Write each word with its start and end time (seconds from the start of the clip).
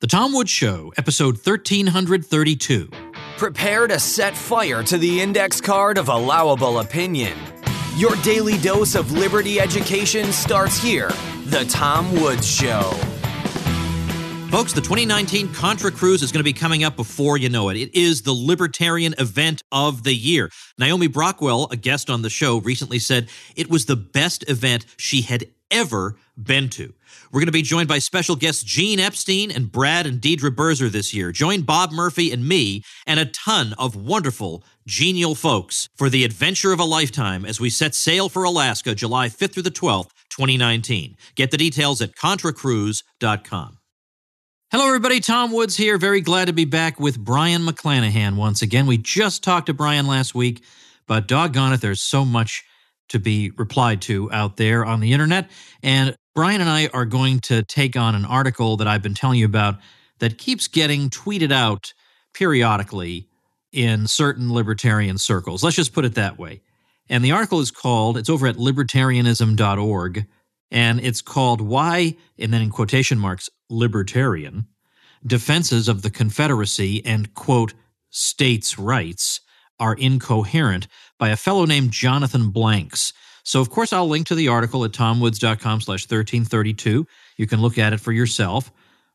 The 0.00 0.06
Tom 0.06 0.32
Woods 0.32 0.50
Show, 0.50 0.94
episode 0.96 1.34
1332. 1.34 2.88
Prepare 3.36 3.86
to 3.86 4.00
set 4.00 4.34
fire 4.34 4.82
to 4.82 4.96
the 4.96 5.20
index 5.20 5.60
card 5.60 5.98
of 5.98 6.08
allowable 6.08 6.78
opinion. 6.78 7.36
Your 7.96 8.16
daily 8.22 8.56
dose 8.56 8.94
of 8.94 9.12
liberty 9.12 9.60
education 9.60 10.32
starts 10.32 10.82
here. 10.82 11.10
The 11.44 11.66
Tom 11.68 12.10
Woods 12.18 12.50
Show. 12.50 12.80
Folks, 14.50 14.72
the 14.72 14.80
2019 14.80 15.52
Contra 15.52 15.90
Cruise 15.90 16.22
is 16.22 16.32
going 16.32 16.40
to 16.40 16.44
be 16.44 16.54
coming 16.54 16.82
up 16.82 16.96
before 16.96 17.36
you 17.36 17.50
know 17.50 17.68
it. 17.68 17.76
It 17.76 17.94
is 17.94 18.22
the 18.22 18.32
libertarian 18.32 19.14
event 19.18 19.62
of 19.70 20.04
the 20.04 20.14
year. 20.14 20.50
Naomi 20.78 21.08
Brockwell, 21.08 21.70
a 21.70 21.76
guest 21.76 22.08
on 22.08 22.22
the 22.22 22.30
show, 22.30 22.56
recently 22.60 23.00
said 23.00 23.28
it 23.54 23.68
was 23.68 23.84
the 23.84 23.96
best 23.96 24.48
event 24.48 24.86
she 24.96 25.20
had 25.20 25.44
ever 25.70 26.16
been 26.42 26.70
to. 26.70 26.94
We're 27.32 27.40
going 27.40 27.46
to 27.46 27.52
be 27.52 27.62
joined 27.62 27.88
by 27.88 27.98
special 27.98 28.36
guests 28.36 28.62
Gene 28.62 29.00
Epstein 29.00 29.50
and 29.50 29.70
Brad 29.70 30.06
and 30.06 30.20
Deidre 30.20 30.50
Birzer 30.50 30.90
this 30.90 31.14
year. 31.14 31.32
Join 31.32 31.62
Bob 31.62 31.92
Murphy 31.92 32.32
and 32.32 32.46
me 32.46 32.82
and 33.06 33.20
a 33.20 33.26
ton 33.26 33.74
of 33.78 33.96
wonderful, 33.96 34.64
genial 34.86 35.34
folks 35.34 35.88
for 35.96 36.08
the 36.08 36.24
adventure 36.24 36.72
of 36.72 36.80
a 36.80 36.84
lifetime 36.84 37.44
as 37.44 37.60
we 37.60 37.70
set 37.70 37.94
sail 37.94 38.28
for 38.28 38.44
Alaska 38.44 38.94
July 38.94 39.28
5th 39.28 39.54
through 39.54 39.62
the 39.62 39.70
12th, 39.70 40.10
2019. 40.30 41.16
Get 41.34 41.50
the 41.50 41.56
details 41.56 42.00
at 42.00 42.16
contracruise.com. 42.16 43.78
Hello, 44.72 44.86
everybody. 44.86 45.18
Tom 45.18 45.50
Woods 45.50 45.76
here. 45.76 45.98
Very 45.98 46.20
glad 46.20 46.44
to 46.44 46.52
be 46.52 46.64
back 46.64 47.00
with 47.00 47.18
Brion 47.18 47.62
McClanahan 47.62 48.36
once 48.36 48.62
again. 48.62 48.86
We 48.86 48.98
just 48.98 49.42
talked 49.42 49.66
to 49.66 49.74
Brion 49.74 50.06
last 50.06 50.32
week, 50.32 50.62
but 51.08 51.26
doggone 51.26 51.72
it, 51.72 51.80
there's 51.80 52.00
so 52.00 52.24
much 52.24 52.62
to 53.08 53.18
be 53.18 53.50
replied 53.56 54.00
to 54.02 54.30
out 54.30 54.56
there 54.56 54.84
on 54.84 55.00
the 55.00 55.12
internet. 55.12 55.50
And 55.82 56.14
Brion 56.40 56.62
and 56.62 56.70
I 56.70 56.86
are 56.94 57.04
going 57.04 57.40
to 57.40 57.62
take 57.62 57.96
on 57.96 58.14
an 58.14 58.24
article 58.24 58.78
that 58.78 58.88
I've 58.88 59.02
been 59.02 59.12
telling 59.12 59.38
you 59.38 59.44
about 59.44 59.76
that 60.20 60.38
keeps 60.38 60.68
getting 60.68 61.10
tweeted 61.10 61.52
out 61.52 61.92
periodically 62.32 63.28
in 63.72 64.06
certain 64.06 64.50
libertarian 64.50 65.18
circles. 65.18 65.62
Let's 65.62 65.76
just 65.76 65.92
put 65.92 66.06
it 66.06 66.14
that 66.14 66.38
way. 66.38 66.62
And 67.10 67.22
the 67.22 67.32
article 67.32 67.60
is 67.60 67.70
called, 67.70 68.16
it's 68.16 68.30
over 68.30 68.46
at 68.46 68.56
libertarianism.org, 68.56 70.26
and 70.70 71.00
it's 71.00 71.20
called 71.20 71.60
Why, 71.60 72.16
and 72.38 72.54
then 72.54 72.62
in 72.62 72.70
quotation 72.70 73.18
marks, 73.18 73.50
Libertarian, 73.68 74.66
Defenses 75.26 75.88
of 75.88 76.00
the 76.00 76.10
Confederacy 76.10 77.04
and, 77.04 77.34
quote, 77.34 77.74
States' 78.08 78.78
Rights 78.78 79.42
are 79.78 79.92
Incoherent 79.92 80.86
by 81.18 81.28
a 81.28 81.36
fellow 81.36 81.66
named 81.66 81.90
Jonathan 81.90 82.48
Blanks. 82.48 83.12
So, 83.50 83.60
of 83.60 83.68
course, 83.68 83.92
I'll 83.92 84.06
link 84.06 84.28
to 84.28 84.36
the 84.36 84.46
article 84.46 84.84
at 84.84 84.92
tomwoods.com 84.92 85.80
slash 85.80 86.02
1332. 86.04 87.04
You 87.36 87.46
can 87.48 87.60
look 87.60 87.78
at 87.78 87.92
it 87.92 87.98
for 87.98 88.12
yourself. 88.12 88.70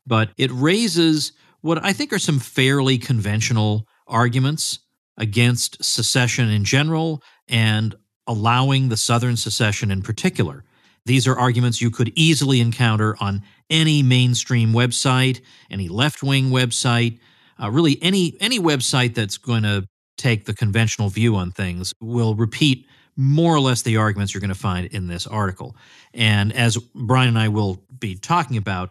But 0.06 0.28
it 0.36 0.50
raises 0.52 1.32
what 1.62 1.82
I 1.82 1.94
think 1.94 2.12
are 2.12 2.18
some 2.18 2.38
fairly 2.38 2.98
conventional 2.98 3.86
arguments 4.06 4.80
against 5.16 5.82
secession 5.82 6.50
in 6.50 6.64
general 6.64 7.22
and 7.48 7.94
allowing 8.26 8.90
the 8.90 8.98
Southern 8.98 9.38
secession 9.38 9.90
in 9.90 10.02
particular. 10.02 10.64
These 11.06 11.26
are 11.26 11.38
arguments 11.38 11.80
you 11.80 11.90
could 11.90 12.12
easily 12.14 12.60
encounter 12.60 13.16
on 13.18 13.42
any 13.70 14.02
mainstream 14.02 14.74
website, 14.74 15.40
any 15.70 15.88
left 15.88 16.22
wing 16.22 16.50
website, 16.50 17.20
uh, 17.58 17.70
really 17.70 17.98
any 18.02 18.36
any 18.38 18.60
website 18.60 19.14
that's 19.14 19.38
going 19.38 19.62
to 19.62 19.86
take 20.18 20.44
the 20.44 20.52
conventional 20.52 21.08
view 21.08 21.36
on 21.36 21.52
things 21.52 21.94
will 22.02 22.34
repeat 22.34 22.86
more 23.16 23.54
or 23.54 23.60
less 23.60 23.82
the 23.82 23.96
arguments 23.96 24.34
you're 24.34 24.40
going 24.40 24.48
to 24.48 24.54
find 24.54 24.86
in 24.88 25.06
this 25.06 25.26
article. 25.26 25.76
And 26.12 26.52
as 26.52 26.76
Brion 26.76 27.28
and 27.28 27.38
I 27.38 27.48
will 27.48 27.82
be 27.98 28.14
talking 28.16 28.56
about, 28.56 28.90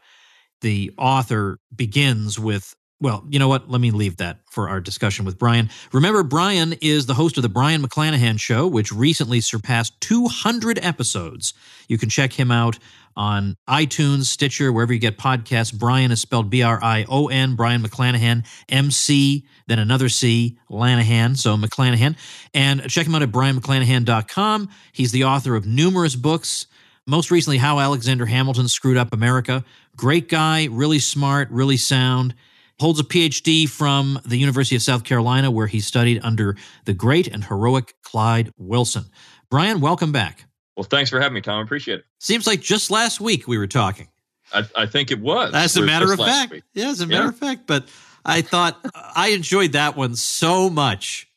the 0.62 0.92
author 0.98 1.60
begins 1.76 2.40
with 2.40 2.76
well, 3.06 3.24
you 3.30 3.38
know 3.38 3.48
what? 3.48 3.70
Let 3.70 3.82
me 3.82 3.92
leave 3.92 4.18
that 4.18 4.40
for 4.50 4.68
our 4.68 4.82
discussion 4.82 5.26
with 5.26 5.38
Brion. 5.38 5.70
Remember, 5.94 6.24
Brion 6.24 6.74
is 6.82 7.06
the 7.06 7.14
host 7.14 7.38
of 7.38 7.44
the 7.44 7.50
Brion 7.50 7.84
McClanahan 7.84 8.40
Show, 8.40 8.66
which 8.66 8.92
recently 8.92 9.42
surpassed 9.42 10.02
200 10.02 10.84
episodes. 10.84 11.54
You 11.88 12.00
can 12.00 12.10
check 12.10 12.34
him 12.34 12.50
out 12.50 12.80
on 13.16 13.58
iTunes, 13.70 14.24
Stitcher, 14.24 14.74
wherever 14.74 14.92
you 14.92 14.98
get 14.98 15.20
podcasts. 15.20 15.72
Brion 15.72 16.10
is 16.10 16.20
spelled 16.20 16.50
B 16.50 16.64
R 16.64 16.80
I 16.82 17.06
O 17.08 17.28
N, 17.28 17.56
Brion 17.56 17.84
McClanahan, 17.84 18.44
M 18.70 18.90
C, 18.90 19.46
then 19.68 19.78
another 19.78 20.10
C, 20.10 20.58
Lanahan, 20.72 21.38
so 21.38 21.56
McClanahan. 21.58 22.18
And 22.56 22.90
check 22.90 23.06
him 23.06 23.14
out 23.14 23.22
at 23.22 23.32
brionmcclanahan.com. 23.32 24.70
He's 24.94 25.12
the 25.12 25.26
author 25.26 25.56
of 25.56 25.68
numerous 25.68 26.16
books, 26.16 26.66
most 27.06 27.30
recently, 27.30 27.60
How 27.60 27.78
Alexander 27.78 28.26
Hamilton 28.26 28.68
Screwed 28.68 28.98
Up 28.98 29.14
America. 29.14 29.64
Great 29.96 30.28
guy, 30.28 30.70
really 30.72 30.98
smart, 30.98 31.52
really 31.52 31.78
sound 31.78 32.34
holds 32.80 33.00
a 33.00 33.04
PhD 33.04 33.70
from 33.70 34.20
the 34.26 34.38
University 34.38 34.76
of 34.76 34.82
South 34.82 35.04
Carolina, 35.04 35.50
where 35.52 35.68
he 35.68 35.80
studied 35.80 36.20
under 36.24 36.58
the 36.86 36.94
great 36.94 37.28
and 37.28 37.44
heroic 37.44 37.94
Clyde 38.02 38.52
Wilson. 38.58 39.06
Brion, 39.50 39.80
welcome 39.80 40.12
back. 40.12 40.46
Well, 40.76 40.84
thanks 40.84 41.10
for 41.10 41.22
having 41.22 41.36
me, 41.36 41.42
Tom. 41.42 41.60
I 41.60 41.64
appreciate 41.64 42.00
it. 42.00 42.06
Seems 42.20 42.46
like 42.46 42.62
just 42.62 42.92
last 42.92 43.22
week 43.22 43.48
we 43.48 43.58
were 43.58 43.68
talking. 43.68 44.10
I, 44.54 44.64
I 44.76 44.86
think 44.86 45.12
it 45.12 45.20
was. 45.20 45.54
As 45.54 45.78
a 45.78 45.82
matter 45.82 46.12
of 46.12 46.20
fact. 46.20 46.52
Week. 46.52 46.64
Yeah, 46.74 46.90
as 46.90 47.02
a 47.02 47.08
matter 47.08 47.24
yeah. 47.24 47.30
of 47.30 47.38
fact. 47.38 47.62
But 47.66 47.88
I 48.26 48.42
thought 48.42 48.80
I 49.16 49.30
enjoyed 49.30 49.74
that 49.74 49.96
one 49.96 50.16
so 50.16 50.70
much. 50.70 51.28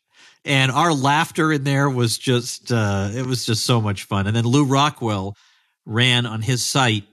And 0.45 0.71
our 0.71 0.93
laughter 0.93 1.51
in 1.51 1.63
there 1.63 1.89
was 1.89 2.17
just, 2.17 2.71
uh, 2.71 3.09
it 3.13 3.25
was 3.25 3.45
just 3.45 3.65
so 3.65 3.81
much 3.81 4.03
fun. 4.03 4.25
And 4.27 4.35
then 4.35 4.45
Lew 4.45 4.65
Rockwell 4.65 5.35
ran 5.85 6.25
on 6.25 6.41
his 6.41 6.65
site 6.65 7.05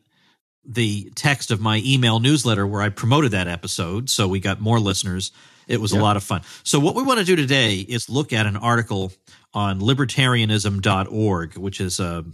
the 0.66 1.10
text 1.14 1.50
of 1.50 1.60
my 1.60 1.82
email 1.84 2.20
newsletter 2.20 2.66
where 2.66 2.82
I 2.82 2.88
promoted 2.88 3.32
that 3.32 3.48
episode. 3.48 4.10
So 4.10 4.28
we 4.28 4.40
got 4.40 4.60
more 4.60 4.80
listeners. 4.80 5.32
It 5.68 5.80
was 5.80 5.92
a 5.92 5.98
lot 5.98 6.16
of 6.16 6.22
fun. 6.22 6.42
So, 6.62 6.78
what 6.78 6.94
we 6.94 7.02
want 7.02 7.18
to 7.18 7.24
do 7.24 7.34
today 7.34 7.76
is 7.76 8.08
look 8.08 8.32
at 8.32 8.46
an 8.46 8.56
article 8.56 9.12
on 9.52 9.80
libertarianism.org, 9.80 11.56
which 11.56 11.80
is 11.80 11.98
a 11.98 12.24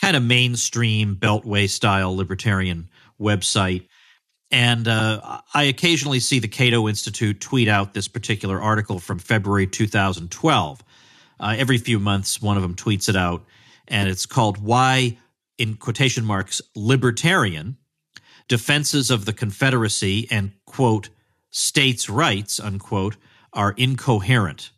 kind 0.00 0.16
of 0.16 0.22
mainstream 0.22 1.16
Beltway 1.16 1.68
style 1.68 2.16
libertarian 2.16 2.88
website. 3.20 3.86
And 4.50 4.86
uh, 4.86 5.40
I 5.54 5.64
occasionally 5.64 6.20
see 6.20 6.38
the 6.38 6.48
Cato 6.48 6.88
Institute 6.88 7.40
tweet 7.40 7.68
out 7.68 7.94
this 7.94 8.08
particular 8.08 8.60
article 8.60 8.98
from 8.98 9.18
February 9.18 9.66
2012. 9.66 10.84
Uh, 11.38 11.54
every 11.58 11.78
few 11.78 11.98
months, 11.98 12.40
one 12.40 12.56
of 12.56 12.62
them 12.62 12.74
tweets 12.74 13.08
it 13.08 13.16
out, 13.16 13.44
and 13.88 14.08
it's 14.08 14.26
called 14.26 14.58
Why 14.58 15.18
in 15.58 15.76
quotation 15.76 16.24
marks, 16.24 16.60
libertarian 16.74 17.76
defenses 18.48 19.10
of 19.10 19.24
the 19.24 19.32
Confederacy 19.32 20.28
and, 20.30 20.52
quote, 20.64 21.08
states' 21.50 22.08
rights, 22.08 22.60
unquote, 22.60 23.16
are 23.52 23.74
incoherent. 23.76 24.70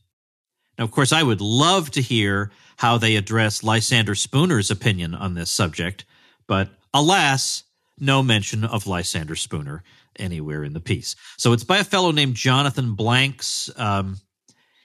Now, 0.78 0.84
of 0.84 0.90
course, 0.90 1.12
I 1.12 1.22
would 1.22 1.40
love 1.40 1.90
to 1.92 2.02
hear 2.02 2.50
how 2.76 2.98
they 2.98 3.16
address 3.16 3.64
Lysander 3.64 4.14
Spooner's 4.14 4.70
opinion 4.70 5.14
on 5.14 5.34
this 5.34 5.50
subject, 5.50 6.04
but 6.46 6.70
alas, 6.94 7.64
no 7.98 8.22
mention 8.22 8.64
of 8.64 8.86
Lysander 8.86 9.34
Spooner 9.34 9.82
anywhere 10.16 10.62
in 10.62 10.72
the 10.72 10.80
piece. 10.80 11.16
So 11.36 11.52
it's 11.52 11.64
by 11.64 11.78
a 11.78 11.84
fellow 11.84 12.12
named 12.12 12.36
Jonathan 12.36 12.94
Blanks. 12.94 13.70
Um, 13.76 14.18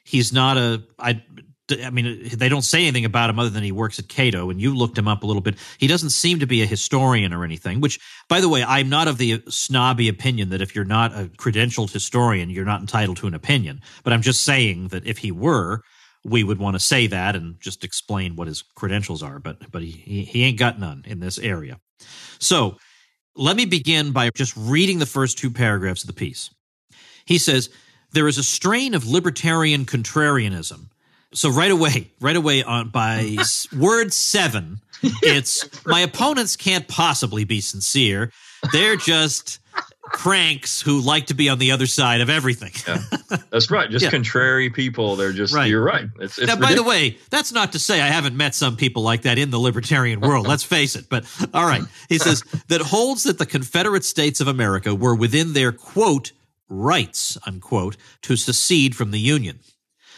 he's 0.04 0.34
not 0.34 0.58
a. 0.58 0.84
I 0.98 1.24
I 1.72 1.90
mean, 1.92 2.30
they 2.34 2.50
don't 2.50 2.64
say 2.64 2.82
anything 2.82 3.06
about 3.06 3.30
him 3.30 3.40
other 3.40 3.50
than 3.50 3.64
he 3.64 3.72
works 3.72 3.98
at 3.98 4.10
Cato, 4.10 4.50
and 4.50 4.60
you 4.60 4.76
looked 4.76 4.98
him 4.98 5.08
up 5.08 5.24
a 5.24 5.26
little 5.26 5.42
bit. 5.42 5.56
He 5.78 5.88
doesn't 5.88 6.10
seem 6.10 6.40
to 6.40 6.48
be 6.48 6.62
a 6.62 6.66
historian 6.66 7.32
or 7.32 7.46
anything, 7.46 7.80
which, 7.80 8.00
by 8.28 8.42
the 8.42 8.50
way, 8.50 8.64
I'm 8.64 8.90
not 8.90 9.08
of 9.08 9.18
the 9.18 9.42
snobby 9.48 10.10
opinion 10.10 10.50
that 10.50 10.62
if 10.62 10.76
you're 10.76 10.84
not 10.84 11.14
a 11.14 11.30
credentialed 11.38 11.92
historian, 11.92 12.50
you're 12.50 12.66
not 12.66 12.82
entitled 12.82 13.18
to 13.18 13.28
an 13.28 13.34
opinion. 13.34 13.82
But 14.04 14.12
I'm 14.12 14.22
just 14.22 14.44
saying 14.44 14.90
that 14.90 15.08
if 15.08 15.20
he 15.20 15.32
were, 15.32 15.82
we 16.26 16.44
would 16.44 16.60
want 16.60 16.76
to 16.76 16.80
say 16.82 17.08
that 17.08 17.36
and 17.36 17.60
just 17.62 17.86
explain 17.86 18.36
what 18.36 18.48
his 18.48 18.62
credentials 18.62 19.24
are. 19.24 19.40
But, 19.40 19.72
but 19.72 19.84
he, 19.84 20.24
he 20.24 20.44
ain't 20.44 20.60
got 20.60 20.80
none 20.80 21.04
in 21.08 21.22
this 21.22 21.38
area. 21.38 21.80
So 22.40 22.78
let 23.36 23.56
me 23.56 23.66
begin 23.66 24.12
by 24.12 24.30
just 24.32 24.56
reading 24.58 25.00
the 25.00 25.06
first 25.06 25.38
two 25.38 25.50
paragraphs 25.50 26.04
of 26.04 26.08
the 26.08 26.14
piece. 26.14 26.50
He 27.26 27.38
says, 27.38 27.70
There 28.12 28.28
is 28.28 28.38
a 28.38 28.44
strain 28.44 28.94
of 28.94 29.08
libertarian 29.08 29.86
contrarianism 29.86 30.90
so 31.34 31.50
right 31.50 31.72
away, 31.72 32.12
right 32.20 32.36
away 32.36 32.64
on 32.64 32.90
by 32.90 33.38
word 33.78 34.14
seven, 34.14 34.80
it's 35.22 35.86
my 35.86 36.02
opponents 36.02 36.56
can't 36.56 36.88
possibly 36.88 37.44
be 37.44 37.62
sincere. 37.62 38.32
They're 38.72 38.96
just 38.96 39.60
cranks 40.04 40.82
who 40.82 41.00
like 41.00 41.28
to 41.28 41.34
be 41.34 41.50
on 41.50 41.60
the 41.60 41.72
other 41.72 41.88
side 41.88 42.22
of 42.22 42.30
everything. 42.30 42.72
yeah, 42.88 43.38
that's 43.50 43.72
right. 43.72 43.90
Just 43.90 44.04
yeah. 44.06 44.12
contrary 44.12 44.70
people. 44.70 45.16
They're 45.16 45.34
just. 45.34 45.54
Right. 45.54 45.70
You're 45.70 45.84
right. 45.84 46.06
It's, 46.20 46.38
it's 46.38 46.48
now, 46.48 46.56
by 46.56 46.74
the 46.74 46.84
way, 46.84 47.18
that's 47.30 47.52
not 47.52 47.72
to 47.74 47.80
say 47.80 48.00
I 48.02 48.08
haven't 48.08 48.38
met 48.38 48.56
some 48.56 48.78
people 48.78 49.04
like 49.04 49.24
that 49.24 49.38
in 49.38 49.50
the 49.50 49.60
libertarian 49.60 50.22
world. 50.22 50.48
let's 50.48 50.64
face 50.64 50.96
it. 50.96 51.10
But 51.10 51.26
all 51.54 51.66
right, 51.66 51.84
he 52.10 52.18
says 52.20 52.44
that 52.68 52.82
holds 52.82 53.24
that 53.24 53.38
the 53.38 53.46
Confederate 53.46 54.06
States 54.06 54.40
of 54.40 54.48
America 54.48 54.94
were 54.96 55.16
within 55.16 55.54
their 55.54 55.72
quote 55.72 56.32
rights 56.70 57.38
unquote 57.46 57.98
to 58.22 58.36
secede 58.36 58.96
from 58.96 59.12
the 59.12 59.20
Union. 59.20 59.60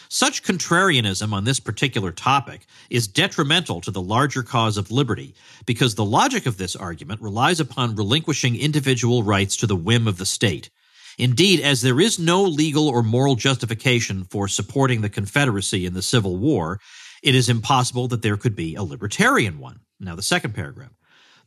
Such 0.10 0.44
contrarianism 0.44 1.34
on 1.34 1.44
this 1.44 1.60
particular 1.60 2.12
topic 2.12 2.66
is 2.90 3.07
detrimental 3.07 3.81
to 3.81 3.92
the 3.92 4.02
larger 4.02 4.44
cause 4.44 4.78
of 4.78 4.92
liberty 4.92 5.36
because 5.66 5.96
the 5.96 6.06
logic 6.06 6.46
of 6.46 6.57
this 6.57 6.75
argument 6.75 7.22
relies 7.22 7.60
upon 7.60 7.96
relinquishing 7.96 8.56
individual 8.56 9.24
rights 9.24 9.56
to 9.57 9.68
the 9.68 9.75
whim 9.75 10.07
of 10.07 10.18
the 10.18 10.25
state. 10.25 10.69
Indeed, 11.18 11.62
as 11.62 11.81
there 11.81 12.00
is 12.00 12.19
no 12.19 12.44
legal 12.44 12.88
or 12.88 13.02
moral 13.02 13.36
justification 13.36 14.25
for 14.25 14.48
supporting 14.48 15.02
the 15.02 15.10
Confederacy 15.10 15.86
in 15.86 15.94
the 15.94 16.02
Civil 16.02 16.36
War, 16.36 16.80
it 17.24 17.36
is 17.36 17.50
impossible 17.50 18.07
that 18.10 18.22
there 18.22 18.38
could 18.38 18.56
be 18.56 18.75
a 18.75 18.84
libertarian 18.84 19.60
one. 19.60 19.80
Now, 20.00 20.16
the 20.16 20.22
second 20.22 20.54
paragraph. 20.54 20.92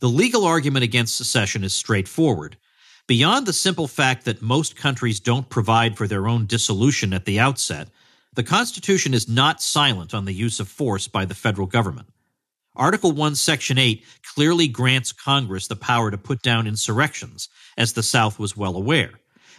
The 0.00 0.08
legal 0.08 0.44
argument 0.44 0.84
against 0.84 1.16
secession 1.16 1.64
is 1.64 1.74
straightforward. 1.74 2.56
Beyond 3.06 3.46
the 3.46 3.52
simple 3.52 3.88
fact 3.88 4.24
that 4.24 4.42
most 4.42 4.76
countries 4.76 5.20
don't 5.20 5.48
provide 5.48 5.96
for 5.96 6.06
their 6.06 6.28
own 6.28 6.46
dissolution 6.46 7.12
at 7.12 7.24
the 7.24 7.38
outset, 7.38 7.88
the 8.34 8.42
Constitution 8.42 9.14
is 9.14 9.28
not 9.28 9.62
silent 9.62 10.14
on 10.14 10.24
the 10.24 10.32
use 10.32 10.60
of 10.60 10.68
force 10.68 11.08
by 11.08 11.24
the 11.24 11.34
federal 11.34 11.66
government. 11.66 12.08
Article 12.76 13.10
1, 13.10 13.34
Section 13.34 13.76
8 13.76 14.04
clearly 14.34 14.68
grants 14.68 15.12
Congress 15.12 15.66
the 15.66 15.76
power 15.76 16.10
to 16.10 16.18
put 16.18 16.42
down 16.42 16.66
insurrections, 16.66 17.48
as 17.76 17.92
the 17.92 18.02
South 18.02 18.38
was 18.38 18.56
well 18.56 18.76
aware. 18.76 19.10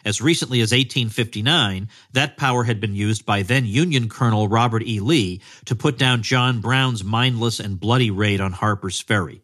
As 0.05 0.21
recently 0.21 0.61
as 0.61 0.71
1859, 0.71 1.89
that 2.13 2.37
power 2.37 2.63
had 2.63 2.79
been 2.79 2.95
used 2.95 3.25
by 3.25 3.41
then 3.41 3.65
Union 3.65 4.07
Colonel 4.07 4.47
Robert 4.47 4.83
E. 4.83 5.01
Lee 5.01 5.41
to 5.65 5.75
put 5.75 5.97
down 5.97 6.21
John 6.21 6.61
Brown's 6.61 7.03
mindless 7.03 7.59
and 7.59 7.79
bloody 7.79 8.09
raid 8.09 8.39
on 8.39 8.53
Harper's 8.53 9.01
Ferry. 9.01 9.41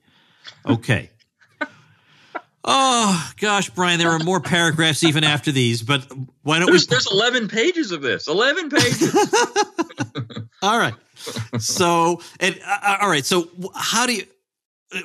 Okay. 0.66 1.10
Oh 2.68 3.32
gosh, 3.40 3.70
Brion, 3.70 4.00
there 4.00 4.10
are 4.10 4.20
more 4.20 4.40
paragraphs 4.40 5.04
even 5.04 5.24
after 5.24 5.52
these, 5.52 5.84
but 5.84 6.12
why 6.42 6.58
don't 6.58 6.66
there's, 6.66 6.88
we? 6.88 6.96
There's 6.96 7.12
11 7.12 7.48
pages 7.48 7.92
of 7.92 8.02
this. 8.02 8.28
11 8.28 8.72
pages. 8.72 9.16
all 10.64 10.80
right. 10.80 10.96
So, 11.60 12.22
and 12.40 12.60
uh, 12.66 12.78
uh, 12.82 12.98
all 13.02 13.10
right. 13.10 13.24
So, 13.24 13.50
how 13.76 14.08
do 14.08 14.16
you? 14.16 14.24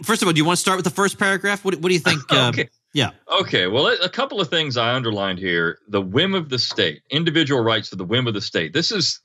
First 0.03 0.23
of 0.23 0.29
all, 0.29 0.33
do 0.33 0.39
you 0.39 0.45
want 0.45 0.57
to 0.57 0.61
start 0.61 0.79
with 0.79 0.85
the 0.85 0.91
first 0.91 1.19
paragraph? 1.19 1.63
What, 1.63 1.75
what 1.77 1.89
do 1.89 1.95
you 1.95 2.01
think? 2.01 2.23
Okay. 2.33 2.69
Yeah. 2.93 3.11
Okay. 3.41 3.69
Well, 3.69 3.87
a 3.87 4.09
couple 4.09 4.41
of 4.41 4.49
things 4.49 4.77
I 4.77 4.95
underlined 4.95 5.39
here: 5.39 5.79
the 5.87 6.01
whim 6.01 6.35
of 6.35 6.49
the 6.49 6.59
state, 6.59 7.03
individual 7.11 7.63
rights 7.63 7.91
to 7.91 7.97
the 7.97 8.05
whim 8.05 8.27
of 8.27 8.35
the 8.35 8.41
state. 8.41 8.73
This 8.73 8.91
is 8.91 9.21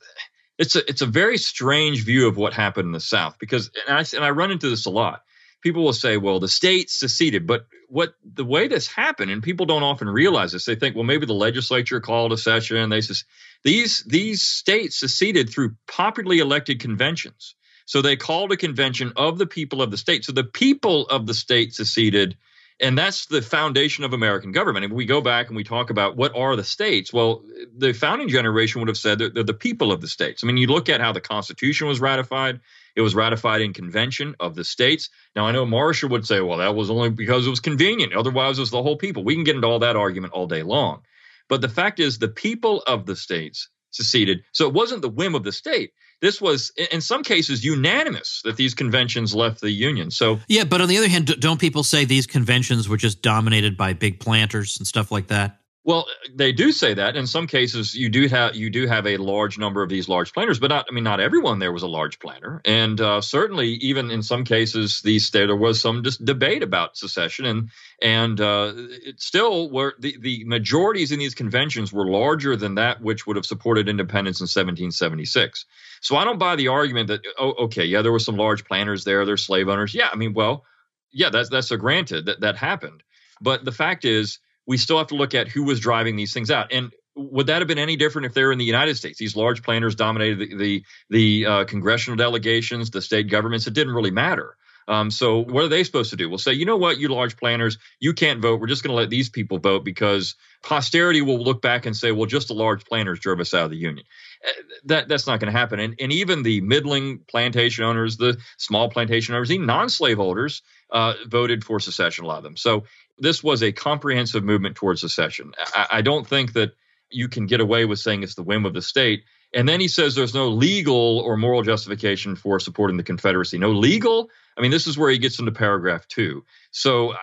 it's 0.58 0.76
a 0.76 0.88
it's 0.88 1.02
a 1.02 1.06
very 1.06 1.38
strange 1.38 2.04
view 2.04 2.28
of 2.28 2.36
what 2.36 2.52
happened 2.52 2.86
in 2.86 2.92
the 2.92 3.00
South 3.00 3.36
because 3.40 3.70
and 3.88 3.96
I 3.96 4.04
and 4.14 4.24
I 4.24 4.30
run 4.30 4.50
into 4.50 4.68
this 4.68 4.86
a 4.86 4.90
lot. 4.90 5.22
People 5.62 5.84
will 5.84 5.92
say, 5.92 6.16
"Well, 6.16 6.38
the 6.38 6.48
state 6.48 6.90
seceded," 6.90 7.46
but 7.46 7.66
what 7.88 8.14
the 8.24 8.44
way 8.44 8.68
this 8.68 8.86
happened, 8.86 9.30
and 9.30 9.42
people 9.42 9.66
don't 9.66 9.82
often 9.82 10.08
realize 10.08 10.52
this. 10.52 10.64
They 10.64 10.76
think, 10.76 10.94
"Well, 10.94 11.04
maybe 11.04 11.26
the 11.26 11.34
legislature 11.34 12.00
called 12.00 12.32
a 12.32 12.36
session." 12.36 12.90
They 12.90 13.00
says 13.00 13.24
these 13.64 14.02
these 14.04 14.42
states 14.42 14.98
seceded 14.98 15.50
through 15.50 15.76
popularly 15.86 16.40
elected 16.40 16.80
conventions. 16.80 17.54
So 17.84 18.02
they 18.02 18.16
called 18.16 18.52
a 18.52 18.56
convention 18.56 19.12
of 19.16 19.38
the 19.38 19.46
people 19.46 19.80
of 19.80 19.90
the 19.90 19.96
state. 19.96 20.24
So 20.24 20.32
the 20.32 20.44
people 20.44 21.06
of 21.06 21.26
the 21.26 21.34
state 21.34 21.72
seceded 21.72 22.36
and 22.78 22.96
that's 22.96 23.26
the 23.26 23.40
foundation 23.40 24.04
of 24.04 24.12
American 24.12 24.52
government. 24.52 24.84
And 24.84 24.94
we 24.94 25.06
go 25.06 25.20
back 25.20 25.48
and 25.48 25.56
we 25.56 25.64
talk 25.64 25.90
about 25.90 26.16
what 26.16 26.36
are 26.36 26.56
the 26.56 26.64
states. 26.64 27.12
Well, 27.12 27.42
the 27.76 27.94
founding 27.94 28.28
generation 28.28 28.80
would 28.80 28.88
have 28.88 28.98
said 28.98 29.18
that 29.20 29.34
they're 29.34 29.44
the 29.44 29.54
people 29.54 29.92
of 29.92 30.00
the 30.00 30.08
states. 30.08 30.44
I 30.44 30.46
mean, 30.46 30.58
you 30.58 30.66
look 30.66 30.88
at 30.88 31.00
how 31.00 31.12
the 31.12 31.20
Constitution 31.20 31.88
was 31.88 32.00
ratified. 32.00 32.60
It 32.96 33.02
was 33.02 33.14
ratified 33.14 33.60
in 33.60 33.72
convention 33.72 34.34
of 34.40 34.54
the 34.54 34.64
states. 34.64 35.10
Now, 35.36 35.46
I 35.46 35.52
know 35.52 35.66
Marshall 35.66 36.08
would 36.08 36.26
say, 36.26 36.40
well, 36.40 36.58
that 36.58 36.74
was 36.74 36.90
only 36.90 37.10
because 37.10 37.46
it 37.46 37.50
was 37.50 37.60
convenient. 37.60 38.14
Otherwise, 38.14 38.58
it 38.58 38.62
was 38.62 38.70
the 38.70 38.82
whole 38.82 38.96
people. 38.96 39.22
We 39.22 39.34
can 39.34 39.44
get 39.44 39.54
into 39.54 39.68
all 39.68 39.78
that 39.80 39.96
argument 39.96 40.32
all 40.32 40.46
day 40.46 40.62
long. 40.62 41.02
But 41.48 41.60
the 41.60 41.68
fact 41.68 42.00
is, 42.00 42.18
the 42.18 42.28
people 42.28 42.82
of 42.86 43.06
the 43.06 43.14
states 43.14 43.68
seceded. 43.90 44.42
So 44.52 44.66
it 44.66 44.74
wasn't 44.74 45.02
the 45.02 45.08
whim 45.08 45.34
of 45.34 45.44
the 45.44 45.52
state 45.52 45.92
this 46.20 46.40
was 46.40 46.72
in 46.90 47.00
some 47.00 47.22
cases 47.22 47.64
unanimous 47.64 48.40
that 48.44 48.56
these 48.56 48.74
conventions 48.74 49.34
left 49.34 49.60
the 49.60 49.70
union. 49.70 50.10
So 50.10 50.40
yeah, 50.48 50.64
but 50.64 50.80
on 50.80 50.88
the 50.88 50.96
other 50.96 51.08
hand, 51.08 51.26
don't 51.40 51.60
people 51.60 51.82
say 51.82 52.04
these 52.04 52.26
conventions 52.26 52.88
were 52.88 52.96
just 52.96 53.22
dominated 53.22 53.76
by 53.76 53.92
big 53.92 54.20
planters 54.20 54.78
and 54.78 54.86
stuff 54.86 55.12
like 55.12 55.28
that? 55.28 55.60
Well, 55.86 56.08
they 56.34 56.50
do 56.50 56.72
say 56.72 56.94
that. 56.94 57.14
In 57.14 57.28
some 57.28 57.46
cases, 57.46 57.94
you 57.94 58.08
do 58.08 58.26
have 58.26 58.56
you 58.56 58.70
do 58.70 58.88
have 58.88 59.06
a 59.06 59.18
large 59.18 59.56
number 59.56 59.84
of 59.84 59.88
these 59.88 60.08
large 60.08 60.32
planters, 60.32 60.58
but 60.58 60.66
not. 60.70 60.84
I 60.90 60.92
mean, 60.92 61.04
not 61.04 61.20
everyone 61.20 61.60
there 61.60 61.70
was 61.70 61.84
a 61.84 61.86
large 61.86 62.18
planter, 62.18 62.60
and 62.64 63.00
uh, 63.00 63.20
certainly, 63.20 63.74
even 63.74 64.10
in 64.10 64.20
some 64.20 64.42
cases, 64.42 65.00
these 65.02 65.30
there 65.30 65.54
was 65.54 65.80
some 65.80 66.02
just 66.02 66.24
debate 66.24 66.64
about 66.64 66.96
secession, 66.96 67.46
and 67.46 67.70
and 68.02 68.40
uh, 68.40 68.72
it 68.74 69.20
still 69.20 69.70
were 69.70 69.94
the 70.00 70.16
the 70.20 70.42
majorities 70.44 71.12
in 71.12 71.20
these 71.20 71.36
conventions 71.36 71.92
were 71.92 72.10
larger 72.10 72.56
than 72.56 72.74
that 72.74 73.00
which 73.00 73.24
would 73.28 73.36
have 73.36 73.46
supported 73.46 73.88
independence 73.88 74.40
in 74.40 74.46
1776. 74.46 75.66
So 76.00 76.16
I 76.16 76.24
don't 76.24 76.40
buy 76.40 76.56
the 76.56 76.66
argument 76.66 77.06
that 77.06 77.20
oh, 77.38 77.52
okay, 77.66 77.84
yeah, 77.84 78.02
there 78.02 78.10
were 78.10 78.18
some 78.18 78.36
large 78.36 78.64
planters 78.64 79.04
there, 79.04 79.24
there's 79.24 79.46
slave 79.46 79.68
owners. 79.68 79.94
Yeah, 79.94 80.08
I 80.12 80.16
mean, 80.16 80.34
well, 80.34 80.64
yeah, 81.12 81.30
that's 81.30 81.48
that's 81.48 81.70
a 81.70 81.76
granted 81.76 82.26
that 82.26 82.40
that 82.40 82.56
happened, 82.56 83.04
but 83.40 83.64
the 83.64 83.70
fact 83.70 84.04
is 84.04 84.40
we 84.66 84.76
still 84.76 84.98
have 84.98 85.08
to 85.08 85.14
look 85.14 85.34
at 85.34 85.48
who 85.48 85.64
was 85.64 85.80
driving 85.80 86.16
these 86.16 86.32
things 86.32 86.50
out. 86.50 86.72
And 86.72 86.92
would 87.14 87.46
that 87.46 87.60
have 87.60 87.68
been 87.68 87.78
any 87.78 87.96
different 87.96 88.26
if 88.26 88.34
they 88.34 88.44
were 88.44 88.52
in 88.52 88.58
the 88.58 88.64
United 88.64 88.96
States? 88.96 89.18
These 89.18 89.36
large 89.36 89.62
planters 89.62 89.94
dominated 89.94 90.38
the 90.38 90.56
the, 90.56 90.84
the 91.10 91.46
uh, 91.46 91.64
congressional 91.64 92.16
delegations, 92.16 92.90
the 92.90 93.02
state 93.02 93.30
governments. 93.30 93.66
It 93.66 93.74
didn't 93.74 93.94
really 93.94 94.10
matter. 94.10 94.56
Um, 94.88 95.10
so 95.10 95.42
what 95.42 95.64
are 95.64 95.68
they 95.68 95.82
supposed 95.82 96.10
to 96.10 96.16
do? 96.16 96.28
We'll 96.28 96.38
say, 96.38 96.52
you 96.52 96.64
know 96.64 96.76
what, 96.76 96.98
you 96.98 97.08
large 97.08 97.36
planters, 97.36 97.78
you 97.98 98.12
can't 98.12 98.40
vote. 98.40 98.60
We're 98.60 98.68
just 98.68 98.84
going 98.84 98.92
to 98.92 98.96
let 98.96 99.10
these 99.10 99.28
people 99.28 99.58
vote 99.58 99.84
because 99.84 100.36
posterity 100.62 101.22
will 101.22 101.42
look 101.42 101.60
back 101.60 101.86
and 101.86 101.96
say, 101.96 102.12
well, 102.12 102.26
just 102.26 102.48
the 102.48 102.54
large 102.54 102.84
planters 102.84 103.18
drove 103.18 103.40
us 103.40 103.52
out 103.52 103.64
of 103.64 103.70
the 103.70 103.76
union. 103.76 104.06
Uh, 104.46 104.62
that 104.84 105.08
that's 105.08 105.26
not 105.26 105.40
going 105.40 105.52
to 105.52 105.58
happen. 105.58 105.80
And 105.80 105.96
and 106.00 106.12
even 106.12 106.42
the 106.42 106.60
middling 106.60 107.20
plantation 107.28 107.84
owners, 107.84 108.16
the 108.16 108.38
small 108.58 108.88
plantation 108.88 109.34
owners, 109.34 109.50
even 109.50 109.66
non-slaveholders 109.66 110.62
uh, 110.92 111.14
voted 111.26 111.64
for 111.64 111.80
secession. 111.80 112.24
A 112.24 112.28
lot 112.28 112.38
of 112.38 112.44
them. 112.44 112.56
So 112.56 112.84
this 113.18 113.42
was 113.42 113.62
a 113.62 113.72
comprehensive 113.72 114.44
movement 114.44 114.76
towards 114.76 115.00
secession. 115.00 115.52
I, 115.74 115.86
I 115.92 116.02
don't 116.02 116.26
think 116.26 116.52
that 116.54 116.72
you 117.10 117.28
can 117.28 117.46
get 117.46 117.60
away 117.60 117.84
with 117.84 117.98
saying 117.98 118.22
it's 118.22 118.34
the 118.34 118.42
whim 118.42 118.66
of 118.66 118.74
the 118.74 118.82
state. 118.82 119.24
And 119.54 119.68
then 119.68 119.80
he 119.80 119.88
says 119.88 120.14
there's 120.14 120.34
no 120.34 120.48
legal 120.48 121.20
or 121.20 121.36
moral 121.36 121.62
justification 121.62 122.36
for 122.36 122.58
supporting 122.60 122.96
the 122.96 123.02
Confederacy. 123.02 123.58
No 123.58 123.70
legal. 123.70 124.28
I 124.58 124.60
mean, 124.60 124.70
this 124.70 124.86
is 124.86 124.98
where 124.98 125.10
he 125.10 125.18
gets 125.18 125.38
into 125.38 125.52
paragraph 125.52 126.06
two. 126.08 126.44
So 126.72 127.14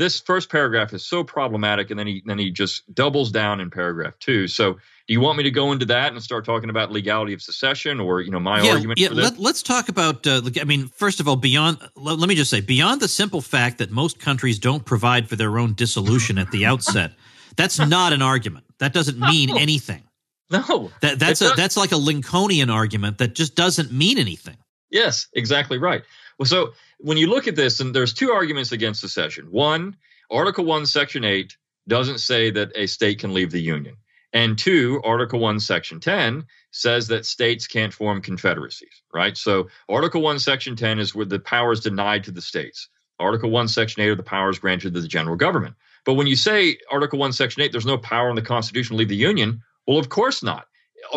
this 0.00 0.18
first 0.18 0.48
paragraph 0.48 0.94
is 0.94 1.04
so 1.04 1.22
problematic, 1.22 1.90
and 1.90 1.98
then 1.98 2.06
he 2.06 2.22
then 2.24 2.38
he 2.38 2.50
just 2.50 2.92
doubles 2.94 3.30
down 3.30 3.60
in 3.60 3.68
paragraph 3.68 4.18
two. 4.18 4.48
So 4.48 4.72
do 4.72 4.80
you 5.12 5.20
want 5.20 5.36
me 5.36 5.44
to 5.44 5.50
go 5.50 5.72
into 5.72 5.84
that 5.86 6.10
and 6.10 6.22
start 6.22 6.46
talking 6.46 6.70
about 6.70 6.90
legality 6.90 7.34
of 7.34 7.42
secession, 7.42 8.00
or 8.00 8.22
you 8.22 8.30
know 8.30 8.40
my 8.40 8.62
yeah, 8.62 8.72
argument? 8.72 8.98
Yeah, 8.98 9.10
let, 9.10 9.38
us 9.38 9.62
talk 9.62 9.90
about. 9.90 10.26
Uh, 10.26 10.40
I 10.58 10.64
mean, 10.64 10.88
first 10.88 11.20
of 11.20 11.28
all, 11.28 11.36
beyond 11.36 11.78
let, 11.96 12.18
let, 12.18 12.30
me 12.30 12.34
just 12.34 12.50
say, 12.50 12.62
beyond 12.62 13.02
the 13.02 13.08
simple 13.08 13.42
fact 13.42 13.76
that 13.78 13.90
most 13.90 14.18
countries 14.18 14.58
don't 14.58 14.86
provide 14.86 15.28
for 15.28 15.36
their 15.36 15.58
own 15.58 15.74
dissolution 15.74 16.38
at 16.38 16.50
the 16.50 16.64
outset, 16.64 17.12
that's 17.56 17.78
not 17.78 18.14
an 18.14 18.22
argument. 18.22 18.64
That 18.78 18.94
doesn't 18.94 19.20
mean 19.20 19.54
anything. 19.54 20.02
No, 20.50 20.90
that, 21.02 21.18
that's 21.18 21.42
a 21.42 21.50
that's 21.50 21.76
like 21.76 21.92
a 21.92 21.98
Lincolnian 21.98 22.70
argument 22.70 23.18
that 23.18 23.34
just 23.34 23.54
doesn't 23.54 23.92
mean 23.92 24.16
anything. 24.16 24.56
Yes, 24.90 25.28
exactly 25.34 25.76
right. 25.76 26.02
Well, 26.40 26.46
so 26.46 26.72
when 26.98 27.18
you 27.18 27.26
look 27.26 27.46
at 27.48 27.54
this, 27.54 27.80
and 27.80 27.94
there's 27.94 28.14
two 28.14 28.30
arguments 28.30 28.72
against 28.72 29.02
secession. 29.02 29.44
One, 29.50 29.94
Article 30.30 30.64
One, 30.64 30.86
Section 30.86 31.22
Eight 31.22 31.54
doesn't 31.86 32.18
say 32.18 32.50
that 32.50 32.72
a 32.74 32.86
state 32.86 33.18
can 33.18 33.34
leave 33.34 33.50
the 33.50 33.60
union. 33.60 33.96
And 34.32 34.56
two, 34.56 35.02
Article 35.04 35.38
1, 35.38 35.60
Section 35.60 36.00
10 36.00 36.44
says 36.70 37.08
that 37.08 37.26
states 37.26 37.66
can't 37.66 37.92
form 37.92 38.22
confederacies, 38.22 39.02
right? 39.12 39.36
So 39.36 39.68
Article 39.90 40.22
1, 40.22 40.38
Section 40.38 40.76
10 40.76 40.98
is 40.98 41.14
where 41.14 41.26
the 41.26 41.40
powers 41.40 41.80
denied 41.80 42.24
to 42.24 42.30
the 42.30 42.40
states. 42.40 42.88
Article 43.18 43.50
1, 43.50 43.68
Section 43.68 44.02
8 44.02 44.08
are 44.08 44.14
the 44.14 44.22
powers 44.22 44.58
granted 44.58 44.94
to 44.94 45.00
the 45.00 45.08
general 45.08 45.36
government. 45.36 45.74
But 46.06 46.14
when 46.14 46.26
you 46.26 46.36
say 46.36 46.78
Article 46.90 47.18
1, 47.18 47.32
Section 47.32 47.62
8, 47.62 47.72
there's 47.72 47.84
no 47.84 47.98
power 47.98 48.30
in 48.30 48.36
the 48.36 48.40
Constitution 48.40 48.94
to 48.94 48.98
leave 48.98 49.08
the 49.08 49.16
Union, 49.16 49.60
well, 49.86 49.98
of 49.98 50.08
course 50.08 50.42
not, 50.42 50.68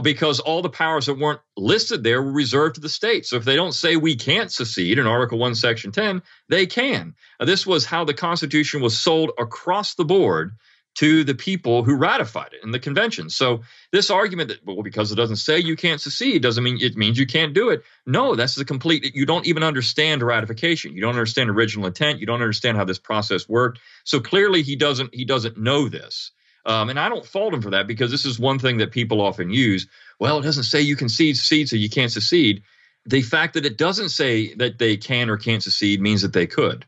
because 0.01 0.39
all 0.39 0.61
the 0.61 0.69
powers 0.69 1.07
that 1.07 1.17
weren't 1.17 1.41
listed 1.57 2.03
there 2.03 2.21
were 2.21 2.31
reserved 2.31 2.75
to 2.75 2.81
the 2.81 2.89
states. 2.89 3.29
So 3.29 3.37
if 3.37 3.45
they 3.45 3.55
don't 3.55 3.73
say 3.73 3.95
we 3.95 4.15
can't 4.15 4.51
secede 4.51 4.99
in 4.99 5.07
Article 5.07 5.37
1, 5.37 5.55
Section 5.55 5.91
10, 5.91 6.21
they 6.49 6.65
can. 6.65 7.15
Now, 7.39 7.45
this 7.45 7.65
was 7.65 7.85
how 7.85 8.05
the 8.05 8.13
Constitution 8.13 8.81
was 8.81 8.97
sold 8.97 9.31
across 9.37 9.95
the 9.95 10.05
board 10.05 10.53
to 10.95 11.23
the 11.23 11.33
people 11.33 11.83
who 11.83 11.95
ratified 11.95 12.53
it 12.53 12.63
in 12.63 12.71
the 12.71 12.79
convention. 12.79 13.29
So 13.29 13.61
this 13.91 14.11
argument 14.11 14.49
that 14.49 14.65
well 14.65 14.83
because 14.83 15.11
it 15.11 15.15
doesn't 15.15 15.37
say 15.37 15.59
you 15.59 15.75
can't 15.75 15.99
secede 15.99 16.41
doesn't 16.41 16.63
mean 16.63 16.77
it 16.81 16.95
means 16.95 17.17
you 17.17 17.25
can't 17.25 17.53
do 17.53 17.69
it. 17.69 17.83
No, 18.05 18.35
that's 18.35 18.55
the 18.55 18.65
complete 18.65 19.15
you 19.15 19.25
don't 19.25 19.47
even 19.47 19.63
understand 19.63 20.21
ratification. 20.21 20.93
You 20.93 21.01
don't 21.01 21.11
understand 21.11 21.49
original 21.49 21.87
intent, 21.87 22.19
you 22.19 22.27
don't 22.27 22.41
understand 22.41 22.77
how 22.77 22.85
this 22.85 22.99
process 22.99 23.49
worked. 23.49 23.79
So 24.03 24.19
clearly 24.19 24.61
he 24.61 24.75
doesn't 24.75 25.15
he 25.15 25.25
doesn't 25.25 25.57
know 25.57 25.89
this. 25.89 26.31
Um, 26.65 26.89
and 26.89 26.99
I 26.99 27.09
don't 27.09 27.25
fault 27.25 27.53
him 27.53 27.61
for 27.61 27.71
that 27.71 27.87
because 27.87 28.11
this 28.11 28.25
is 28.25 28.39
one 28.39 28.59
thing 28.59 28.77
that 28.77 28.91
people 28.91 29.21
often 29.21 29.49
use. 29.49 29.87
Well, 30.19 30.39
it 30.39 30.43
doesn't 30.43 30.63
say 30.63 30.81
you 30.81 30.95
can 30.95 31.09
secede, 31.09 31.67
so 31.67 31.75
you 31.75 31.89
can't 31.89 32.11
secede. 32.11 32.63
The 33.05 33.21
fact 33.21 33.55
that 33.55 33.65
it 33.65 33.77
doesn't 33.77 34.09
say 34.09 34.53
that 34.55 34.79
they 34.79 34.95
can 34.95 35.29
or 35.29 35.37
can't 35.37 35.61
secede 35.61 35.99
means 35.99 36.21
that 36.21 36.33
they 36.33 36.47
could. 36.47 36.85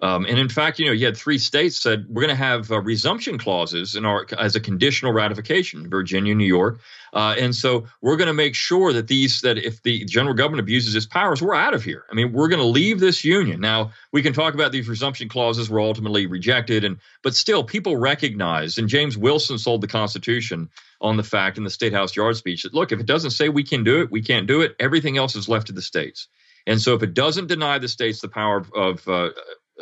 Um, 0.00 0.26
and 0.26 0.38
in 0.38 0.48
fact, 0.48 0.78
you 0.78 0.86
know, 0.86 0.92
you 0.92 1.06
had 1.06 1.16
three 1.16 1.38
states 1.38 1.80
said 1.80 2.06
we're 2.08 2.22
going 2.22 2.28
to 2.28 2.36
have 2.36 2.70
uh, 2.70 2.80
resumption 2.80 3.36
clauses 3.36 3.96
in 3.96 4.04
our 4.04 4.26
as 4.38 4.54
a 4.54 4.60
conditional 4.60 5.12
ratification, 5.12 5.90
Virginia, 5.90 6.36
New 6.36 6.46
York, 6.46 6.78
uh, 7.12 7.34
and 7.38 7.54
so 7.54 7.84
we're 8.00 8.16
going 8.16 8.28
to 8.28 8.34
make 8.34 8.54
sure 8.54 8.92
that 8.92 9.08
these 9.08 9.40
that 9.40 9.58
if 9.58 9.82
the 9.82 10.04
general 10.04 10.34
government 10.34 10.60
abuses 10.60 10.94
its 10.94 11.06
powers, 11.06 11.42
we're 11.42 11.54
out 11.54 11.74
of 11.74 11.82
here. 11.82 12.04
I 12.10 12.14
mean, 12.14 12.32
we're 12.32 12.48
going 12.48 12.60
to 12.60 12.66
leave 12.66 13.00
this 13.00 13.24
union. 13.24 13.60
Now 13.60 13.90
we 14.12 14.22
can 14.22 14.32
talk 14.32 14.54
about 14.54 14.70
these 14.70 14.88
resumption 14.88 15.28
clauses 15.28 15.68
were 15.68 15.80
ultimately 15.80 16.26
rejected, 16.26 16.84
and 16.84 16.98
but 17.22 17.34
still 17.34 17.64
people 17.64 17.96
recognize. 17.96 18.78
And 18.78 18.88
James 18.88 19.18
Wilson 19.18 19.58
sold 19.58 19.80
the 19.80 19.88
Constitution 19.88 20.68
on 21.00 21.16
the 21.16 21.24
fact 21.24 21.58
in 21.58 21.64
the 21.64 21.70
State 21.70 21.92
House 21.92 22.14
Yard 22.14 22.36
speech 22.36 22.62
that 22.62 22.74
look, 22.74 22.92
if 22.92 23.00
it 23.00 23.06
doesn't 23.06 23.30
say 23.32 23.48
we 23.48 23.64
can 23.64 23.82
do 23.82 24.00
it, 24.00 24.12
we 24.12 24.22
can't 24.22 24.46
do 24.46 24.60
it. 24.60 24.76
Everything 24.78 25.16
else 25.16 25.34
is 25.34 25.48
left 25.48 25.66
to 25.68 25.72
the 25.72 25.82
states. 25.82 26.28
And 26.66 26.80
so 26.80 26.94
if 26.94 27.02
it 27.02 27.14
doesn't 27.14 27.46
deny 27.46 27.78
the 27.78 27.88
states 27.88 28.20
the 28.20 28.28
power 28.28 28.58
of, 28.58 28.72
of 28.74 29.08
uh, 29.08 29.30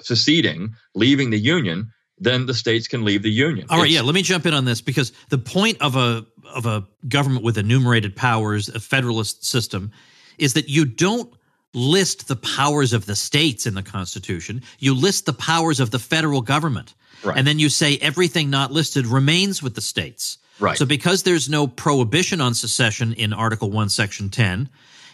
seceding, 0.00 0.74
leaving 0.94 1.30
the 1.30 1.38
union, 1.38 1.90
then 2.18 2.46
the 2.46 2.54
states 2.54 2.88
can 2.88 3.04
leave 3.04 3.22
the 3.22 3.30
union. 3.30 3.66
All 3.68 3.78
right, 3.78 3.86
it's, 3.86 3.94
yeah. 3.94 4.02
Let 4.02 4.14
me 4.14 4.22
jump 4.22 4.46
in 4.46 4.54
on 4.54 4.64
this 4.64 4.80
because 4.80 5.12
the 5.28 5.38
point 5.38 5.80
of 5.80 5.96
a 5.96 6.26
of 6.54 6.66
a 6.66 6.86
government 7.08 7.44
with 7.44 7.58
enumerated 7.58 8.16
powers, 8.16 8.68
a 8.68 8.80
federalist 8.80 9.44
system, 9.44 9.90
is 10.38 10.54
that 10.54 10.68
you 10.68 10.84
don't 10.84 11.32
list 11.74 12.28
the 12.28 12.36
powers 12.36 12.92
of 12.94 13.04
the 13.04 13.16
states 13.16 13.66
in 13.66 13.74
the 13.74 13.82
Constitution. 13.82 14.62
You 14.78 14.94
list 14.94 15.26
the 15.26 15.34
powers 15.34 15.78
of 15.78 15.90
the 15.90 15.98
federal 15.98 16.40
government, 16.40 16.94
right. 17.22 17.36
and 17.36 17.46
then 17.46 17.58
you 17.58 17.68
say 17.68 17.98
everything 17.98 18.48
not 18.48 18.72
listed 18.72 19.06
remains 19.06 19.62
with 19.62 19.74
the 19.74 19.82
states. 19.82 20.38
Right. 20.58 20.78
So 20.78 20.86
because 20.86 21.22
there's 21.22 21.50
no 21.50 21.66
prohibition 21.66 22.40
on 22.40 22.54
secession 22.54 23.12
in 23.12 23.34
Article 23.34 23.70
One, 23.70 23.90
Section 23.90 24.30
ten, 24.30 24.70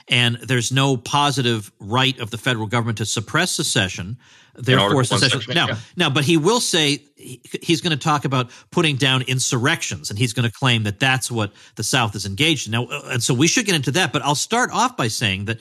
and 0.09 0.37
there's 0.37 0.73
no 0.73 0.97
positive 0.97 1.71
right 1.79 2.19
of 2.19 2.31
the 2.31 2.39
federal 2.39 2.67
government 2.67 2.99
to 2.99 3.07
suppress 3.07 3.51
secession 3.51 4.19
therefore 4.55 5.05
secession. 5.05 5.55
Now, 5.55 5.69
yeah. 5.69 5.77
now, 5.97 6.11
but 6.11 6.25
he 6.25 6.37
will 6.37 6.61
say 6.61 7.03
he's 7.17 7.81
going 7.81 7.97
to 7.97 8.03
talk 8.03 8.25
about 8.25 8.51
putting 8.71 8.97
down 8.97 9.23
insurrections, 9.23 10.11
and 10.11 10.19
he's 10.19 10.33
going 10.33 10.49
to 10.49 10.55
claim 10.55 10.85
that 10.85 11.01
that's 11.01 11.31
what 11.31 11.53
the 11.77 11.85
South 11.85 12.15
is 12.15 12.27
engaged 12.27 12.67
in 12.67 12.73
now. 12.73 12.85
Uh, 12.85 13.11
and 13.13 13.23
so 13.23 13.35
we 13.35 13.47
should 13.47 13.67
get 13.67 13.75
into 13.75 13.93
that. 13.93 14.13
But 14.13 14.23
I'll 14.23 14.35
start 14.35 14.71
off 14.73 14.97
by 14.97 15.09
saying 15.09 15.47
that 15.47 15.59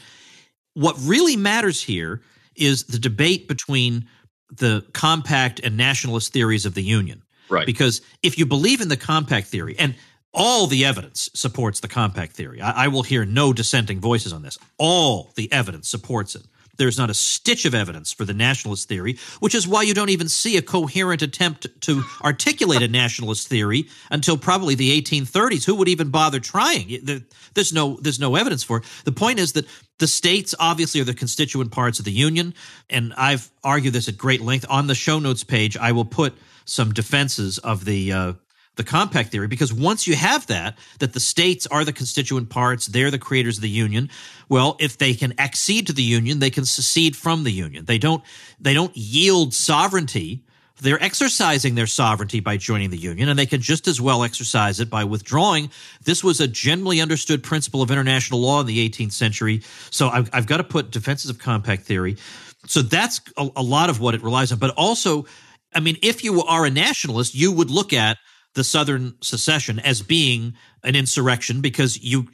what 0.73 0.95
really 1.01 1.35
matters 1.35 1.81
here 1.81 2.21
is 2.55 2.83
the 2.85 2.99
debate 2.99 3.47
between 3.47 4.07
the 4.51 4.85
compact 4.93 5.59
and 5.61 5.77
nationalist 5.77 6.33
theories 6.33 6.65
of 6.65 6.73
the 6.73 6.83
Union. 6.83 7.23
Right. 7.49 7.65
Because 7.65 8.01
if 8.23 8.37
you 8.37 8.45
believe 8.45 8.81
in 8.81 8.87
the 8.87 8.97
compact 8.97 9.47
theory, 9.47 9.75
and 9.77 9.95
all 10.33 10.67
the 10.67 10.85
evidence 10.85 11.29
supports 11.33 11.79
the 11.79 11.87
compact 11.87 12.33
theory. 12.33 12.61
I, 12.61 12.85
I, 12.85 12.87
will 12.87 13.03
hear 13.03 13.25
no 13.25 13.51
dissenting 13.51 13.99
voices 13.99 14.31
on 14.31 14.41
this. 14.41 14.57
All 14.77 15.31
the 15.35 15.51
evidence 15.51 15.89
supports 15.89 16.35
it. 16.35 16.43
There's 16.77 16.97
not 16.97 17.09
a 17.09 17.13
stitch 17.13 17.65
of 17.65 17.75
evidence 17.75 18.11
for 18.11 18.25
the 18.25 18.33
nationalist 18.33 18.87
theory, 18.87 19.19
which 19.39 19.53
is 19.53 19.67
why 19.67 19.83
you 19.83 19.93
don't 19.93 20.09
even 20.09 20.29
see 20.29 20.57
a 20.57 20.61
coherent 20.61 21.21
attempt 21.21 21.67
to 21.81 22.03
articulate 22.23 22.81
a 22.81 22.87
nationalist 23.01 23.47
theory 23.47 23.87
until 24.09 24.37
probably 24.37 24.73
the 24.75 24.99
1830s. 24.99 25.65
Who 25.65 25.75
would 25.75 25.89
even 25.89 26.09
bother 26.09 26.39
trying? 26.39 27.23
There's 27.53 27.73
no 27.73 27.97
there's 28.01 28.19
no 28.19 28.35
evidence 28.35 28.63
for 28.63 28.77
it. 28.77 28.85
The 29.03 29.11
point 29.11 29.39
is 29.39 29.53
that 29.53 29.67
the 29.99 30.07
states 30.07 30.55
obviously 30.59 31.01
are 31.01 31.05
the 31.05 31.13
constituent 31.13 31.71
parts 31.71 31.99
of 31.99 32.05
the 32.05 32.11
union, 32.11 32.55
and 32.89 33.13
I've 33.15 33.51
argued 33.63 33.93
this 33.93 34.07
at 34.07 34.17
great 34.17 34.41
length 34.41 34.65
on 34.69 34.87
the 34.87 34.95
show 34.95 35.19
notes 35.19 35.43
page. 35.43 35.77
I 35.77 35.91
will 35.91 36.05
put 36.05 36.33
some 36.65 36.93
defenses 36.93 37.57
of 37.59 37.85
the 37.85 38.11
uh, 38.13 38.33
the 38.75 38.83
compact 38.83 39.31
theory 39.31 39.47
because 39.47 39.73
once 39.73 40.07
you 40.07 40.15
have 40.15 40.47
that 40.47 40.77
that 40.99 41.13
the 41.13 41.19
states 41.19 41.67
are 41.67 41.83
the 41.83 41.91
constituent 41.91 42.49
parts 42.49 42.87
they're 42.87 43.11
the 43.11 43.19
creators 43.19 43.57
of 43.57 43.61
the 43.61 43.69
union 43.69 44.09
well 44.49 44.77
if 44.79 44.97
they 44.97 45.13
can 45.13 45.33
accede 45.39 45.87
to 45.87 45.93
the 45.93 46.03
union 46.03 46.39
they 46.39 46.49
can 46.49 46.65
secede 46.65 47.15
from 47.15 47.43
the 47.43 47.51
union. 47.51 47.85
They 47.85 47.97
don't 47.97 48.23
they 48.59 48.73
don't 48.73 48.95
yield 48.95 49.53
sovereignty. 49.53 50.43
They're 50.81 51.01
exercising 51.03 51.75
their 51.75 51.85
sovereignty 51.85 52.39
by 52.39 52.57
joining 52.57 52.89
the 52.89 52.97
union 52.97 53.29
and 53.29 53.37
they 53.37 53.45
can 53.45 53.61
just 53.61 53.87
as 53.87 54.01
well 54.01 54.23
exercise 54.23 54.79
it 54.79 54.89
by 54.89 55.03
withdrawing. 55.03 55.69
This 56.03 56.23
was 56.23 56.39
a 56.39 56.47
generally 56.47 57.01
understood 57.01 57.43
principle 57.43 57.83
of 57.83 57.91
international 57.91 58.41
law 58.41 58.61
in 58.61 58.65
the 58.65 58.89
18th 58.89 59.11
century 59.11 59.61
so 59.91 60.09
i've, 60.09 60.29
I've 60.33 60.47
got 60.47 60.57
to 60.57 60.63
put 60.63 60.91
defenses 60.91 61.29
of 61.29 61.37
compact 61.37 61.83
theory. 61.83 62.17
So 62.67 62.81
that's 62.81 63.21
a, 63.37 63.49
a 63.55 63.63
lot 63.63 63.89
of 63.89 63.99
what 63.99 64.15
it 64.15 64.23
relies 64.23 64.51
on. 64.51 64.59
But 64.59 64.71
also 64.71 65.25
i 65.73 65.79
mean 65.79 65.97
if 66.01 66.23
you 66.23 66.41
are 66.43 66.65
a 66.65 66.71
nationalist 66.71 67.35
you 67.35 67.51
would 67.51 67.69
look 67.69 67.93
at 67.93 68.17
the 68.53 68.63
Southern 68.63 69.15
secession 69.21 69.79
as 69.79 70.01
being 70.01 70.53
an 70.83 70.95
insurrection 70.95 71.61
because 71.61 72.01
you 72.01 72.27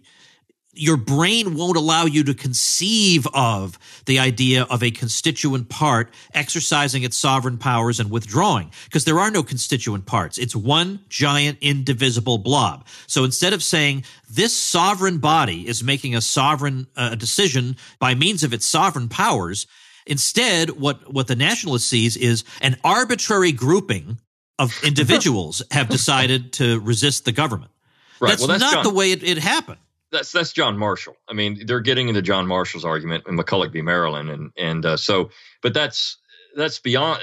your 0.80 0.98
brain 0.98 1.56
won't 1.56 1.78
allow 1.78 2.06
you 2.06 2.24
to 2.24 2.34
conceive 2.34 3.28
of 3.34 3.80
the 4.06 4.20
idea 4.20 4.64
of 4.70 4.84
a 4.84 4.92
constituent 4.92 5.70
part 5.70 6.14
exercising 6.34 7.04
its 7.04 7.18
sovereign 7.18 7.58
powers 7.58 8.00
and 8.00 8.12
withdrawing 8.12 8.72
because 8.86 9.06
there 9.06 9.20
are 9.20 9.32
no 9.32 9.44
constituent 9.44 10.06
parts. 10.06 10.38
It's 10.38 10.56
one 10.56 11.00
giant 11.10 11.58
indivisible 11.62 12.38
blob. 12.38 12.86
So 13.08 13.24
instead 13.24 13.54
of 13.54 13.64
saying 13.64 14.04
this 14.30 14.58
sovereign 14.58 15.18
body 15.18 15.68
is 15.68 15.84
making 15.84 16.16
a 16.16 16.22
sovereign 16.22 16.88
uh, 16.96 17.16
decision 17.16 17.76
by 18.00 18.14
means 18.16 18.44
of 18.44 18.54
its 18.54 18.66
sovereign 18.66 19.10
powers, 19.10 19.66
instead 20.06 20.72
what 20.72 21.12
what 21.12 21.28
the 21.28 21.36
nationalist 21.36 21.88
sees 21.88 22.16
is 22.16 22.44
an 22.62 22.78
arbitrary 22.84 23.52
grouping 23.52 24.20
of 24.60 24.74
individuals 24.84 25.62
have 25.72 25.90
decided 25.90 26.54
to 26.54 26.80
resist 26.80 27.26
the 27.26 27.32
government. 27.32 27.72
Right. 28.20 28.30
That's, 28.30 28.42
well, 28.42 28.48
that's 28.48 28.62
not 28.62 28.74
John, 28.74 28.84
the 28.84 28.94
way 28.94 29.12
it, 29.12 29.24
it, 29.24 29.38
happened. 29.38 29.80
That's 30.12 30.32
that's 30.32 30.54
John 30.54 30.78
Marshall. 30.78 31.16
I 31.28 31.34
mean, 31.34 31.66
they're 31.66 31.82
getting 31.82 32.08
into 32.08 32.22
John 32.22 32.48
Marshall's 32.48 32.86
argument 32.86 33.26
in 33.28 33.38
McCulloch 33.38 33.72
v. 33.72 33.82
Maryland, 33.82 34.30
and 34.30 34.52
and 34.58 34.86
uh, 34.86 34.98
so, 34.98 35.30
but 35.62 35.74
that's 35.74 36.18
that's 36.56 36.80
beyond. 36.80 37.22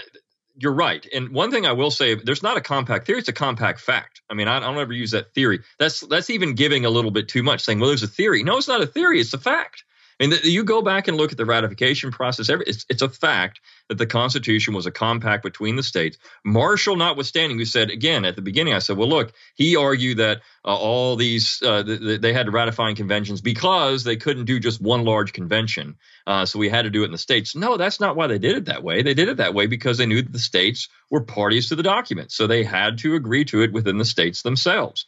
You're 0.56 0.72
right. 0.72 1.04
And 1.12 1.30
one 1.30 1.50
thing 1.50 1.66
I 1.66 1.72
will 1.72 1.90
say, 1.90 2.14
there's 2.14 2.42
not 2.42 2.56
a 2.56 2.60
compact 2.60 3.06
theory; 3.06 3.18
it's 3.18 3.28
a 3.28 3.32
compact 3.32 3.80
fact. 3.80 4.22
I 4.30 4.34
mean, 4.34 4.46
I, 4.46 4.58
I 4.58 4.60
don't 4.60 4.78
ever 4.78 4.92
use 4.92 5.10
that 5.10 5.34
theory. 5.34 5.60
That's 5.80 6.00
that's 6.00 6.30
even 6.30 6.54
giving 6.54 6.84
a 6.84 6.90
little 6.90 7.10
bit 7.10 7.26
too 7.26 7.42
much, 7.42 7.62
saying, 7.62 7.80
"Well, 7.80 7.88
there's 7.88 8.04
a 8.04 8.08
theory." 8.08 8.44
No, 8.44 8.58
it's 8.58 8.68
not 8.68 8.80
a 8.80 8.86
theory; 8.86 9.20
it's 9.20 9.34
a 9.34 9.38
fact. 9.38 9.82
And 10.20 10.32
the, 10.32 10.48
you 10.48 10.64
go 10.64 10.82
back 10.82 11.08
and 11.08 11.16
look 11.16 11.32
at 11.32 11.38
the 11.38 11.44
ratification 11.44 12.10
process. 12.12 12.48
Every, 12.48 12.64
it's, 12.66 12.86
it's 12.88 13.02
a 13.02 13.08
fact 13.08 13.60
that 13.88 13.98
the 13.98 14.06
Constitution 14.06 14.74
was 14.74 14.86
a 14.86 14.90
compact 14.90 15.42
between 15.42 15.76
the 15.76 15.82
states. 15.82 16.18
Marshall, 16.44 16.96
notwithstanding, 16.96 17.58
who 17.58 17.64
said 17.64 17.90
again 17.90 18.24
at 18.24 18.36
the 18.36 18.42
beginning, 18.42 18.74
I 18.74 18.78
said, 18.78 18.96
well, 18.96 19.08
look, 19.08 19.32
he 19.54 19.76
argued 19.76 20.18
that 20.18 20.42
uh, 20.64 20.74
all 20.74 21.16
these 21.16 21.62
uh, 21.62 21.82
they 21.82 22.32
had 22.32 22.46
to 22.46 22.52
ratifying 22.52 22.96
conventions 22.96 23.40
because 23.40 24.04
they 24.04 24.16
couldn't 24.16 24.46
do 24.46 24.58
just 24.58 24.80
one 24.80 25.04
large 25.04 25.32
convention, 25.32 25.96
uh, 26.26 26.46
so 26.46 26.58
we 26.58 26.68
had 26.68 26.82
to 26.82 26.90
do 26.90 27.02
it 27.02 27.06
in 27.06 27.12
the 27.12 27.18
states. 27.18 27.54
No, 27.54 27.76
that's 27.76 28.00
not 28.00 28.16
why 28.16 28.26
they 28.26 28.38
did 28.38 28.56
it 28.56 28.64
that 28.66 28.82
way. 28.82 29.02
They 29.02 29.14
did 29.14 29.28
it 29.28 29.38
that 29.38 29.54
way 29.54 29.66
because 29.66 29.98
they 29.98 30.06
knew 30.06 30.22
that 30.22 30.32
the 30.32 30.38
states 30.38 30.88
were 31.10 31.22
parties 31.22 31.68
to 31.68 31.76
the 31.76 31.82
document, 31.82 32.32
so 32.32 32.46
they 32.46 32.64
had 32.64 32.98
to 32.98 33.14
agree 33.14 33.44
to 33.46 33.62
it 33.62 33.72
within 33.72 33.98
the 33.98 34.04
states 34.04 34.42
themselves. 34.42 35.06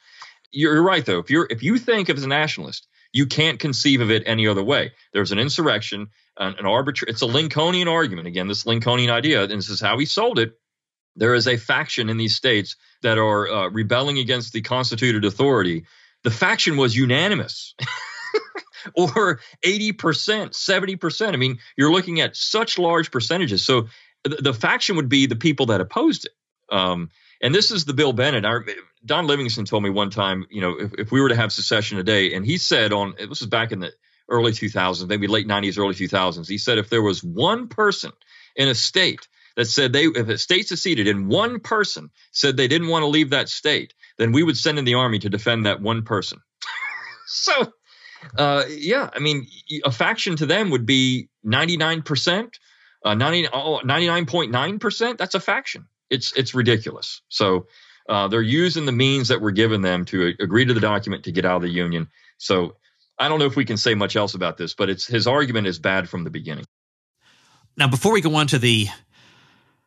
You're 0.51 0.83
right, 0.83 1.05
though. 1.05 1.19
If 1.19 1.31
you're 1.31 1.47
if 1.49 1.63
you 1.63 1.79
think 1.79 2.09
of 2.09 2.19
as 2.19 2.25
a 2.25 2.29
nationalist 2.29 2.87
you 3.13 3.27
can't 3.27 3.59
conceive 3.59 4.01
of 4.01 4.11
it 4.11 4.23
any 4.27 4.47
other 4.47 4.63
way. 4.63 4.93
There's 5.13 5.33
an 5.33 5.39
insurrection, 5.39 6.09
an, 6.37 6.57
an 6.59 6.67
arbitrary. 6.67 7.13
It's 7.13 7.23
a 7.23 7.27
Lincolnian 7.27 7.89
argument. 7.89 8.27
Again, 8.27 8.49
this 8.49 8.67
Lincolnian 8.67 9.11
idea, 9.11 9.43
and 9.43 9.53
this 9.53 9.71
is 9.71 9.81
how 9.81 9.99
he 9.99 10.07
sold 10.07 10.39
it. 10.39 10.53
There 11.17 11.35
is 11.35 11.49
a 11.49 11.57
faction 11.57 12.11
in 12.11 12.19
these 12.19 12.35
states 12.35 12.77
that 13.03 13.19
are 13.19 13.49
uh, 13.49 13.69
rebelling 13.71 14.19
against 14.19 14.53
the 14.53 14.61
constituted 14.61 15.25
authority. 15.25 15.87
The 16.25 16.31
faction 16.31 16.77
was 16.77 16.95
unanimous. 16.95 17.75
or 18.95 19.41
80%, 19.65 19.95
70%. 19.97 21.33
I 21.33 21.37
mean, 21.37 21.59
you're 21.77 21.93
looking 21.93 22.21
at 22.21 22.37
such 22.37 22.79
large 22.79 23.11
percentages. 23.11 23.65
So 23.65 23.89
the, 24.25 24.37
the 24.37 24.55
faction 24.55 24.97
would 24.97 25.09
be 25.09 25.27
the 25.27 25.37
people 25.37 25.67
that 25.67 25.81
opposed 25.81 26.27
it. 26.27 26.33
Um, 26.75 27.11
and 27.43 27.55
this 27.55 27.71
is 27.71 27.85
the 27.85 27.95
Bill 27.95 28.13
Bennett. 28.13 28.45
I, 28.45 28.59
Don 29.07 29.27
Livingston 29.27 29.65
told 29.65 29.83
me 29.83 29.91
one 29.91 30.11
time, 30.11 30.47
you 30.51 30.61
know, 30.61 30.77
if, 30.79 30.93
if 30.95 31.13
we 31.13 31.21
were 31.21 31.29
to 31.29 31.37
have 31.37 31.53
secession 31.53 31.97
today, 31.97 32.35
and 32.35 32.45
he 32.45 32.59
said 32.59 32.93
on 32.93 33.15
this 33.19 33.29
was 33.29 33.47
back 33.47 33.73
in 33.73 33.79
the 33.79 33.93
early 34.29 34.53
2000s, 34.53 35.07
maybe 35.09 35.29
late 35.29 35.47
90s, 35.47 35.79
early 35.79 35.95
2000s, 35.95 36.49
he 36.49 36.59
said 36.59 36.79
if 36.79 36.91
there 36.91 37.03
was 37.03 37.23
one 37.23 37.69
person 37.69 38.13
in 38.57 38.69
a 38.69 38.75
state 38.75 39.29
that 39.57 39.67
said 39.67 39.93
they 39.93 40.05
if 40.05 40.29
a 40.29 40.39
state 40.39 40.69
seceded 40.69 41.09
and 41.09 41.29
one 41.29 41.61
person 41.61 42.11
said 42.33 42.57
they 42.57 42.69
didn't 42.69 42.89
want 42.89 43.03
to 43.03 43.07
leave 43.07 43.31
that 43.31 43.49
state, 43.49 43.95
then 44.19 44.33
we 44.33 44.43
would 44.43 44.57
send 44.57 44.79
in 44.79 44.85
the 44.85 44.95
army 44.95 45.19
to 45.21 45.31
defend 45.31 45.67
that 45.67 45.81
one 45.81 46.03
person. 46.03 46.41
so, 47.27 47.73
uh, 48.37 48.65
yeah, 48.69 49.09
I 49.15 49.21
mean, 49.21 49.47
a 49.85 49.93
faction 49.93 50.37
to 50.37 50.47
them 50.47 50.71
would 50.71 50.85
be 50.85 51.29
99%, 51.45 52.51
uh, 53.05 53.15
90, 53.15 53.49
oh, 53.53 53.81
99.9%. 53.85 55.17
That's 55.17 55.35
a 55.35 55.41
faction. 55.41 55.87
It's 56.11 56.33
it's 56.35 56.55
ridiculous. 56.55 57.23
So 57.29 57.67
uh, 58.09 58.29
they're 58.29 58.43
using 58.43 58.87
the 58.87 58.93
means 58.93 59.29
that 59.29 59.41
were 59.41 59.51
given 59.51 59.83
them 59.83 60.05
to 60.07 60.35
agree 60.41 60.65
to 60.65 60.75
the 60.75 60.81
document 60.81 61.25
to 61.25 61.33
get 61.33 61.45
out 61.45 61.57
of 61.57 61.63
the 61.63 61.69
union. 61.69 62.09
So 62.39 62.77
I 63.19 63.29
don't 63.29 63.39
know 63.39 63.47
if 63.47 63.57
we 63.57 63.65
can 63.65 63.77
say 63.77 63.95
much 63.95 64.17
else 64.17 64.35
about 64.35 64.57
this, 64.57 64.75
but 64.75 64.91
it's 64.91 65.07
his 65.07 65.27
argument 65.27 65.67
is 65.67 65.79
bad 65.79 66.09
from 66.09 66.25
the 66.25 66.31
beginning. 66.31 66.65
Now, 67.77 67.89
before 67.89 68.13
we 68.13 68.21
go 68.21 68.35
on 68.37 68.47
to 68.49 68.59
the 68.59 68.89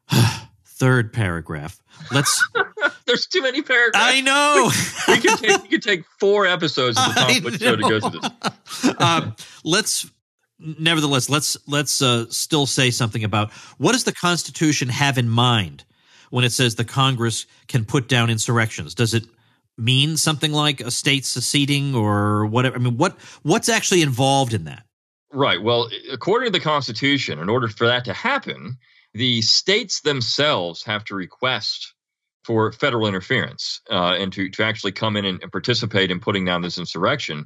third 0.65 1.13
paragraph, 1.13 1.79
let's. 2.11 2.47
There's 3.05 3.25
too 3.25 3.41
many 3.41 3.63
paragraphs. 3.63 4.05
I 4.07 4.21
know. 4.21 4.69
we, 5.07 5.15
we, 5.15 5.19
could 5.19 5.39
take 5.39 5.63
we 5.63 5.69
could 5.69 5.81
take 5.81 6.03
four 6.19 6.45
episodes 6.45 6.95
of 6.97 7.15
the 7.15 7.39
the 7.49 7.57
show 7.57 7.75
to 7.75 7.81
go 7.81 7.99
through 7.99 8.19
this. 8.19 9.01
um, 9.01 9.35
let's 9.63 10.11
nevertheless, 10.59 11.27
let's 11.27 11.57
let's 11.67 12.01
uh, 12.03 12.25
still 12.29 12.67
say 12.67 12.91
something 12.91 13.23
about 13.23 13.51
what 13.79 13.93
does 13.93 14.03
the 14.03 14.13
Constitution 14.13 14.89
have 14.89 15.17
in 15.17 15.27
mind 15.27 15.85
when 16.29 16.45
it 16.45 16.51
says 16.51 16.75
the 16.75 16.86
Congress 16.86 17.45
can 17.67 17.86
put 17.86 18.07
down 18.07 18.29
insurrections? 18.29 18.95
Does 18.95 19.13
it 19.13 19.25
mean 19.77 20.17
something 20.17 20.51
like 20.51 20.81
a 20.81 20.91
state 20.91 21.25
seceding 21.25 21.95
or 21.95 22.45
whatever? 22.45 22.75
I 22.75 22.79
mean, 22.79 22.98
what 22.98 23.17
what's 23.43 23.69
actually 23.69 24.01
involved 24.01 24.53
in 24.53 24.65
that? 24.65 24.83
Right. 25.31 25.62
Well, 25.62 25.89
according 26.12 26.48
to 26.48 26.51
the 26.51 26.63
Constitution, 26.63 27.39
in 27.39 27.50
order 27.50 27.67
for 27.67 27.88
that 27.88 28.05
to 28.05 28.13
happen, 28.13 28.77
the 29.13 29.41
states 29.41 30.01
themselves 30.01 30.83
have 30.83 31.03
to 31.05 31.15
request 31.15 31.93
for 32.43 32.71
federal 32.71 33.07
interference 33.07 33.81
uh, 33.91 34.15
and 34.17 34.33
to, 34.33 34.50
to 34.50 34.63
actually 34.63 34.91
come 34.91 35.15
in 35.15 35.25
and, 35.25 35.41
and 35.43 35.51
participate 35.51 36.09
in 36.09 36.19
putting 36.19 36.45
down 36.45 36.62
this 36.62 36.79
insurrection. 36.79 37.45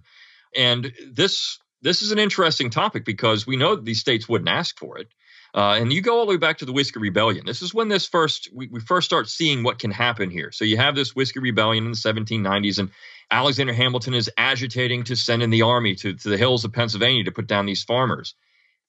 And 0.55 0.93
this 1.11 1.59
this 1.81 2.01
is 2.01 2.13
an 2.13 2.19
interesting 2.19 2.69
topic 2.69 3.03
because 3.03 3.45
we 3.45 3.57
know 3.57 3.75
these 3.75 3.99
states 3.99 4.29
wouldn't 4.29 4.49
ask 4.49 4.79
for 4.79 4.97
it. 4.97 5.09
Uh, 5.55 5.77
and 5.79 5.93
you 5.93 6.01
go 6.01 6.17
all 6.17 6.25
the 6.25 6.31
way 6.31 6.37
back 6.37 6.57
to 6.57 6.65
the 6.65 6.73
Whiskey 6.73 6.99
Rebellion. 6.99 7.45
This 7.45 7.61
is 7.61 7.73
when 7.73 7.87
this 7.87 8.07
first 8.07 8.49
we, 8.53 8.67
we 8.67 8.79
first 8.79 9.05
start 9.05 9.29
seeing 9.29 9.61
what 9.61 9.77
can 9.77 9.91
happen 9.91 10.31
here. 10.31 10.51
So 10.51 10.65
you 10.65 10.77
have 10.77 10.95
this 10.95 11.15
Whiskey 11.15 11.39
Rebellion 11.39 11.85
in 11.85 11.91
the 11.91 11.97
1790s, 11.97 12.79
and 12.79 12.89
Alexander 13.29 13.73
Hamilton 13.73 14.15
is 14.15 14.31
agitating 14.37 15.03
to 15.05 15.15
send 15.15 15.43
in 15.43 15.51
the 15.51 15.61
army 15.61 15.93
to, 15.95 16.13
to 16.13 16.29
the 16.29 16.37
hills 16.37 16.65
of 16.65 16.73
Pennsylvania 16.73 17.23
to 17.25 17.31
put 17.31 17.47
down 17.47 17.67
these 17.67 17.83
farmers. 17.83 18.33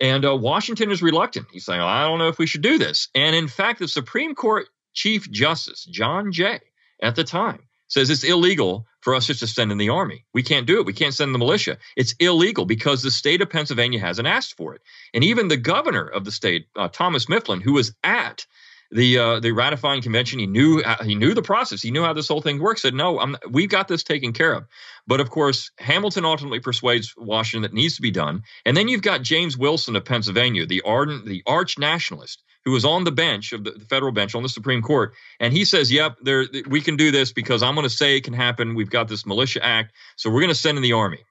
And 0.00 0.24
uh, 0.24 0.34
Washington 0.36 0.90
is 0.90 1.02
reluctant. 1.02 1.46
He's 1.52 1.66
saying, 1.66 1.80
I 1.80 2.04
don't 2.04 2.18
know 2.18 2.28
if 2.28 2.38
we 2.38 2.46
should 2.46 2.62
do 2.62 2.78
this. 2.78 3.08
And 3.14 3.36
in 3.36 3.46
fact, 3.46 3.78
the 3.78 3.88
Supreme 3.88 4.34
Court 4.34 4.66
Chief 4.94 5.30
Justice, 5.30 5.84
John 5.84 6.32
Jay, 6.32 6.60
at 7.02 7.14
the 7.14 7.24
time, 7.24 7.60
says 7.88 8.10
it's 8.10 8.24
illegal 8.24 8.86
for 9.00 9.14
us 9.14 9.26
just 9.26 9.40
to 9.40 9.46
send 9.46 9.70
in 9.70 9.78
the 9.78 9.90
army. 9.90 10.24
We 10.32 10.42
can't 10.42 10.66
do 10.66 10.80
it. 10.80 10.86
We 10.86 10.92
can't 10.92 11.14
send 11.14 11.34
the 11.34 11.38
militia. 11.38 11.78
It's 11.96 12.14
illegal 12.18 12.64
because 12.64 13.02
the 13.02 13.10
state 13.10 13.42
of 13.42 13.50
Pennsylvania 13.50 14.00
hasn't 14.00 14.28
asked 14.28 14.56
for 14.56 14.74
it. 14.74 14.82
And 15.12 15.22
even 15.22 15.48
the 15.48 15.56
governor 15.56 16.06
of 16.06 16.24
the 16.24 16.32
state, 16.32 16.66
uh, 16.76 16.88
Thomas 16.88 17.28
Mifflin, 17.28 17.60
who 17.60 17.74
was 17.74 17.94
at 18.02 18.46
the 18.94 19.18
uh, 19.18 19.40
the 19.40 19.50
ratifying 19.50 20.00
convention, 20.02 20.38
he 20.38 20.46
knew 20.46 20.80
uh, 20.80 21.02
he 21.02 21.16
knew 21.16 21.34
the 21.34 21.42
process. 21.42 21.82
He 21.82 21.90
knew 21.90 22.04
how 22.04 22.12
this 22.12 22.28
whole 22.28 22.40
thing 22.40 22.60
works. 22.60 22.82
Said 22.82 22.94
no, 22.94 23.18
I'm, 23.18 23.36
we've 23.50 23.68
got 23.68 23.88
this 23.88 24.04
taken 24.04 24.32
care 24.32 24.52
of. 24.52 24.66
But 25.06 25.20
of 25.20 25.30
course, 25.30 25.72
Hamilton 25.78 26.24
ultimately 26.24 26.60
persuades 26.60 27.12
Washington 27.18 27.62
that 27.62 27.74
needs 27.74 27.96
to 27.96 28.02
be 28.02 28.12
done. 28.12 28.42
And 28.64 28.76
then 28.76 28.86
you've 28.86 29.02
got 29.02 29.22
James 29.22 29.58
Wilson 29.58 29.96
of 29.96 30.04
Pennsylvania, 30.04 30.64
the 30.64 30.80
ardent, 30.82 31.26
the 31.26 31.42
arch 31.44 31.76
nationalist, 31.76 32.44
who 32.64 32.70
was 32.70 32.84
on 32.84 33.02
the 33.02 33.10
bench 33.10 33.52
of 33.52 33.64
the, 33.64 33.72
the, 33.72 33.84
federal 33.84 34.12
bench 34.12 34.36
on 34.36 34.44
the 34.44 34.48
Supreme 34.48 34.80
Court, 34.80 35.12
and 35.40 35.52
he 35.52 35.64
says, 35.64 35.90
"Yep, 35.90 36.18
there 36.22 36.46
we 36.68 36.80
can 36.80 36.96
do 36.96 37.10
this 37.10 37.32
because 37.32 37.64
I'm 37.64 37.74
going 37.74 37.88
to 37.88 37.90
say 37.90 38.16
it 38.16 38.24
can 38.24 38.32
happen. 38.32 38.76
We've 38.76 38.90
got 38.90 39.08
this 39.08 39.26
militia 39.26 39.62
act, 39.64 39.92
so 40.14 40.30
we're 40.30 40.40
going 40.40 40.48
to 40.50 40.54
send 40.54 40.78
in 40.78 40.82
the 40.82 40.92
army." 40.92 41.24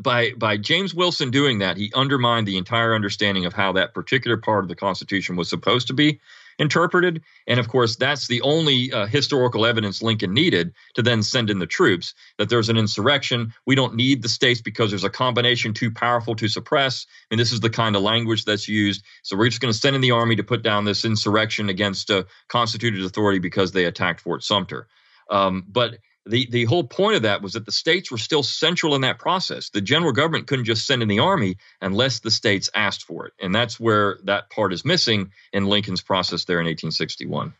By 0.00 0.30
by 0.38 0.56
James 0.56 0.94
Wilson 0.94 1.30
doing 1.30 1.58
that, 1.58 1.76
he 1.76 1.92
undermined 1.94 2.48
the 2.48 2.56
entire 2.56 2.94
understanding 2.94 3.44
of 3.44 3.52
how 3.52 3.72
that 3.72 3.92
particular 3.92 4.38
part 4.38 4.64
of 4.64 4.68
the 4.68 4.76
Constitution 4.76 5.36
was 5.36 5.50
supposed 5.50 5.88
to 5.88 5.92
be 5.92 6.20
interpreted. 6.60 7.22
And 7.48 7.58
of 7.58 7.68
course, 7.68 7.96
that's 7.96 8.28
the 8.28 8.42
only 8.42 8.92
uh, 8.92 9.06
historical 9.06 9.66
evidence 9.66 10.02
Lincoln 10.02 10.32
needed 10.32 10.72
to 10.94 11.02
then 11.02 11.22
send 11.22 11.50
in 11.50 11.58
the 11.58 11.66
troops 11.66 12.14
that 12.38 12.48
there's 12.48 12.68
an 12.68 12.76
insurrection. 12.76 13.52
We 13.66 13.74
don't 13.74 13.96
need 13.96 14.22
the 14.22 14.28
states 14.28 14.60
because 14.60 14.90
there's 14.90 15.02
a 15.02 15.10
combination 15.10 15.72
too 15.72 15.90
powerful 15.90 16.36
to 16.36 16.46
suppress. 16.46 17.06
And 17.30 17.40
this 17.40 17.50
is 17.50 17.60
the 17.60 17.70
kind 17.70 17.96
of 17.96 18.02
language 18.02 18.44
that's 18.44 18.68
used. 18.68 19.02
So 19.22 19.36
we're 19.36 19.48
just 19.48 19.60
going 19.60 19.72
to 19.72 19.78
send 19.78 19.96
in 19.96 20.02
the 20.02 20.12
army 20.12 20.36
to 20.36 20.44
put 20.44 20.62
down 20.62 20.84
this 20.84 21.04
insurrection 21.04 21.68
against 21.70 22.10
a 22.10 22.26
constituted 22.48 23.04
authority 23.04 23.38
because 23.38 23.72
they 23.72 23.86
attacked 23.86 24.20
Fort 24.20 24.44
Sumter. 24.44 24.86
Um, 25.30 25.64
but 25.66 25.98
the 26.26 26.46
the 26.50 26.64
whole 26.64 26.84
point 26.84 27.16
of 27.16 27.22
that 27.22 27.42
was 27.42 27.54
that 27.54 27.66
the 27.66 27.72
states 27.72 28.10
were 28.10 28.18
still 28.18 28.42
central 28.42 28.94
in 28.94 29.00
that 29.02 29.18
process. 29.18 29.70
The 29.70 29.80
general 29.80 30.12
government 30.12 30.46
couldn't 30.46 30.66
just 30.66 30.86
send 30.86 31.02
in 31.02 31.08
the 31.08 31.18
army 31.18 31.56
unless 31.80 32.20
the 32.20 32.30
states 32.30 32.70
asked 32.74 33.04
for 33.04 33.26
it, 33.26 33.32
and 33.40 33.54
that's 33.54 33.80
where 33.80 34.18
that 34.24 34.50
part 34.50 34.72
is 34.72 34.84
missing 34.84 35.32
in 35.52 35.66
Lincoln's 35.66 36.02
process 36.02 36.44
there 36.44 36.60
in 36.60 36.66
1861. 36.66 37.54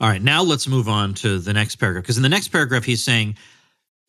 All 0.00 0.08
right, 0.08 0.22
now 0.22 0.42
let's 0.42 0.66
move 0.66 0.88
on 0.88 1.14
to 1.14 1.38
the 1.38 1.52
next 1.52 1.76
paragraph 1.76 2.02
because 2.02 2.16
in 2.16 2.24
the 2.24 2.28
next 2.28 2.48
paragraph 2.48 2.84
he's 2.84 3.02
saying 3.02 3.36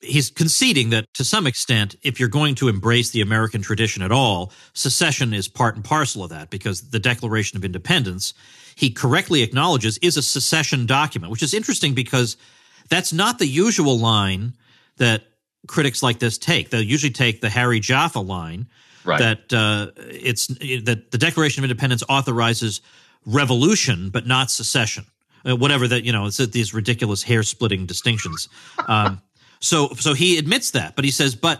he's 0.02 0.30
conceding 0.30 0.90
that 0.90 1.06
to 1.14 1.24
some 1.24 1.48
extent, 1.48 1.96
if 2.02 2.20
you're 2.20 2.30
going 2.30 2.56
to 2.56 2.68
embrace 2.68 3.12
the 3.12 3.22
American 3.22 3.62
tradition 3.62 4.02
at 4.02 4.12
all, 4.12 4.52
secession 4.74 5.34
is 5.34 5.48
part 5.48 5.76
and 5.76 5.84
parcel 5.84 6.24
of 6.24 6.30
that 6.30 6.50
because 6.50 6.90
the 6.90 7.00
Declaration 7.00 7.58
of 7.58 7.66
Independence, 7.66 8.34
he 8.76 8.90
correctly 8.90 9.44
acknowledges, 9.44 9.98
is 10.00 10.18
a 10.18 10.22
secession 10.22 10.86
document, 10.86 11.32
which 11.32 11.44
is 11.44 11.54
interesting 11.54 11.94
because 11.94 12.38
that's 12.90 13.14
not 13.14 13.40
the 13.40 13.48
usual 13.48 13.98
line 14.00 14.54
that 14.98 15.24
critics 15.68 16.04
like 16.04 16.20
this 16.20 16.38
take. 16.38 16.70
They'll 16.70 16.82
usually 16.82 17.12
take 17.12 17.42
the 17.42 17.50
Harry 17.50 17.80
Jaffa 17.80 18.20
line 18.20 18.68
right. 19.04 19.20
that 19.20 19.54
uh, 19.54 19.92
it's 19.98 20.48
that 20.48 21.12
the 21.12 21.18
Declaration 21.18 21.64
of 21.64 21.70
Independence 21.70 22.04
authorizes 22.10 22.82
revolution 23.26 24.10
but 24.10 24.28
not 24.28 24.52
secession. 24.52 25.06
Uh, 25.48 25.56
whatever 25.56 25.88
that 25.88 26.04
you 26.04 26.12
know, 26.12 26.26
it's 26.26 26.38
these 26.38 26.74
ridiculous 26.74 27.24
hair 27.24 27.44
splitting 27.44 27.86
distinctions. 27.86 28.50
Um, 28.88 29.22
so 29.62 29.88
so 29.96 30.14
he 30.14 30.38
admits 30.38 30.72
that, 30.72 30.96
but 30.96 31.06
he 31.06 31.12
says, 31.12 31.34
but 31.34 31.60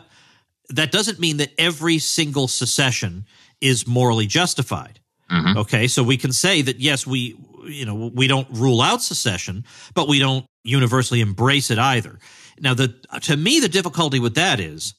that 0.70 0.92
doesn't 0.92 1.20
mean 1.20 1.38
that 1.38 1.50
every 1.58 1.98
single 1.98 2.48
secession 2.48 3.26
is 3.62 3.88
morally 3.88 4.28
justified. 4.28 5.00
Mm-hmm. 5.32 5.58
Okay, 5.58 5.88
so 5.88 6.04
we 6.04 6.18
can 6.18 6.32
say 6.32 6.62
that 6.62 6.80
yes, 6.80 7.08
we 7.08 7.36
you 7.66 7.86
know 7.86 8.12
we 8.14 8.28
don't 8.28 8.48
rule 8.52 8.82
out 8.82 9.02
secession, 9.02 9.64
but 9.96 10.08
we 10.08 10.20
don't 10.20 10.46
universally 10.66 11.22
embrace 11.22 11.72
it 11.72 11.80
either. 11.80 12.20
Now, 12.60 12.74
the 12.74 12.96
to 13.22 13.38
me, 13.38 13.60
the 13.60 13.70
difficulty 13.70 14.20
with 14.20 14.36
that 14.36 14.60
is 14.60 14.94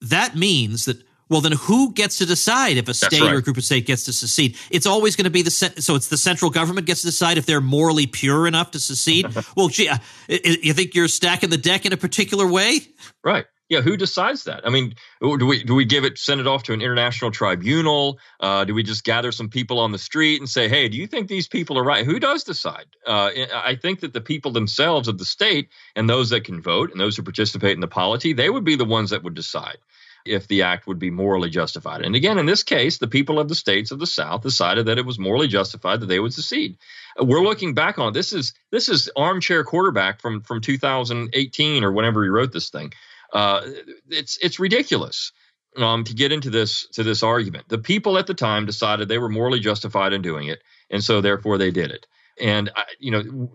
that 0.00 0.34
means 0.36 0.86
that 0.86 1.02
well, 1.30 1.40
then 1.40 1.52
who 1.52 1.92
gets 1.92 2.18
to 2.18 2.26
decide 2.26 2.76
if 2.76 2.88
a 2.88 2.94
state 2.94 3.20
right. 3.20 3.32
or 3.32 3.38
a 3.38 3.42
group 3.42 3.56
of 3.56 3.64
states 3.64 3.86
gets 3.86 4.04
to 4.06 4.12
secede? 4.12 4.56
It's 4.68 4.84
always 4.84 5.14
going 5.14 5.24
to 5.24 5.30
be 5.30 5.42
the 5.42 5.50
so 5.50 5.94
it's 5.94 6.08
the 6.08 6.16
central 6.16 6.50
government 6.50 6.88
gets 6.88 7.02
to 7.02 7.06
decide 7.06 7.38
if 7.38 7.46
they're 7.46 7.60
morally 7.60 8.08
pure 8.08 8.48
enough 8.48 8.72
to 8.72 8.80
secede. 8.80 9.26
well, 9.56 9.68
gee, 9.68 9.88
uh, 9.88 9.98
you 10.28 10.74
think 10.74 10.94
you're 10.94 11.06
stacking 11.06 11.50
the 11.50 11.56
deck 11.56 11.86
in 11.86 11.92
a 11.92 11.96
particular 11.96 12.48
way? 12.48 12.80
Right. 13.22 13.46
Yeah, 13.70 13.82
who 13.82 13.96
decides 13.96 14.44
that? 14.44 14.66
I 14.66 14.70
mean, 14.70 14.94
do 15.22 15.46
we 15.46 15.62
do 15.62 15.76
we 15.76 15.84
give 15.84 16.04
it 16.04 16.18
send 16.18 16.40
it 16.40 16.48
off 16.48 16.64
to 16.64 16.72
an 16.72 16.82
international 16.82 17.30
tribunal? 17.30 18.18
Uh, 18.40 18.64
do 18.64 18.74
we 18.74 18.82
just 18.82 19.04
gather 19.04 19.30
some 19.30 19.48
people 19.48 19.78
on 19.78 19.92
the 19.92 19.98
street 19.98 20.40
and 20.40 20.50
say, 20.50 20.68
"Hey, 20.68 20.88
do 20.88 20.96
you 20.96 21.06
think 21.06 21.28
these 21.28 21.46
people 21.46 21.78
are 21.78 21.84
right?" 21.84 22.04
Who 22.04 22.18
does 22.18 22.42
decide? 22.42 22.86
Uh, 23.06 23.30
I 23.54 23.76
think 23.80 24.00
that 24.00 24.12
the 24.12 24.20
people 24.20 24.50
themselves 24.50 25.06
of 25.06 25.18
the 25.18 25.24
state 25.24 25.68
and 25.94 26.10
those 26.10 26.30
that 26.30 26.42
can 26.42 26.60
vote 26.60 26.90
and 26.90 27.00
those 27.00 27.16
who 27.16 27.22
participate 27.22 27.74
in 27.74 27.80
the 27.80 27.86
polity, 27.86 28.32
they 28.32 28.50
would 28.50 28.64
be 28.64 28.74
the 28.74 28.84
ones 28.84 29.10
that 29.10 29.22
would 29.22 29.34
decide 29.34 29.78
if 30.26 30.48
the 30.48 30.62
act 30.62 30.88
would 30.88 30.98
be 30.98 31.10
morally 31.10 31.48
justified. 31.48 32.02
And 32.02 32.16
again, 32.16 32.38
in 32.38 32.46
this 32.46 32.64
case, 32.64 32.98
the 32.98 33.08
people 33.08 33.38
of 33.38 33.48
the 33.48 33.54
states 33.54 33.92
of 33.92 34.00
the 34.00 34.06
South 34.06 34.42
decided 34.42 34.86
that 34.86 34.98
it 34.98 35.06
was 35.06 35.18
morally 35.18 35.48
justified 35.48 36.00
that 36.00 36.06
they 36.06 36.20
would 36.20 36.34
secede. 36.34 36.76
Uh, 37.18 37.24
we're 37.24 37.42
looking 37.42 37.74
back 37.74 38.00
on 38.00 38.12
this 38.12 38.32
is 38.32 38.52
this 38.72 38.88
is 38.88 39.08
armchair 39.16 39.62
quarterback 39.62 40.20
from 40.20 40.40
from 40.40 40.60
2018 40.60 41.84
or 41.84 41.92
whenever 41.92 42.24
he 42.24 42.30
wrote 42.30 42.52
this 42.52 42.70
thing. 42.70 42.92
Uh, 43.32 43.62
it's 44.08 44.38
it's 44.42 44.58
ridiculous 44.58 45.32
um, 45.76 46.04
to 46.04 46.14
get 46.14 46.32
into 46.32 46.50
this 46.50 46.88
to 46.88 47.02
this 47.02 47.22
argument. 47.22 47.68
The 47.68 47.78
people 47.78 48.18
at 48.18 48.26
the 48.26 48.34
time 48.34 48.66
decided 48.66 49.08
they 49.08 49.18
were 49.18 49.28
morally 49.28 49.60
justified 49.60 50.12
in 50.12 50.22
doing 50.22 50.48
it, 50.48 50.62
and 50.90 51.02
so 51.02 51.20
therefore 51.20 51.58
they 51.58 51.70
did 51.70 51.90
it. 51.90 52.06
And 52.40 52.70
you 52.98 53.10
know, 53.10 53.52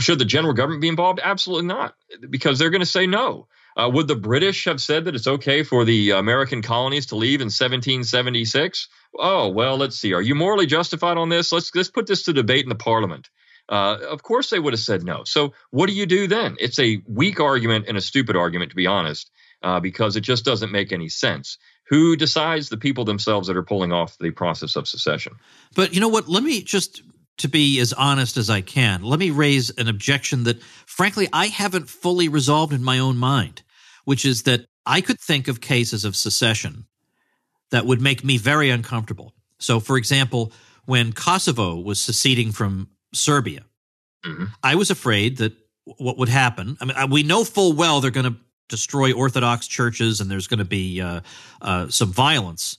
should 0.00 0.18
the 0.18 0.24
general 0.24 0.54
government 0.54 0.82
be 0.82 0.88
involved? 0.88 1.20
Absolutely 1.22 1.66
not, 1.66 1.94
because 2.30 2.58
they're 2.58 2.70
going 2.70 2.80
to 2.80 2.86
say 2.86 3.06
no. 3.06 3.48
Uh, 3.76 3.90
would 3.92 4.06
the 4.06 4.16
British 4.16 4.66
have 4.66 4.80
said 4.80 5.04
that 5.04 5.16
it's 5.16 5.26
okay 5.26 5.64
for 5.64 5.84
the 5.84 6.10
American 6.10 6.62
colonies 6.62 7.06
to 7.06 7.16
leave 7.16 7.40
in 7.40 7.46
1776? 7.46 8.88
Oh 9.18 9.48
well, 9.48 9.76
let's 9.76 9.98
see. 9.98 10.12
Are 10.12 10.22
you 10.22 10.34
morally 10.34 10.66
justified 10.66 11.18
on 11.18 11.28
this? 11.28 11.52
Let's 11.52 11.74
let's 11.74 11.90
put 11.90 12.06
this 12.06 12.24
to 12.24 12.32
debate 12.32 12.64
in 12.64 12.68
the 12.68 12.76
Parliament. 12.76 13.28
Uh, 13.68 13.98
of 14.10 14.22
course, 14.22 14.50
they 14.50 14.58
would 14.58 14.72
have 14.72 14.80
said 14.80 15.04
no. 15.04 15.24
So, 15.24 15.54
what 15.70 15.88
do 15.88 15.94
you 15.94 16.06
do 16.06 16.26
then? 16.26 16.56
It's 16.58 16.78
a 16.78 17.02
weak 17.06 17.40
argument 17.40 17.86
and 17.88 17.96
a 17.96 18.02
stupid 18.02 18.36
argument, 18.36 18.70
to 18.70 18.76
be 18.76 18.86
honest, 18.86 19.30
uh, 19.62 19.80
because 19.80 20.16
it 20.16 20.20
just 20.20 20.44
doesn't 20.44 20.70
make 20.70 20.92
any 20.92 21.08
sense. 21.08 21.56
Who 21.88 22.16
decides 22.16 22.68
the 22.68 22.76
people 22.76 23.04
themselves 23.04 23.48
that 23.48 23.56
are 23.56 23.62
pulling 23.62 23.92
off 23.92 24.18
the 24.18 24.30
process 24.30 24.76
of 24.76 24.86
secession? 24.86 25.34
But 25.74 25.94
you 25.94 26.00
know 26.00 26.08
what? 26.08 26.28
Let 26.28 26.42
me 26.42 26.62
just 26.62 27.02
to 27.38 27.48
be 27.48 27.80
as 27.80 27.92
honest 27.92 28.36
as 28.36 28.48
I 28.48 28.60
can, 28.60 29.02
let 29.02 29.18
me 29.18 29.30
raise 29.30 29.70
an 29.70 29.88
objection 29.88 30.44
that, 30.44 30.62
frankly, 30.86 31.28
I 31.32 31.46
haven't 31.46 31.88
fully 31.88 32.28
resolved 32.28 32.72
in 32.72 32.84
my 32.84 32.98
own 32.98 33.16
mind, 33.16 33.62
which 34.04 34.24
is 34.24 34.44
that 34.44 34.66
I 34.86 35.00
could 35.00 35.20
think 35.20 35.48
of 35.48 35.60
cases 35.60 36.04
of 36.04 36.14
secession 36.14 36.86
that 37.70 37.86
would 37.86 38.00
make 38.00 38.22
me 38.22 38.36
very 38.36 38.70
uncomfortable. 38.70 39.34
So, 39.58 39.80
for 39.80 39.96
example, 39.96 40.52
when 40.84 41.12
Kosovo 41.12 41.76
was 41.76 42.00
seceding 42.00 42.52
from 42.52 42.88
Serbia. 43.14 43.64
Mm-hmm. 44.24 44.44
I 44.62 44.74
was 44.74 44.90
afraid 44.90 45.38
that 45.38 45.52
what 45.84 46.18
would 46.18 46.28
happen. 46.28 46.76
I 46.80 46.84
mean, 46.84 47.10
we 47.10 47.22
know 47.22 47.44
full 47.44 47.74
well 47.74 48.00
they're 48.00 48.10
going 48.10 48.32
to 48.32 48.38
destroy 48.68 49.12
Orthodox 49.12 49.66
churches 49.66 50.20
and 50.20 50.30
there's 50.30 50.46
going 50.46 50.58
to 50.58 50.64
be 50.64 51.00
uh, 51.00 51.20
uh, 51.60 51.88
some 51.88 52.12
violence. 52.12 52.78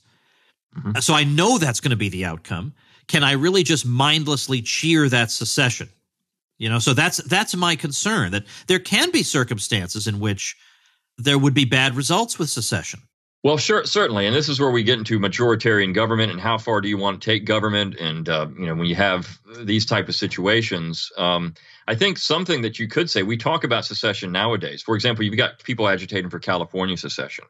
Mm-hmm. 0.76 0.98
So 1.00 1.14
I 1.14 1.24
know 1.24 1.58
that's 1.58 1.80
going 1.80 1.90
to 1.90 1.96
be 1.96 2.08
the 2.08 2.24
outcome. 2.24 2.74
Can 3.06 3.22
I 3.22 3.32
really 3.32 3.62
just 3.62 3.86
mindlessly 3.86 4.62
cheer 4.62 5.08
that 5.08 5.30
secession? 5.30 5.88
You 6.58 6.68
know, 6.70 6.78
so 6.78 6.94
that's 6.94 7.18
that's 7.18 7.54
my 7.54 7.76
concern 7.76 8.32
that 8.32 8.44
there 8.66 8.78
can 8.78 9.10
be 9.10 9.22
circumstances 9.22 10.06
in 10.06 10.20
which 10.20 10.56
there 11.18 11.38
would 11.38 11.54
be 11.54 11.64
bad 11.66 11.94
results 11.94 12.38
with 12.38 12.50
secession. 12.50 13.00
Well, 13.46 13.58
sure, 13.58 13.84
certainly, 13.84 14.26
and 14.26 14.34
this 14.34 14.48
is 14.48 14.58
where 14.58 14.72
we 14.72 14.82
get 14.82 14.98
into 14.98 15.20
majoritarian 15.20 15.94
government 15.94 16.32
and 16.32 16.40
how 16.40 16.58
far 16.58 16.80
do 16.80 16.88
you 16.88 16.98
want 16.98 17.22
to 17.22 17.30
take 17.30 17.44
government, 17.44 17.94
and 17.94 18.28
uh, 18.28 18.48
you 18.58 18.66
know 18.66 18.74
when 18.74 18.86
you 18.86 18.96
have 18.96 19.38
these 19.62 19.86
type 19.86 20.08
of 20.08 20.16
situations, 20.16 21.12
um, 21.16 21.54
I 21.86 21.94
think 21.94 22.18
something 22.18 22.62
that 22.62 22.80
you 22.80 22.88
could 22.88 23.08
say 23.08 23.22
we 23.22 23.36
talk 23.36 23.62
about 23.62 23.84
secession 23.84 24.32
nowadays. 24.32 24.82
For 24.82 24.96
example, 24.96 25.24
you've 25.24 25.36
got 25.36 25.62
people 25.62 25.86
agitating 25.86 26.28
for 26.28 26.40
California 26.40 26.96
secession 26.96 27.44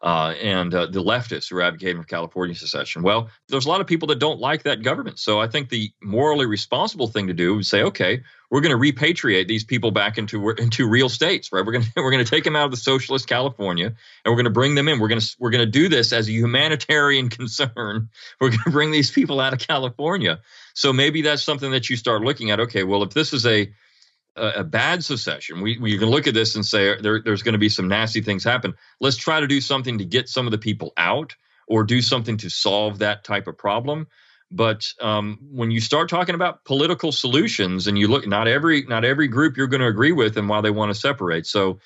uh, 0.00 0.34
and 0.40 0.72
uh, 0.74 0.86
the 0.86 1.02
leftists 1.02 1.50
who 1.50 1.56
are 1.56 1.62
advocating 1.62 2.00
for 2.00 2.06
California 2.06 2.54
secession. 2.54 3.02
Well, 3.02 3.28
there's 3.48 3.66
a 3.66 3.68
lot 3.68 3.80
of 3.80 3.86
people 3.86 4.08
that 4.08 4.18
don't 4.18 4.38
like 4.38 4.62
that 4.62 4.82
government. 4.82 5.18
So 5.18 5.40
I 5.40 5.48
think 5.48 5.68
the 5.68 5.90
morally 6.00 6.46
responsible 6.46 7.08
thing 7.08 7.26
to 7.26 7.34
do 7.34 7.58
is 7.58 7.68
say, 7.68 7.82
okay, 7.82 8.22
we're 8.50 8.60
going 8.60 8.78
to 8.78 8.92
repatriate 8.92 9.48
these 9.48 9.64
people 9.64 9.90
back 9.90 10.16
into 10.16 10.50
into 10.50 10.88
real 10.88 11.08
states, 11.08 11.52
right? 11.52 11.66
We're 11.66 11.72
going 11.72 11.84
to 11.84 11.92
we're 11.96 12.12
going 12.12 12.24
to 12.24 12.30
take 12.30 12.44
them 12.44 12.54
out 12.54 12.66
of 12.66 12.70
the 12.70 12.76
socialist 12.76 13.26
California 13.26 13.86
and 13.86 13.96
we're 14.26 14.36
going 14.36 14.44
to 14.44 14.50
bring 14.50 14.74
them 14.76 14.88
in. 14.88 15.00
We're 15.00 15.08
going 15.08 15.20
to 15.20 15.36
we're 15.38 15.50
going 15.50 15.64
to 15.64 15.70
do 15.70 15.88
this 15.88 16.12
as 16.12 16.28
a 16.28 16.32
humanitarian 16.32 17.28
concern. 17.30 18.08
We're 18.40 18.50
going 18.50 18.62
to 18.64 18.70
bring 18.70 18.92
these 18.92 19.10
people 19.10 19.40
out 19.40 19.52
of 19.52 19.58
California. 19.58 20.40
So 20.74 20.92
maybe 20.92 21.22
that's 21.22 21.42
something 21.42 21.72
that 21.72 21.90
you 21.90 21.96
start 21.96 22.22
looking 22.22 22.52
at. 22.52 22.60
Okay, 22.60 22.84
well, 22.84 23.02
if 23.02 23.10
this 23.10 23.32
is 23.32 23.44
a 23.46 23.72
a, 24.40 24.64
bad 24.64 25.04
secession. 25.04 25.60
We, 25.60 25.78
we 25.78 25.98
can 25.98 26.08
look 26.08 26.26
at 26.26 26.34
this 26.34 26.54
and 26.54 26.64
say 26.64 27.00
there, 27.00 27.20
there's 27.22 27.42
going 27.42 27.54
to 27.54 27.58
be 27.58 27.68
some 27.68 27.88
nasty 27.88 28.20
things 28.20 28.44
happen. 28.44 28.74
Let's 29.00 29.16
try 29.16 29.40
to 29.40 29.46
do 29.46 29.60
something 29.60 29.98
to 29.98 30.04
get 30.04 30.28
some 30.28 30.46
of 30.46 30.50
the 30.50 30.58
people 30.58 30.92
out 30.96 31.34
or 31.66 31.84
do 31.84 32.00
something 32.00 32.36
to 32.38 32.48
solve 32.48 32.98
that 32.98 33.24
type 33.24 33.46
of 33.46 33.58
problem. 33.58 34.06
But 34.50 34.86
um, 35.00 35.38
when 35.50 35.70
you 35.70 35.80
start 35.80 36.08
talking 36.08 36.34
about 36.34 36.64
political 36.64 37.12
solutions 37.12 37.86
and 37.86 37.98
you 37.98 38.08
look, 38.08 38.26
not 38.26 38.48
every 38.48 38.82
not 38.82 39.04
every 39.04 39.28
group 39.28 39.56
you're 39.56 39.66
going 39.66 39.82
to 39.82 39.86
agree 39.86 40.12
with 40.12 40.38
and 40.38 40.48
why 40.48 40.62
they 40.62 40.70
want 40.70 40.90
to 40.90 40.98
separate. 40.98 41.46
So 41.46 41.80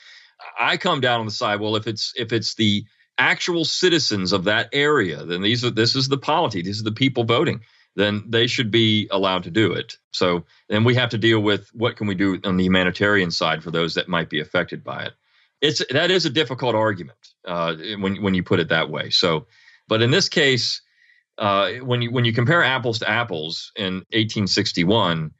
I 0.58 0.76
come 0.76 1.00
down 1.00 1.20
on 1.20 1.26
the 1.26 1.32
side. 1.32 1.60
Well, 1.60 1.74
if 1.74 1.88
it's 1.88 2.12
if 2.16 2.32
it's 2.32 2.54
the 2.54 2.84
actual 3.18 3.64
citizens 3.64 4.32
of 4.32 4.44
that 4.44 4.68
area, 4.72 5.24
then 5.24 5.42
these 5.42 5.64
are 5.64 5.70
this 5.70 5.96
is 5.96 6.08
the 6.08 6.18
polity. 6.18 6.62
These 6.62 6.80
are 6.80 6.84
the 6.84 6.92
people 6.92 7.24
voting 7.24 7.62
then 7.94 8.24
they 8.28 8.46
should 8.46 8.70
be 8.70 9.08
allowed 9.10 9.42
to 9.44 9.50
do 9.50 9.72
it. 9.72 9.98
So 10.12 10.44
then 10.68 10.84
we 10.84 10.94
have 10.94 11.10
to 11.10 11.18
deal 11.18 11.40
with 11.40 11.70
what 11.74 11.96
can 11.96 12.06
we 12.06 12.14
do 12.14 12.40
on 12.44 12.56
the 12.56 12.64
humanitarian 12.64 13.30
side 13.30 13.62
for 13.62 13.70
those 13.70 13.94
that 13.94 14.08
might 14.08 14.30
be 14.30 14.40
affected 14.40 14.82
by 14.82 15.04
it. 15.04 15.12
It's 15.60 15.82
that 15.90 16.10
is 16.10 16.26
a 16.26 16.30
difficult 16.30 16.74
argument 16.74 17.18
uh, 17.46 17.76
when 17.98 18.20
when 18.22 18.34
you 18.34 18.42
put 18.42 18.60
it 18.60 18.68
that 18.70 18.90
way. 18.90 19.10
So, 19.10 19.46
but 19.86 20.02
in 20.02 20.10
this 20.10 20.28
case, 20.28 20.82
uh, 21.38 21.74
when 21.74 22.02
you 22.02 22.10
when 22.10 22.24
you 22.24 22.32
compare 22.32 22.64
apples 22.64 22.98
to 22.98 23.08
apples 23.08 23.70
in 23.76 23.94
1861, 24.10 25.30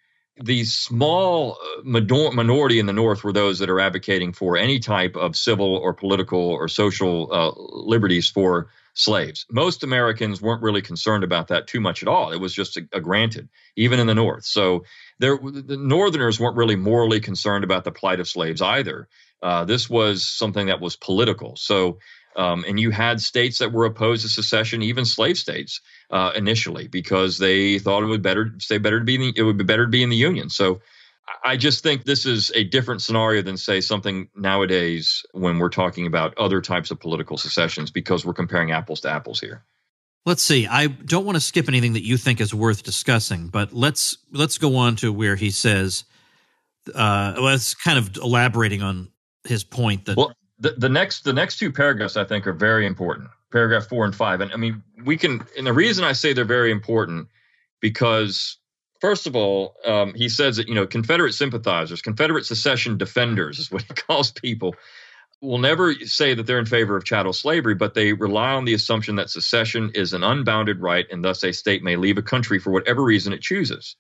the 0.41 0.65
small 0.65 1.59
uh, 1.79 1.83
minority 1.83 2.79
in 2.79 2.87
the 2.87 2.93
North 2.93 3.25
were 3.25 3.33
those 3.33 3.59
that 3.59 3.69
are 3.69 3.81
advocating 3.81 4.33
for 4.33 4.57
any 4.57 4.79
type 4.79 5.17
of 5.17 5.37
civil 5.37 5.77
or 5.77 5.93
political 5.93 6.41
or 6.41 6.69
social 6.69 7.29
uh, 7.33 7.53
liberties 7.57 8.31
for 8.31 8.69
slaves. 8.95 9.47
Most 9.51 9.83
Americans 9.83 10.43
weren't 10.43 10.63
really 10.63 10.83
concerned 10.83 11.25
about 11.25 11.49
that 11.49 11.67
too 11.67 11.81
much 11.81 12.03
at 12.03 12.09
all. 12.09 12.33
It 12.33 12.41
was 12.41 12.53
just 12.53 12.77
a, 12.77 12.87
a 12.93 13.01
granted, 13.01 13.49
even 13.77 13.99
in 13.99 14.07
the 14.07 14.15
North. 14.15 14.45
So 14.45 14.85
there, 15.19 15.39
the 15.39 15.77
Northerners 15.77 16.39
weren't 16.39 16.57
really 16.57 16.77
morally 16.77 17.21
concerned 17.21 17.65
about 17.65 17.85
the 17.85 17.93
plight 17.93 18.21
of 18.21 18.29
slaves 18.29 18.61
either. 18.61 19.09
Uh, 19.43 19.65
this 19.65 19.89
was 19.89 20.27
something 20.27 20.67
that 20.67 20.81
was 20.81 20.97
political. 20.97 21.57
So, 21.57 21.99
um, 22.37 22.65
and 22.67 22.79
you 22.79 22.91
had 22.91 23.21
states 23.21 23.59
that 23.59 23.73
were 23.73 23.87
opposed 23.87 24.23
to 24.23 24.29
secession, 24.29 24.83
even 24.83 25.05
slave 25.05 25.37
states 25.37 25.81
uh, 26.11 26.33
initially, 26.35 26.89
because 26.89 27.39
they 27.39 27.79
thought 27.79 28.03
it 28.03 28.07
would 28.07 28.23
better 28.23 28.53
stay 28.59 28.79
better 28.79 28.99
to 28.99 29.05
be 29.05 29.15
in 29.17 29.21
the, 29.21 29.33
it 29.37 29.43
would 29.43 29.59
be 29.59 29.65
better 29.65 29.85
to 29.85 29.91
be 29.91 30.03
in 30.03 30.11
the 30.11 30.17
Union. 30.17 30.49
So 30.49 30.81
I 31.45 31.57
just 31.57 31.83
think 31.83 32.05
this 32.05 32.27
is 32.27 32.51
a 32.55 32.65
different 32.65 33.03
scenario 33.03 33.43
than, 33.43 33.57
say, 33.57 33.81
something 33.81 34.29
nowadays 34.35 35.25
when 35.33 35.59
we're 35.59 35.69
talking 35.69 36.07
about 36.07 36.37
other 36.37 36.61
types 36.61 36.91
of 36.91 37.01
political 37.01 37.37
secessions 37.37 37.91
because 37.91 38.25
we're 38.25 38.33
comparing 38.35 38.73
apples 38.73 39.01
to 39.03 39.11
apples 39.11 39.41
here. 39.41 39.65
Let's 40.25 40.43
see. 40.43 40.67
I 40.67 40.87
don't 40.87 41.25
want 41.25 41.37
to 41.37 41.41
skip 41.41 41.69
anything 41.69 41.95
that 41.95 42.05
you 42.05 42.17
think 42.17 42.41
is 42.41 42.55
worth 42.55 42.83
discussing, 42.85 43.49
but 43.49 43.73
let's 43.73 44.19
let's 44.31 44.57
go 44.57 44.77
on 44.77 44.95
to 44.97 45.13
where 45.13 45.35
he 45.35 45.51
says, 45.51 46.05
uh, 46.95 47.35
well, 47.37 47.49
it's 47.49 47.75
kind 47.75 47.99
of 47.99 48.17
elaborating 48.17 48.83
on 48.83 49.09
his 49.45 49.65
point 49.65 50.05
that. 50.05 50.17
Well, 50.17 50.33
the, 50.61 50.73
the 50.79 50.89
next 50.89 51.25
the 51.25 51.33
next 51.33 51.59
two 51.59 51.73
paragraphs 51.73 52.17
I 52.17 52.25
think 52.25 52.47
are 52.47 52.53
very 52.53 52.87
important. 52.87 53.31
Paragraph 53.51 53.89
four 53.89 54.05
and 54.05 54.15
five, 54.15 54.41
and 54.41 54.53
I 54.53 54.57
mean 54.57 54.83
we 55.05 55.17
can. 55.17 55.45
And 55.59 55.67
the 55.67 55.73
reason 55.73 56.05
I 56.05 56.13
say 56.13 56.33
they're 56.33 56.45
very 56.45 56.71
important 56.71 57.27
because 57.81 58.59
First 59.03 59.27
of 59.27 59.35
all, 59.35 59.75
um, 59.85 60.15
he 60.15 60.29
says 60.29 60.59
that 60.59 60.69
you 60.69 60.77
know 60.77 60.87
Confederate 60.87 61.33
sympathizers, 61.33 62.03
Confederate 62.03 62.47
secession 62.47 62.99
defenders 62.99 63.59
is 63.59 63.69
what 63.69 63.83
he 63.83 63.95
calls 63.95 64.31
people, 64.31 64.77
will 65.41 65.59
never 65.59 65.93
say 66.05 66.35
that 66.35 66.47
they're 66.47 66.61
in 66.61 66.67
favor 66.67 66.97
of 66.97 67.03
chattel 67.03 67.33
slavery, 67.33 67.75
but 67.75 67.95
they 67.95 68.13
rely 68.13 68.53
on 68.53 68.65
the 68.65 68.75
assumption 68.75 69.17
that 69.17 69.29
secession 69.29 69.91
is 69.97 70.13
an 70.13 70.23
unbounded 70.23 70.81
right, 70.81 71.05
and 71.11 71.25
thus 71.25 71.43
a 71.43 71.51
state 71.51 71.83
may 71.83 71.97
leave 71.97 72.17
a 72.17 72.23
country 72.23 72.61
for 72.61 72.71
whatever 72.71 73.03
reason 73.03 73.33
it 73.33 73.43
chooses. 73.43 73.97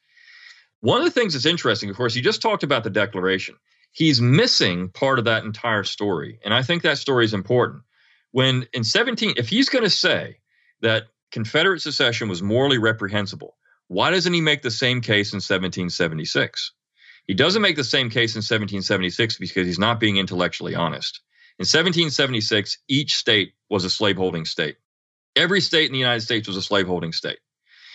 One 0.83 1.01
of 1.01 1.05
the 1.05 1.11
things 1.11 1.33
that's 1.33 1.47
interesting, 1.47 1.91
of 1.91 1.97
course, 1.97 2.15
he 2.15 2.21
just 2.21 2.41
talked 2.41 2.63
about 2.63 2.85
the 2.85 2.91
Declaration. 2.91 3.57
He's 3.91 4.21
missing 4.21 4.89
part 4.89 5.19
of 5.19 5.25
that 5.25 5.43
entire 5.43 5.83
story, 5.83 6.39
and 6.45 6.55
I 6.55 6.63
think 6.63 6.85
that 6.85 6.99
story 6.99 7.25
is 7.25 7.35
important. 7.35 7.83
When 8.31 8.69
in 8.73 8.85
17, 8.85 9.35
if 9.37 9.49
he's 9.49 9.69
going 9.69 9.83
to 9.83 9.91
say 9.91 10.37
that 10.81 11.09
Confederate 11.33 11.83
secession 11.83 12.29
was 12.29 12.41
morally 12.41 12.79
reprehensible, 12.79 13.57
why 13.93 14.11
doesn't 14.11 14.33
he 14.33 14.41
make 14.41 14.63
the 14.63 14.71
same 14.71 15.03
case 15.03 15.33
in 15.33 15.37
1776? 15.37 16.73
He 17.27 17.35
doesn't 17.35 17.63
make 17.63 17.77
the 17.77 17.85
same 17.85 18.09
case 18.09 18.35
in 18.35 18.39
1776 18.39 19.39
because 19.39 19.67
he's 19.67 19.79
not 19.79 20.01
being 20.01 20.17
intellectually 20.17 20.75
honest. 20.75 21.21
In 21.59 21.65
1776, 21.65 22.79
each 22.89 23.15
state 23.15 23.53
was 23.69 23.85
a 23.85 23.91
slaveholding 23.91 24.47
state. 24.47 24.77
Every 25.37 25.61
state 25.61 25.87
in 25.87 25.93
the 25.93 25.99
United 25.99 26.23
States 26.23 26.49
was 26.49 26.57
a 26.57 26.63
slaveholding 26.63 27.13
state. 27.13 27.39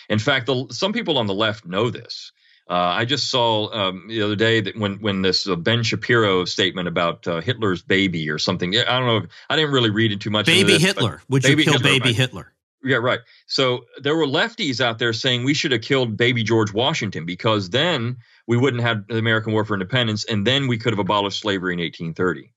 In 0.08 0.20
fact, 0.20 0.46
the, 0.46 0.68
some 0.70 0.94
people 0.94 1.18
on 1.18 1.26
the 1.26 1.34
left 1.34 1.66
know 1.66 1.90
this. 1.90 2.32
Uh, 2.70 2.74
I 2.74 3.06
just 3.06 3.32
saw 3.32 3.72
um, 3.74 4.08
the 4.08 4.22
other 4.22 4.36
day 4.36 4.62
that 4.62 4.78
when 4.78 5.00
when 5.00 5.22
this 5.22 5.48
uh, 5.48 5.56
Ben 5.56 5.84
Shapiro 5.84 6.44
statement 6.46 6.88
about 6.88 7.26
uh, 7.26 7.40
Hitler's 7.40 7.82
baby 7.82 8.30
or 8.30 8.38
something. 8.38 8.76
I 8.78 9.00
don't 9.00 9.06
know. 9.08 9.28
I 9.50 9.56
didn't 9.56 9.72
really 9.72 9.90
read 9.90 10.12
it 10.12 10.20
too 10.20 10.32
much. 10.32 10.48
Baby 10.48 10.74
this, 10.74 10.84
Hitler. 10.84 11.22
Would 11.30 11.46
you 11.46 11.56
kill 11.56 11.74
Hitler, 11.74 11.80
baby 11.80 12.10
right? 12.10 12.16
Hitler? 12.16 12.54
Yeah, 12.88 12.97
right. 12.97 13.19
So 13.47 13.86
there 14.02 14.15
were 14.15 14.26
lefties 14.26 14.80
out 14.80 14.97
there 14.97 15.13
saying 15.13 15.43
we 15.43 15.54
should 15.54 15.73
have 15.73 15.82
killed 15.82 16.15
baby 16.15 16.43
George 16.43 16.73
Washington 16.73 17.26
because 17.26 17.69
then 17.69 18.17
we 18.47 18.58
wouldn't 18.58 18.84
have 18.84 19.08
the 19.08 19.17
American 19.17 19.54
War 19.54 19.65
for 19.65 19.73
Independence 19.73 20.23
and 20.26 20.47
then 20.47 20.67
we 20.67 20.78
could 20.78 20.93
have 20.93 21.00
abolished 21.00 21.41
slavery 21.41 21.73
in 21.73 21.80
1830. 21.80 22.54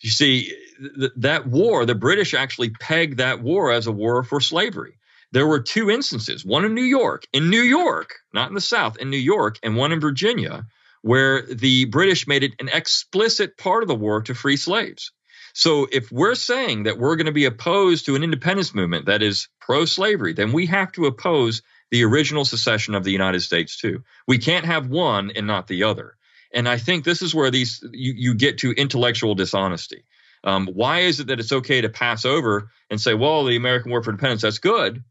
You 0.00 0.10
see, 0.10 0.54
th- 0.98 1.12
that 1.16 1.46
war, 1.46 1.84
the 1.84 1.94
British 1.94 2.34
actually 2.34 2.70
pegged 2.70 3.18
that 3.18 3.42
war 3.42 3.72
as 3.72 3.86
a 3.86 3.92
war 3.92 4.22
for 4.22 4.40
slavery. 4.40 4.98
There 5.32 5.46
were 5.46 5.60
two 5.60 5.90
instances, 5.90 6.44
one 6.44 6.64
in 6.64 6.74
New 6.74 6.84
York, 6.84 7.26
in 7.32 7.50
New 7.50 7.60
York, 7.60 8.14
not 8.32 8.48
in 8.48 8.54
the 8.54 8.60
South, 8.60 8.96
in 8.98 9.10
New 9.10 9.18
York, 9.18 9.58
and 9.62 9.76
one 9.76 9.92
in 9.92 10.00
Virginia, 10.00 10.66
where 11.02 11.42
the 11.42 11.84
British 11.86 12.26
made 12.26 12.44
it 12.44 12.54
an 12.60 12.68
explicit 12.68 13.58
part 13.58 13.82
of 13.82 13.88
the 13.88 13.94
war 13.94 14.22
to 14.22 14.34
free 14.34 14.56
slaves. 14.56 15.12
So 15.58 15.88
if 15.90 16.12
we're 16.12 16.36
saying 16.36 16.84
that 16.84 16.98
we're 16.98 17.16
going 17.16 17.26
to 17.26 17.32
be 17.32 17.46
opposed 17.46 18.06
to 18.06 18.14
an 18.14 18.22
independence 18.22 18.76
movement 18.76 19.06
that 19.06 19.22
is 19.22 19.48
pro 19.60 19.86
slavery, 19.86 20.32
then 20.32 20.52
we 20.52 20.66
have 20.66 20.92
to 20.92 21.06
oppose 21.06 21.62
the 21.90 22.04
original 22.04 22.44
secession 22.44 22.94
of 22.94 23.02
the 23.02 23.10
United 23.10 23.40
States 23.40 23.76
too. 23.76 24.04
We 24.28 24.38
can't 24.38 24.66
have 24.66 24.86
one 24.86 25.32
and 25.34 25.48
not 25.48 25.66
the 25.66 25.82
other. 25.82 26.16
And 26.54 26.68
I 26.68 26.78
think 26.78 27.02
this 27.02 27.22
is 27.22 27.34
where 27.34 27.50
these 27.50 27.82
you, 27.92 28.14
you 28.16 28.34
get 28.36 28.58
to 28.58 28.70
intellectual 28.70 29.34
dishonesty. 29.34 30.04
Um, 30.44 30.68
why 30.68 31.00
is 31.00 31.18
it 31.18 31.26
that 31.26 31.40
it's 31.40 31.50
okay 31.50 31.80
to 31.80 31.88
pass 31.88 32.24
over 32.24 32.70
and 32.88 33.00
say, 33.00 33.14
well, 33.14 33.44
the 33.44 33.56
American 33.56 33.90
War 33.90 34.00
for 34.00 34.10
Independence, 34.10 34.42
that's 34.42 34.60
good, 34.60 35.02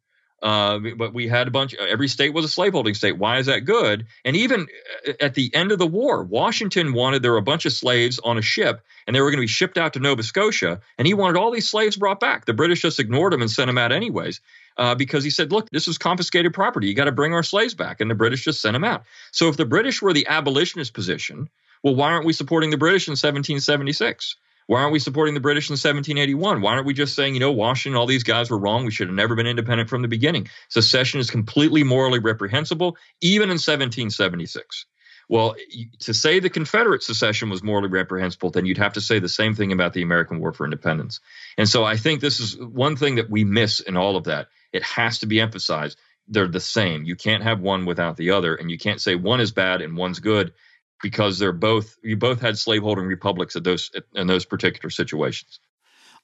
uh, 0.42 0.80
but 0.98 1.14
we 1.14 1.28
had 1.28 1.48
a 1.48 1.52
bunch. 1.52 1.74
Every 1.74 2.08
state 2.08 2.34
was 2.34 2.46
a 2.46 2.50
slaveholding 2.50 2.94
state. 2.94 3.18
Why 3.18 3.40
is 3.40 3.48
that 3.48 3.62
good? 3.62 4.06
And 4.24 4.36
even 4.36 4.68
uh, 5.08 5.14
at 5.20 5.34
the 5.34 5.54
end 5.54 5.72
of 5.72 5.80
the 5.80 5.88
war, 5.88 6.24
Washington 6.24 6.94
wanted 6.94 7.24
there 7.24 7.32
were 7.32 7.38
a 7.38 7.42
bunch 7.42 7.66
of 7.66 7.74
slaves 7.74 8.20
on 8.20 8.38
a 8.38 8.42
ship, 8.44 8.82
and 9.08 9.16
they 9.16 9.22
were 9.22 9.32
going 9.32 9.40
to 9.40 9.44
be 9.44 9.48
shipped 9.48 9.78
out 9.80 9.94
to 9.94 10.00
Nova 10.00 10.22
Scotia. 10.22 10.80
And 10.98 11.08
he 11.08 11.16
wanted 11.16 11.38
all 11.38 11.52
these 11.52 11.68
slaves 11.68 11.96
brought 11.96 12.20
back. 12.20 12.46
The 12.46 12.54
British 12.54 12.82
just 12.82 13.00
ignored 13.00 13.34
him 13.34 13.42
and 13.42 13.50
sent 13.50 13.68
them 13.68 13.80
out 13.80 13.92
anyways, 13.92 14.40
uh, 14.78 14.94
because 14.94 15.24
he 15.24 15.32
said, 15.32 15.52
"Look, 15.52 15.70
this 15.72 15.88
is 15.88 15.98
confiscated 15.98 16.54
property. 16.54 16.88
You 16.88 16.94
got 16.94 17.06
to 17.06 17.12
bring 17.12 17.34
our 17.34 17.44
slaves 17.44 17.74
back." 17.74 18.00
And 18.00 18.12
the 18.12 18.16
British 18.16 18.44
just 18.44 18.62
sent 18.62 18.74
them 18.74 18.84
out. 18.84 19.04
So 19.32 19.50
if 19.50 19.58
the 19.58 19.66
British 19.66 20.04
were 20.04 20.14
the 20.14 20.28
abolitionist 20.28 20.94
position, 20.94 21.50
well, 21.82 21.96
why 21.96 22.12
aren't 22.12 22.26
we 22.26 22.34
supporting 22.34 22.70
the 22.70 22.78
British 22.78 23.08
in 23.08 23.14
1776? 23.14 24.36
Why 24.68 24.82
aren't 24.82 24.92
we 24.92 25.00
supporting 25.00 25.34
the 25.34 25.40
British 25.40 25.70
in 25.70 25.74
1781? 25.74 26.62
Why 26.62 26.74
aren't 26.74 26.86
we 26.86 26.94
just 26.94 27.16
saying, 27.16 27.34
you 27.34 27.40
know, 27.40 27.54
Washington, 27.54 27.98
all 27.98 28.06
these 28.06 28.24
guys 28.24 28.50
were 28.50 28.58
wrong. 28.58 28.86
We 28.86 28.92
should 28.92 29.08
have 29.08 29.16
never 29.16 29.34
been 29.34 29.48
independent 29.48 29.90
from 29.90 30.02
the 30.02 30.10
beginning. 30.10 30.50
Secession 30.70 31.20
is 31.20 31.32
completely 31.32 31.84
morally 31.84 32.20
reprehensible, 32.20 32.98
even 33.22 33.46
in 33.46 33.56
1776. 33.56 34.86
Well, 35.30 35.56
to 36.00 36.14
say 36.14 36.40
the 36.40 36.50
Confederate 36.50 37.04
secession 37.04 37.50
was 37.50 37.64
morally 37.64 37.90
reprehensible, 37.90 38.50
then 38.50 38.66
you'd 38.66 38.78
have 38.78 38.94
to 38.94 39.02
say 39.02 39.20
the 39.20 39.30
same 39.30 39.56
thing 39.56 39.72
about 39.72 39.94
the 39.94 40.02
American 40.02 40.40
War 40.40 40.54
for 40.54 40.66
Independence. 40.66 41.20
And 41.58 41.68
so 41.68 41.84
I 41.84 41.98
think 41.98 42.22
this 42.22 42.40
is 42.40 42.58
one 42.58 42.96
thing 42.96 43.16
that 43.16 43.30
we 43.30 43.44
miss 43.44 43.80
in 43.80 43.98
all 43.98 44.16
of 44.16 44.26
that. 44.26 44.48
It 44.72 44.84
has 44.84 45.20
to 45.20 45.26
be 45.26 45.40
emphasized. 45.40 45.98
They're 46.30 46.48
the 46.48 46.60
same. 46.60 47.04
You 47.04 47.16
can't 47.16 47.44
have 47.44 47.62
one 47.62 47.86
without 47.86 48.18
the 48.18 48.32
other, 48.32 48.56
and 48.56 48.70
you 48.70 48.78
can't 48.78 49.02
say 49.02 49.16
one 49.16 49.40
is 49.40 49.52
bad 49.52 49.82
and 49.82 49.96
one's 49.98 50.20
good 50.20 50.54
because 51.02 51.40
they're 51.40 51.54
both 51.54 51.98
you 52.04 52.18
both 52.18 52.42
had 52.42 52.58
slaveholding 52.58 53.06
republics 53.06 53.56
at 53.56 53.64
those 53.64 53.92
in 54.16 54.28
those 54.28 54.46
particular 54.46 54.90
situations. 54.90 55.60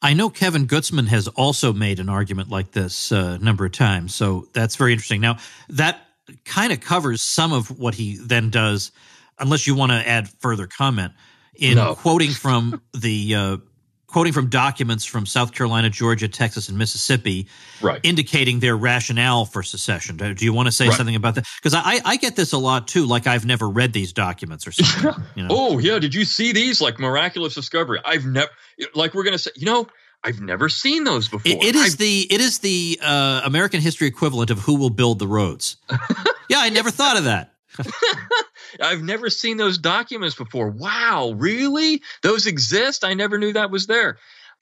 I 0.02 0.14
know 0.14 0.30
Kevin 0.30 0.68
Gutzman 0.68 1.08
has 1.08 1.30
also 1.30 1.72
made 1.72 2.00
an 2.00 2.10
argument 2.10 2.50
like 2.50 2.72
this 2.72 3.12
uh, 3.12 3.38
a 3.40 3.44
number 3.44 3.66
of 3.66 3.72
times. 3.72 4.14
So 4.14 4.48
that's 4.52 4.76
very 4.76 4.92
interesting. 4.92 5.22
Now, 5.22 5.38
that 5.70 6.02
kind 6.44 6.74
of 6.74 6.82
covers 6.82 7.22
some 7.22 7.54
of 7.54 7.80
what 7.80 7.96
he 7.96 8.18
then 8.18 8.50
does, 8.50 8.92
unless 9.40 9.66
you 9.66 9.76
want 9.76 9.94
to 9.94 10.08
add 10.08 10.28
further 10.40 10.68
comment 10.68 11.14
in 11.56 11.76
no. 11.76 11.96
quoting 11.96 12.32
from 12.32 12.82
the 12.94 13.36
uh, 13.36 13.58
quoting 14.14 14.32
from 14.32 14.48
documents 14.48 15.04
from 15.04 15.26
South 15.26 15.54
Carolina, 15.54 15.90
Georgia, 15.90 16.28
Texas, 16.28 16.70
and 16.70 16.78
Mississippi, 16.78 17.48
right. 17.82 18.00
indicating 18.04 18.60
their 18.60 18.78
rationale 18.78 19.44
for 19.44 19.64
secession. 19.64 20.18
Do 20.18 20.46
you 20.46 20.54
want 20.54 20.68
to 20.68 20.72
say 20.72 20.88
right. 20.88 20.96
something 20.96 21.16
about 21.16 21.34
that? 21.36 21.48
Because 21.58 21.74
I, 21.74 22.00
I 22.06 22.18
get 22.18 22.36
this 22.36 22.54
a 22.54 22.60
lot 22.60 22.88
too. 22.88 23.08
Like 23.08 23.26
I've 23.26 23.44
never 23.44 23.68
read 23.68 23.92
these 23.92 24.14
documents 24.14 24.68
or 24.68 24.72
something. 24.72 25.24
You 25.36 25.44
know? 25.44 25.50
oh 25.52 25.80
yeah, 25.80 25.98
did 25.98 26.14
you 26.14 26.26
see 26.26 26.52
these? 26.52 26.80
Like 26.80 27.00
miraculous 27.00 27.56
discovery. 27.56 28.00
I've 28.06 28.26
never. 28.26 28.50
Like 28.94 29.16
we're 29.16 29.24
gonna 29.24 29.40
say, 29.40 29.52
you 29.56 29.66
know. 29.66 29.88
I've 30.26 30.40
never 30.40 30.70
seen 30.70 31.04
those 31.04 31.28
before. 31.28 31.52
it, 31.52 31.62
it 31.62 31.76
is 31.76 31.96
I've, 31.96 31.98
the 31.98 32.28
it 32.30 32.40
is 32.40 32.60
the 32.60 32.98
uh, 33.02 33.42
American 33.44 33.82
history 33.82 34.08
equivalent 34.08 34.52
of 34.52 34.60
who 34.60 34.76
will 34.76 34.90
build 34.90 35.20
the 35.20 35.28
roads. 35.28 35.76
yeah, 36.50 36.60
I 36.60 36.70
never 36.70 36.92
thought 36.92 37.18
of 37.18 37.26
that. 37.26 37.53
I've 38.82 39.02
never 39.02 39.30
seen 39.30 39.58
those 39.58 39.78
documents 39.78 40.36
before. 40.36 40.70
Wow, 40.70 41.34
really? 41.36 42.02
Those 42.22 42.48
exist? 42.48 43.04
I 43.04 43.14
never 43.14 43.38
knew 43.38 43.54
that 43.54 43.72
was 43.72 43.88
there. 43.88 44.18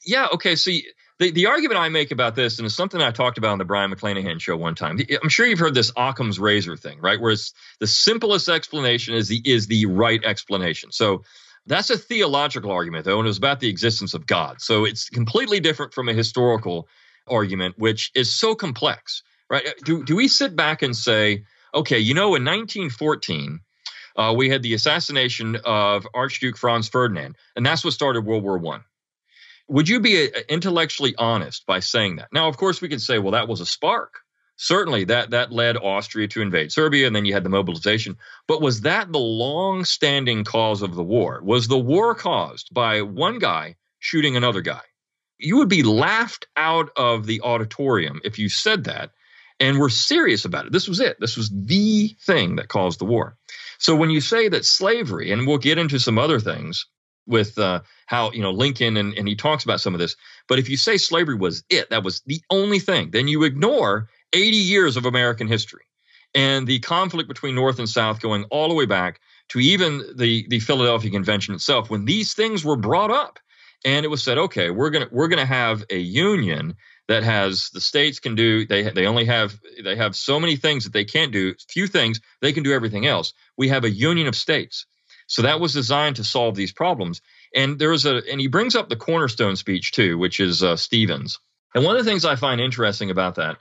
Yeah, 0.06 0.28
okay. 0.34 0.56
See, 0.56 0.88
the, 1.20 1.32
the 1.32 1.46
argument 1.46 1.80
I 1.80 1.90
make 1.90 2.12
about 2.12 2.36
this, 2.36 2.58
and 2.58 2.66
it's 2.66 2.76
something 2.76 3.00
I 3.00 3.12
talked 3.12 3.38
about 3.38 3.52
on 3.52 3.58
the 3.60 3.66
Brion 3.66 3.92
McClanahan 3.92 4.42
show 4.42 4.58
one 4.58 4.76
time. 4.76 5.00
I'm 5.22 5.30
sure 5.30 5.46
you've 5.46 5.60
heard 5.60 5.76
this 5.76 5.92
Occam's 5.96 6.40
razor 6.40 6.76
thing, 6.76 7.00
right? 7.00 7.22
Where 7.22 7.32
it's 7.32 7.54
the 7.80 7.88
simplest 7.88 8.50
explanation 8.50 9.14
is 9.14 9.28
the 9.28 9.42
is 9.46 9.68
the 9.68 9.86
right 9.86 10.24
explanation. 10.24 10.92
So 10.92 11.24
that's 11.68 11.92
a 11.92 11.98
theological 11.98 12.72
argument, 12.72 13.06
though, 13.06 13.20
and 13.20 13.28
it 13.28 13.30
was 13.30 13.38
about 13.38 13.60
the 13.60 13.70
existence 13.70 14.14
of 14.14 14.26
God. 14.26 14.62
So 14.62 14.86
it's 14.86 15.10
completely 15.10 15.60
different 15.60 15.94
from 15.94 16.10
a 16.10 16.14
historical 16.14 16.88
argument, 17.28 17.76
which 17.78 18.12
is 18.16 18.34
so 18.34 18.56
complex, 18.56 19.22
right? 19.50 19.66
Uh, 19.66 19.72
do, 19.84 20.04
do 20.04 20.16
we 20.16 20.28
sit 20.28 20.56
back 20.56 20.82
and 20.82 20.96
say, 20.96 21.44
okay, 21.74 22.00
you 22.00 22.14
know, 22.14 22.36
in 22.36 22.46
1914, 22.46 23.60
uh, 24.16 24.34
we 24.36 24.50
had 24.50 24.64
the 24.64 24.74
assassination 24.74 25.58
of 25.64 26.08
Archduke 26.14 26.58
Franz 26.58 26.90
Ferdinand, 26.90 27.36
and 27.56 27.66
that's 27.66 27.84
what 27.84 27.94
started 27.94 28.26
World 28.26 28.44
War 28.44 28.58
One. 28.58 28.84
Would 29.68 29.88
you 29.88 30.00
be 30.00 30.28
uh, 30.28 30.40
intellectually 30.50 31.16
honest 31.18 31.66
by 31.66 31.80
saying 31.80 32.18
that? 32.18 32.30
Now, 32.34 32.48
of 32.48 32.58
course, 32.58 32.82
we 32.82 32.90
can 32.90 33.00
say, 33.00 33.20
well, 33.20 33.32
that 33.32 33.48
was 33.48 33.62
a 33.62 33.66
spark. 33.66 34.20
Certainly, 34.58 35.06
that 35.06 35.32
that 35.32 35.52
led 35.52 35.78
Austria 35.78 36.28
to 36.28 36.42
invade 36.42 36.72
Serbia, 36.72 37.08
and 37.08 37.16
then 37.16 37.26
you 37.26 37.34
had 37.34 37.44
the 37.44 37.50
mobilization. 37.50 38.18
But 38.48 38.62
was 38.62 38.82
that 38.82 39.12
the 39.12 39.20
long-standing 39.20 40.44
cause 40.44 40.82
of 40.84 40.94
the 40.94 41.04
war? 41.04 41.42
Was 41.44 41.68
the 41.68 41.80
war 41.80 42.14
caused 42.14 42.72
by 42.72 43.02
one 43.02 43.40
guy 43.40 43.76
shooting 44.00 44.36
another 44.36 44.62
guy? 44.62 44.82
You 45.40 45.58
would 45.58 45.70
be 45.70 45.82
laughed 45.82 46.46
out 46.58 46.92
of 46.96 47.26
the 47.26 47.42
auditorium 47.42 48.22
if 48.24 48.38
you 48.38 48.50
said 48.50 48.84
that 48.84 49.12
and 49.62 49.76
we 49.76 49.82
were 49.82 49.90
serious 49.90 50.44
about 50.44 50.66
it. 50.66 50.74
This 50.74 50.90
was 50.90 51.00
it. 51.00 51.18
This 51.20 51.38
was 51.38 51.50
the 51.50 52.16
thing 52.26 52.58
that 52.58 52.68
caused 52.68 53.00
the 53.00 53.06
war. 53.06 53.38
So 53.78 53.96
when 53.96 54.10
you 54.10 54.20
say 54.20 54.50
that 54.50 54.66
slavery, 54.66 55.32
and 55.32 55.48
we'll 55.48 55.58
get 55.58 55.78
into 55.78 56.00
some 56.00 56.18
other 56.18 56.40
things 56.40 56.86
with 57.28 57.58
uh, 57.58 57.82
how 58.08 58.32
you 58.32 58.42
know 58.42 58.52
Lincoln 58.52 58.98
and, 58.98 59.18
and 59.18 59.28
he 59.28 59.36
talks 59.36 59.64
about 59.64 59.80
some 59.80 59.94
of 59.94 60.00
this, 60.00 60.16
but 60.50 60.60
if 60.60 60.70
you 60.70 60.76
say 60.76 60.98
slavery 60.98 61.36
was 61.36 61.64
it, 61.70 61.90
that 61.92 62.04
was 62.04 62.22
the 62.26 62.42
only 62.50 62.80
thing, 62.80 63.12
then 63.12 63.28
you 63.28 63.44
ignore 63.44 64.10
80 64.34 64.58
years 64.58 64.98
of 64.98 65.06
American 65.06 65.48
history 65.48 65.84
and 66.34 66.66
the 66.68 66.80
conflict 66.80 67.28
between 67.28 67.56
North 67.56 67.80
and 67.80 67.90
South 67.90 68.22
going 68.22 68.46
all 68.46 68.68
the 68.68 68.74
way 68.74 68.86
back 68.86 69.20
to 69.50 69.60
even 69.60 70.04
the 70.16 70.46
the 70.50 70.60
Philadelphia 70.60 71.12
Convention 71.12 71.54
itself. 71.54 71.90
When 71.90 72.06
these 72.06 72.34
things 72.34 72.66
were 72.66 72.78
brought 72.78 73.12
up, 73.12 73.40
and 73.84 74.06
it 74.06 74.10
was 74.10 74.24
said, 74.24 74.38
okay, 74.38 74.70
we're 74.70 74.90
gonna 74.90 75.10
we're 75.12 75.28
gonna 75.28 75.46
have 75.46 75.84
a 75.90 75.98
union 75.98 76.76
that 77.12 77.24
has 77.24 77.70
the 77.72 77.82
states 77.82 78.20
can 78.20 78.36
do 78.36 78.66
they 78.66 78.84
they 78.84 79.06
only 79.06 79.26
have 79.26 79.60
they 79.84 79.96
have 79.96 80.16
so 80.16 80.40
many 80.40 80.56
things 80.56 80.86
that 80.86 80.94
they 80.94 81.06
can't 81.06 81.32
do 81.32 81.54
few 81.70 81.88
things 81.88 82.20
they 82.42 82.54
can 82.54 82.64
do 82.64 82.74
everything 82.74 83.06
else. 83.06 83.34
We 83.58 83.70
have 83.70 83.84
a 83.84 83.90
union 83.90 84.28
of 84.28 84.36
states. 84.36 84.86
So 85.28 85.44
that 85.44 85.60
was 85.60 85.74
designed 85.74 86.18
to 86.18 86.24
solve 86.24 86.56
these 86.56 86.74
problems. 86.74 87.22
And 87.56 87.80
there's 87.80 88.06
a 88.06 88.22
and 88.32 88.40
he 88.40 88.48
brings 88.48 88.76
up 88.76 88.90
the 88.90 88.96
cornerstone 88.96 89.56
speech 89.56 89.92
too 89.92 90.18
which 90.18 90.40
is 90.40 90.64
uh, 90.64 90.76
Stephens. 90.76 91.40
And 91.76 91.84
one 91.84 91.96
of 91.96 92.04
the 92.04 92.10
things 92.10 92.26
i 92.26 92.36
find 92.36 92.62
interesting 92.62 93.12
about 93.12 93.36
that 93.36 93.58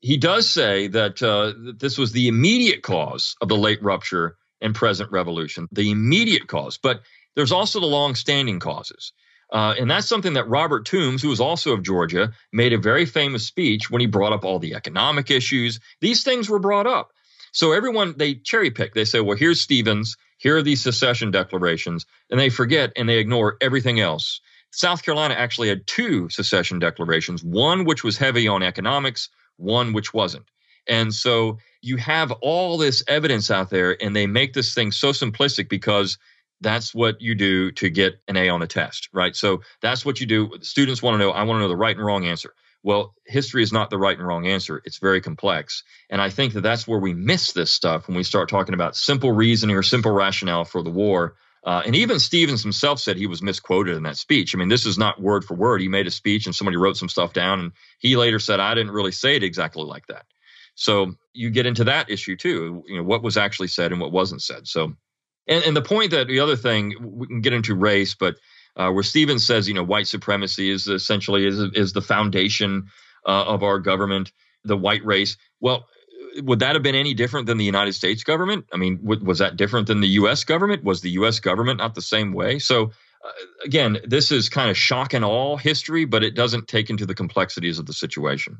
he 0.00 0.18
does 0.18 0.50
say 0.50 0.88
that, 0.88 1.22
uh, 1.22 1.54
that 1.64 1.78
this 1.78 1.96
was 1.96 2.12
the 2.12 2.28
immediate 2.28 2.82
cause 2.82 3.36
of 3.40 3.48
the 3.48 3.56
late 3.56 3.82
rupture 3.82 4.36
and 4.60 4.74
present 4.74 5.10
revolution 5.10 5.66
the 5.72 5.90
immediate 5.90 6.46
cause. 6.46 6.78
But 6.78 7.00
there's 7.34 7.52
also 7.52 7.80
the 7.80 7.86
long-standing 7.86 8.60
causes 8.60 9.12
uh, 9.52 9.74
and 9.78 9.90
that's 9.90 10.08
something 10.08 10.34
that 10.34 10.48
Robert 10.48 10.84
Toombs, 10.84 11.22
who 11.22 11.28
was 11.28 11.40
also 11.40 11.72
of 11.72 11.82
Georgia, 11.82 12.32
made 12.52 12.72
a 12.72 12.78
very 12.78 13.06
famous 13.06 13.46
speech 13.46 13.90
when 13.90 14.00
he 14.00 14.06
brought 14.06 14.32
up 14.32 14.44
all 14.44 14.58
the 14.58 14.74
economic 14.74 15.30
issues. 15.30 15.80
These 16.00 16.24
things 16.24 16.48
were 16.48 16.58
brought 16.58 16.86
up. 16.86 17.12
So 17.52 17.72
everyone, 17.72 18.14
they 18.16 18.34
cherry 18.34 18.70
pick. 18.70 18.94
They 18.94 19.04
say, 19.04 19.20
well, 19.20 19.36
here's 19.36 19.60
Stephens, 19.60 20.16
here 20.38 20.56
are 20.56 20.62
these 20.62 20.82
secession 20.82 21.30
declarations, 21.30 22.04
and 22.30 22.40
they 22.40 22.50
forget 22.50 22.92
and 22.96 23.08
they 23.08 23.18
ignore 23.18 23.56
everything 23.60 24.00
else. 24.00 24.40
South 24.72 25.04
Carolina 25.04 25.34
actually 25.34 25.68
had 25.68 25.86
two 25.86 26.28
secession 26.30 26.80
declarations, 26.80 27.44
one 27.44 27.84
which 27.84 28.02
was 28.02 28.18
heavy 28.18 28.48
on 28.48 28.64
economics, 28.64 29.28
one 29.56 29.92
which 29.92 30.12
wasn't. 30.12 30.46
And 30.88 31.14
so 31.14 31.58
you 31.80 31.96
have 31.96 32.32
all 32.42 32.76
this 32.76 33.04
evidence 33.06 33.50
out 33.50 33.70
there, 33.70 33.96
and 34.02 34.16
they 34.16 34.26
make 34.26 34.52
this 34.52 34.74
thing 34.74 34.90
so 34.90 35.10
simplistic 35.10 35.68
because 35.68 36.18
that's 36.64 36.92
what 36.92 37.20
you 37.20 37.36
do 37.36 37.70
to 37.72 37.88
get 37.90 38.14
an 38.26 38.36
A 38.36 38.48
on 38.48 38.62
a 38.62 38.66
test, 38.66 39.08
right? 39.12 39.36
So 39.36 39.60
that's 39.80 40.04
what 40.04 40.20
you 40.20 40.26
do. 40.26 40.50
Students 40.62 41.02
want 41.02 41.14
to 41.14 41.18
know, 41.18 41.30
I 41.30 41.44
want 41.44 41.58
to 41.58 41.60
know 41.60 41.68
the 41.68 41.76
right 41.76 41.96
and 41.96 42.04
wrong 42.04 42.24
answer. 42.26 42.54
Well, 42.82 43.14
history 43.24 43.62
is 43.62 43.72
not 43.72 43.88
the 43.90 43.98
right 43.98 44.18
and 44.18 44.26
wrong 44.26 44.46
answer. 44.46 44.82
It's 44.84 44.98
very 44.98 45.20
complex. 45.20 45.84
And 46.10 46.20
I 46.20 46.30
think 46.30 46.54
that 46.54 46.62
that's 46.62 46.86
where 46.86 46.98
we 46.98 47.14
miss 47.14 47.52
this 47.52 47.72
stuff 47.72 48.08
when 48.08 48.16
we 48.16 48.24
start 48.24 48.48
talking 48.48 48.74
about 48.74 48.96
simple 48.96 49.32
reasoning 49.32 49.76
or 49.76 49.82
simple 49.82 50.12
rationale 50.12 50.64
for 50.64 50.82
the 50.82 50.90
war. 50.90 51.36
Uh, 51.64 51.82
and 51.86 51.96
even 51.96 52.18
Stephens 52.18 52.62
himself 52.62 53.00
said 53.00 53.16
he 53.16 53.26
was 53.26 53.40
misquoted 53.40 53.96
in 53.96 54.02
that 54.02 54.18
speech. 54.18 54.54
I 54.54 54.58
mean, 54.58 54.68
this 54.68 54.84
is 54.84 54.98
not 54.98 55.20
word 55.20 55.44
for 55.44 55.54
word. 55.54 55.80
He 55.80 55.88
made 55.88 56.06
a 56.06 56.10
speech 56.10 56.44
and 56.44 56.54
somebody 56.54 56.76
wrote 56.76 56.98
some 56.98 57.08
stuff 57.08 57.32
down, 57.32 57.58
and 57.60 57.72
he 57.98 58.16
later 58.16 58.38
said, 58.38 58.60
I 58.60 58.74
didn't 58.74 58.92
really 58.92 59.12
say 59.12 59.36
it 59.36 59.42
exactly 59.42 59.84
like 59.84 60.06
that. 60.08 60.26
So 60.74 61.14
you 61.32 61.50
get 61.50 61.66
into 61.66 61.84
that 61.84 62.10
issue 62.10 62.36
too. 62.36 62.84
You 62.86 62.96
know, 62.98 63.02
what 63.02 63.22
was 63.22 63.38
actually 63.38 63.68
said 63.68 63.92
and 63.92 64.00
what 64.00 64.12
wasn't 64.12 64.42
said. 64.42 64.66
So 64.66 64.94
and, 65.46 65.64
and 65.64 65.76
the 65.76 65.82
point 65.82 66.10
that 66.10 66.28
the 66.28 66.40
other 66.40 66.56
thing 66.56 66.94
we 67.00 67.26
can 67.26 67.40
get 67.40 67.52
into 67.52 67.74
race, 67.74 68.14
but 68.14 68.36
uh, 68.76 68.90
where 68.90 69.02
Stephens 69.02 69.46
says, 69.46 69.68
you 69.68 69.74
know, 69.74 69.84
white 69.84 70.06
supremacy 70.06 70.70
is 70.70 70.88
essentially 70.88 71.46
is 71.46 71.58
is 71.74 71.92
the 71.92 72.02
foundation 72.02 72.88
uh, 73.26 73.44
of 73.44 73.62
our 73.62 73.78
government, 73.78 74.32
the 74.64 74.76
white 74.76 75.04
race. 75.04 75.36
Well, 75.60 75.86
would 76.42 76.58
that 76.58 76.74
have 76.74 76.82
been 76.82 76.94
any 76.94 77.14
different 77.14 77.46
than 77.46 77.58
the 77.58 77.64
United 77.64 77.92
States 77.92 78.24
government? 78.24 78.66
I 78.72 78.76
mean, 78.76 78.98
w- 78.98 79.24
was 79.24 79.38
that 79.38 79.56
different 79.56 79.86
than 79.86 80.00
the 80.00 80.08
U.S. 80.08 80.44
government? 80.44 80.82
Was 80.84 81.00
the 81.00 81.10
U.S. 81.10 81.38
government 81.38 81.78
not 81.78 81.94
the 81.94 82.02
same 82.02 82.32
way? 82.32 82.58
So, 82.58 82.90
uh, 83.24 83.30
again, 83.64 83.98
this 84.04 84.32
is 84.32 84.48
kind 84.48 84.70
of 84.70 84.76
shock 84.76 85.14
and 85.14 85.24
all 85.24 85.56
history, 85.56 86.04
but 86.04 86.24
it 86.24 86.34
doesn't 86.34 86.66
take 86.66 86.90
into 86.90 87.06
the 87.06 87.14
complexities 87.14 87.78
of 87.78 87.86
the 87.86 87.92
situation. 87.92 88.58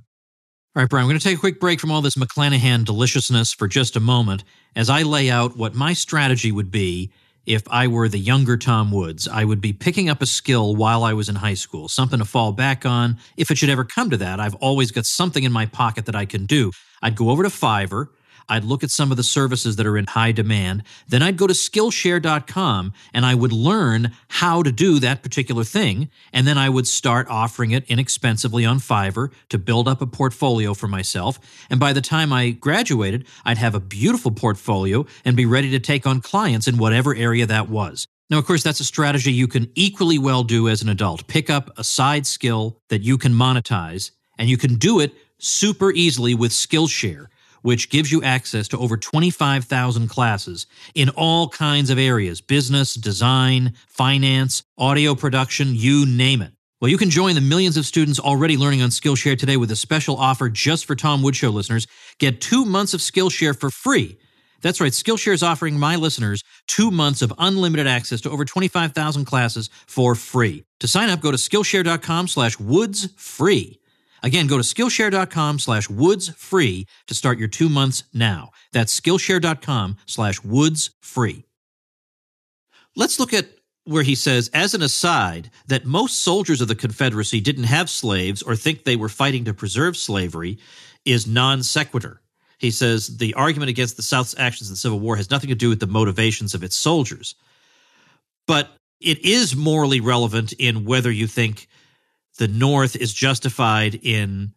All 0.77 0.83
right, 0.83 0.91
Brion, 0.91 1.05
I'm 1.05 1.09
going 1.09 1.21
to 1.21 1.25
take 1.25 1.37
a 1.37 1.41
quick 1.41 1.61
break 1.61 1.79
from 1.79 1.93
all 1.93 2.03
this 2.03 2.17
McClanahan 2.17 2.85
deliciousness 2.85 3.53
for 3.53 3.69
just 3.69 3.95
a 3.95 4.01
moment 4.01 4.43
as 4.75 4.91
I 4.91 5.03
lay 5.03 5.31
out 5.31 5.57
what 5.57 5.73
my 5.73 5.93
strategy 5.93 6.51
would 6.51 6.73
be 6.73 7.13
if 7.47 7.63
I 7.69 7.87
were 7.87 8.09
the 8.09 8.19
younger 8.19 8.57
Tom 8.57 8.91
Woods. 8.91 9.29
I 9.29 9.45
would 9.45 9.61
be 9.61 9.73
picking 9.73 10.09
up 10.09 10.21
a 10.21 10.27
skill 10.27 10.75
while 10.75 11.05
I 11.05 11.13
was 11.13 11.29
in 11.29 11.37
high 11.37 11.55
school, 11.55 11.87
something 11.87 12.19
to 12.19 12.25
fall 12.25 12.51
back 12.51 12.85
on. 12.85 13.19
If 13.37 13.53
it 13.53 13.59
should 13.59 13.69
ever 13.69 13.85
come 13.85 14.11
to 14.11 14.17
that, 14.17 14.41
I've 14.41 14.57
always 14.57 14.91
got 14.91 15.07
something 15.07 15.45
in 15.45 15.53
my 15.53 15.67
pocket 15.67 16.07
that 16.07 16.17
I 16.17 16.25
can 16.25 16.45
do. 16.45 16.73
I'd 17.01 17.15
go 17.15 17.31
over 17.31 17.45
to 17.45 17.51
Fiverr. 17.51 18.09
I'd 18.49 18.65
look 18.65 18.85
at 18.85 18.91
some 18.91 19.11
of 19.11 19.17
the 19.17 19.23
services 19.23 19.77
that 19.77 19.87
are 19.87 19.97
in 19.97 20.07
high 20.07 20.33
demand. 20.33 20.83
Then 21.09 21.23
I'd 21.23 21.37
go 21.37 21.47
to 21.47 21.55
Skillshare.com 21.55 22.93
and 23.13 23.27
I 23.27 23.35
would 23.35 23.53
learn 23.53 24.13
how 24.29 24.63
to 24.63 24.73
do 24.73 24.99
that 25.01 25.23
particular 25.23 25.65
thing. 25.65 26.11
And 26.33 26.47
then 26.47 26.59
I 26.59 26.69
would 26.69 26.87
start 26.87 27.27
offering 27.29 27.71
it 27.71 27.85
inexpensively 27.89 28.65
on 28.65 28.79
Fiverr 28.79 29.33
to 29.49 29.59
build 29.59 29.89
up 29.89 30.01
a 30.01 30.07
portfolio 30.07 30.75
for 30.75 30.89
myself. 30.89 31.39
And 31.71 31.81
by 31.81 31.93
the 31.93 32.01
time 32.01 32.33
I 32.33 32.51
graduated, 32.51 33.27
I'd 33.45 33.59
have 33.59 33.75
a 33.75 33.81
beautiful 33.81 34.31
portfolio 34.31 35.07
and 35.25 35.37
be 35.37 35.47
ready 35.47 35.71
to 35.71 35.81
take 35.81 36.07
on 36.07 36.21
clients 36.21 36.69
in 36.69 36.79
whatever 36.79 37.15
area 37.15 37.47
that 37.47 37.69
was. 37.69 38.07
Now, 38.31 38.39
of 38.39 38.47
course, 38.47 38.63
that's 38.63 38.81
a 38.81 38.85
strategy 38.85 39.33
you 39.33 39.47
can 39.47 39.71
equally 39.75 40.19
well 40.19 40.45
do 40.45 40.69
as 40.69 40.83
an 40.83 40.89
adult. 40.89 41.27
Pick 41.27 41.51
up 41.51 41.71
a 41.79 41.85
side 41.85 42.27
skill 42.27 42.79
that 42.89 43.03
you 43.03 43.19
can 43.19 43.33
monetize, 43.35 44.13
and 44.39 44.49
you 44.49 44.57
can 44.57 44.77
do 44.77 44.99
it 45.01 45.13
super 45.39 45.93
easily 45.93 46.35
with 46.35 46.51
Skillshare 46.51 47.27
which 47.65 47.91
gives 47.91 48.13
you 48.13 48.23
access 48.23 48.69
to 48.69 48.79
over 48.79 48.97
25,000 48.97 50.09
classes 50.09 50.67
in 50.95 51.09
all 51.11 51.49
kinds 51.49 51.91
of 51.91 51.99
areas 51.99 52.41
business, 52.43 52.95
design, 52.95 53.75
finance, 53.89 54.63
audio 54.79 55.15
production, 55.17 55.75
you 55.75 56.07
name 56.07 56.43
it. 56.43 56.53
Well, 56.81 56.91
you 56.91 56.99
can 56.99 57.11
join 57.11 57.35
the 57.35 57.43
millions 57.43 57.79
of 57.79 57.87
students 57.87 58.21
already 58.21 58.59
learning 58.59 58.83
on 58.83 58.91
Skillshare 58.91 59.39
today 59.39 59.57
with 59.57 59.71
a 59.71 59.77
special 59.77 60.17
offer 60.17 60.51
just 60.51 60.87
for 60.87 60.95
Tom 60.97 61.23
Woods 61.23 61.39
Show 61.39 61.51
listeners. 61.51 61.87
Get 62.19 62.41
two 62.43 62.67
months 62.67 62.95
of 62.95 63.01
Skillshare 63.01 63.59
for 63.59 63.71
free 63.71 64.19
That's 64.63 64.81
right. 64.81 64.93
Skillshare 64.93 65.35
is 65.35 65.43
offering 65.43 65.79
my 65.79 65.97
listeners 65.97 66.43
two 66.69 66.91
months 66.91 67.23
of 67.23 67.33
unlimited 67.39 67.87
access 67.87 68.21
to 68.23 68.31
over 68.31 68.45
25,000 68.45 69.25
classes 69.27 69.71
for 69.87 70.15
free. 70.15 70.65
To 70.81 70.89
sign 70.89 71.11
up, 71.11 71.21
go 71.21 71.31
to 71.31 71.39
Skillshare.com 71.39 72.29
slash 72.29 72.59
Woods 72.61 73.09
free. 73.17 73.81
Again, 74.25 74.47
go 74.47 74.57
to 74.57 74.63
Skillshare.com 74.63 75.59
slash 75.59 75.91
Woods 75.91 76.31
free 76.31 76.87
to 77.09 77.15
start 77.15 77.39
your 77.39 77.47
two 77.47 77.69
months 77.69 78.05
now. 78.15 78.53
That's 78.73 78.99
Skillshare.com 78.99 79.99
slash 80.07 80.43
Woods 80.43 80.93
free. 81.03 81.45
Let's 82.97 83.21
look 83.21 83.35
at 83.35 83.49
where 83.85 84.03
he 84.03 84.15
says, 84.15 84.51
as 84.55 84.73
an 84.73 84.81
aside, 84.81 85.51
that 85.67 85.85
most 85.85 86.23
soldiers 86.23 86.63
of 86.63 86.69
the 86.69 86.75
Confederacy 86.75 87.39
didn't 87.43 87.65
have 87.65 87.91
slaves 87.91 88.43
or 88.43 88.57
think 88.57 88.85
they 88.85 88.97
were 88.97 89.11
fighting 89.11 89.45
to 89.45 89.53
preserve 89.53 89.95
slavery 89.95 90.59
is 91.05 91.27
non 91.27 91.63
sequitur. 91.63 92.23
He 92.57 92.71
says 92.71 93.19
the 93.19 93.35
argument 93.35 93.69
against 93.69 93.99
the 93.99 94.03
South's 94.03 94.35
actions 94.39 94.71
in 94.71 94.73
the 94.73 94.79
Civil 94.79 95.01
War 95.01 95.17
has 95.17 95.31
nothing 95.31 95.51
to 95.51 95.55
do 95.55 95.69
with 95.69 95.81
the 95.81 95.87
motivations 95.87 96.55
of 96.55 96.63
its 96.63 96.77
soldiers. 96.77 97.35
But 98.47 98.71
it 99.03 99.19
is 99.23 99.55
morally 99.55 100.01
relevant 100.01 100.55
in 100.55 100.87
whether 100.87 101.11
you 101.11 101.27
think 101.27 101.69
the 102.39 102.49
North 102.49 102.97
is 102.97 103.13
justified 103.13 103.95
in 104.03 104.53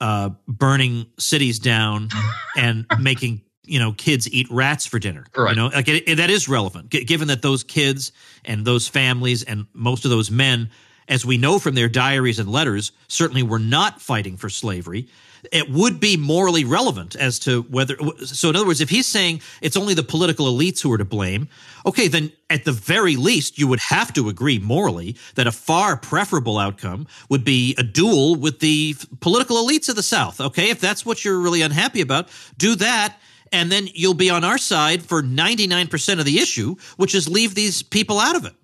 uh, 0.00 0.30
burning 0.48 1.06
cities 1.18 1.58
down 1.58 2.08
and 2.56 2.86
making 2.98 3.42
you 3.64 3.78
know 3.78 3.92
kids 3.92 4.30
eat 4.32 4.48
rats 4.50 4.86
for 4.86 4.98
dinner. 4.98 5.26
Right. 5.36 5.50
You 5.50 5.56
know, 5.56 5.66
like 5.68 5.88
it, 5.88 6.08
it, 6.08 6.14
that 6.16 6.30
is 6.30 6.48
relevant, 6.48 6.90
G- 6.90 7.04
given 7.04 7.28
that 7.28 7.42
those 7.42 7.62
kids 7.62 8.12
and 8.44 8.64
those 8.64 8.88
families 8.88 9.42
and 9.42 9.66
most 9.72 10.04
of 10.04 10.10
those 10.10 10.30
men, 10.30 10.70
as 11.08 11.24
we 11.24 11.38
know 11.38 11.58
from 11.58 11.74
their 11.74 11.88
diaries 11.88 12.38
and 12.38 12.50
letters, 12.50 12.92
certainly 13.08 13.42
were 13.42 13.58
not 13.58 14.00
fighting 14.00 14.36
for 14.36 14.48
slavery 14.48 15.08
it 15.52 15.70
would 15.70 16.00
be 16.00 16.16
morally 16.16 16.64
relevant 16.64 17.16
as 17.16 17.38
to 17.40 17.62
whether. 17.62 17.96
So, 18.24 18.50
in 18.50 18.56
other 18.56 18.66
words, 18.66 18.80
if 18.80 18.90
he's 18.90 19.06
saying 19.06 19.40
it's 19.60 19.76
only 19.76 19.94
the 19.94 20.02
political 20.02 20.46
elites 20.46 20.80
who 20.80 20.92
are 20.92 20.98
to 20.98 21.04
blame, 21.04 21.48
okay, 21.86 22.08
then 22.08 22.32
at 22.48 22.64
the 22.64 22.72
very 22.72 23.16
least, 23.16 23.58
you 23.58 23.66
would 23.68 23.80
have 23.88 24.12
to 24.14 24.28
agree 24.28 24.58
morally 24.58 25.16
that 25.34 25.46
a 25.46 25.52
far 25.52 25.96
preferable 25.96 26.58
outcome 26.58 27.06
would 27.28 27.44
be 27.44 27.74
a 27.78 27.82
duel 27.82 28.36
with 28.36 28.60
the 28.60 28.94
political 29.20 29.56
elites 29.56 29.88
of 29.88 29.96
the 29.96 30.02
South. 30.02 30.40
Okay, 30.40 30.70
if 30.70 30.80
that's 30.80 31.06
what 31.06 31.24
you're 31.24 31.40
really 31.40 31.62
unhappy 31.62 32.00
about, 32.00 32.28
do 32.56 32.74
that. 32.76 33.18
And 33.52 33.72
then 33.72 33.88
you'll 33.94 34.14
be 34.14 34.30
on 34.30 34.44
our 34.44 34.58
side 34.58 35.02
for 35.02 35.22
99% 35.22 36.20
of 36.20 36.24
the 36.24 36.38
issue, 36.38 36.76
which 36.96 37.16
is 37.16 37.28
leave 37.28 37.56
these 37.56 37.82
people 37.82 38.20
out 38.20 38.36
of 38.36 38.44
it. 38.44 38.54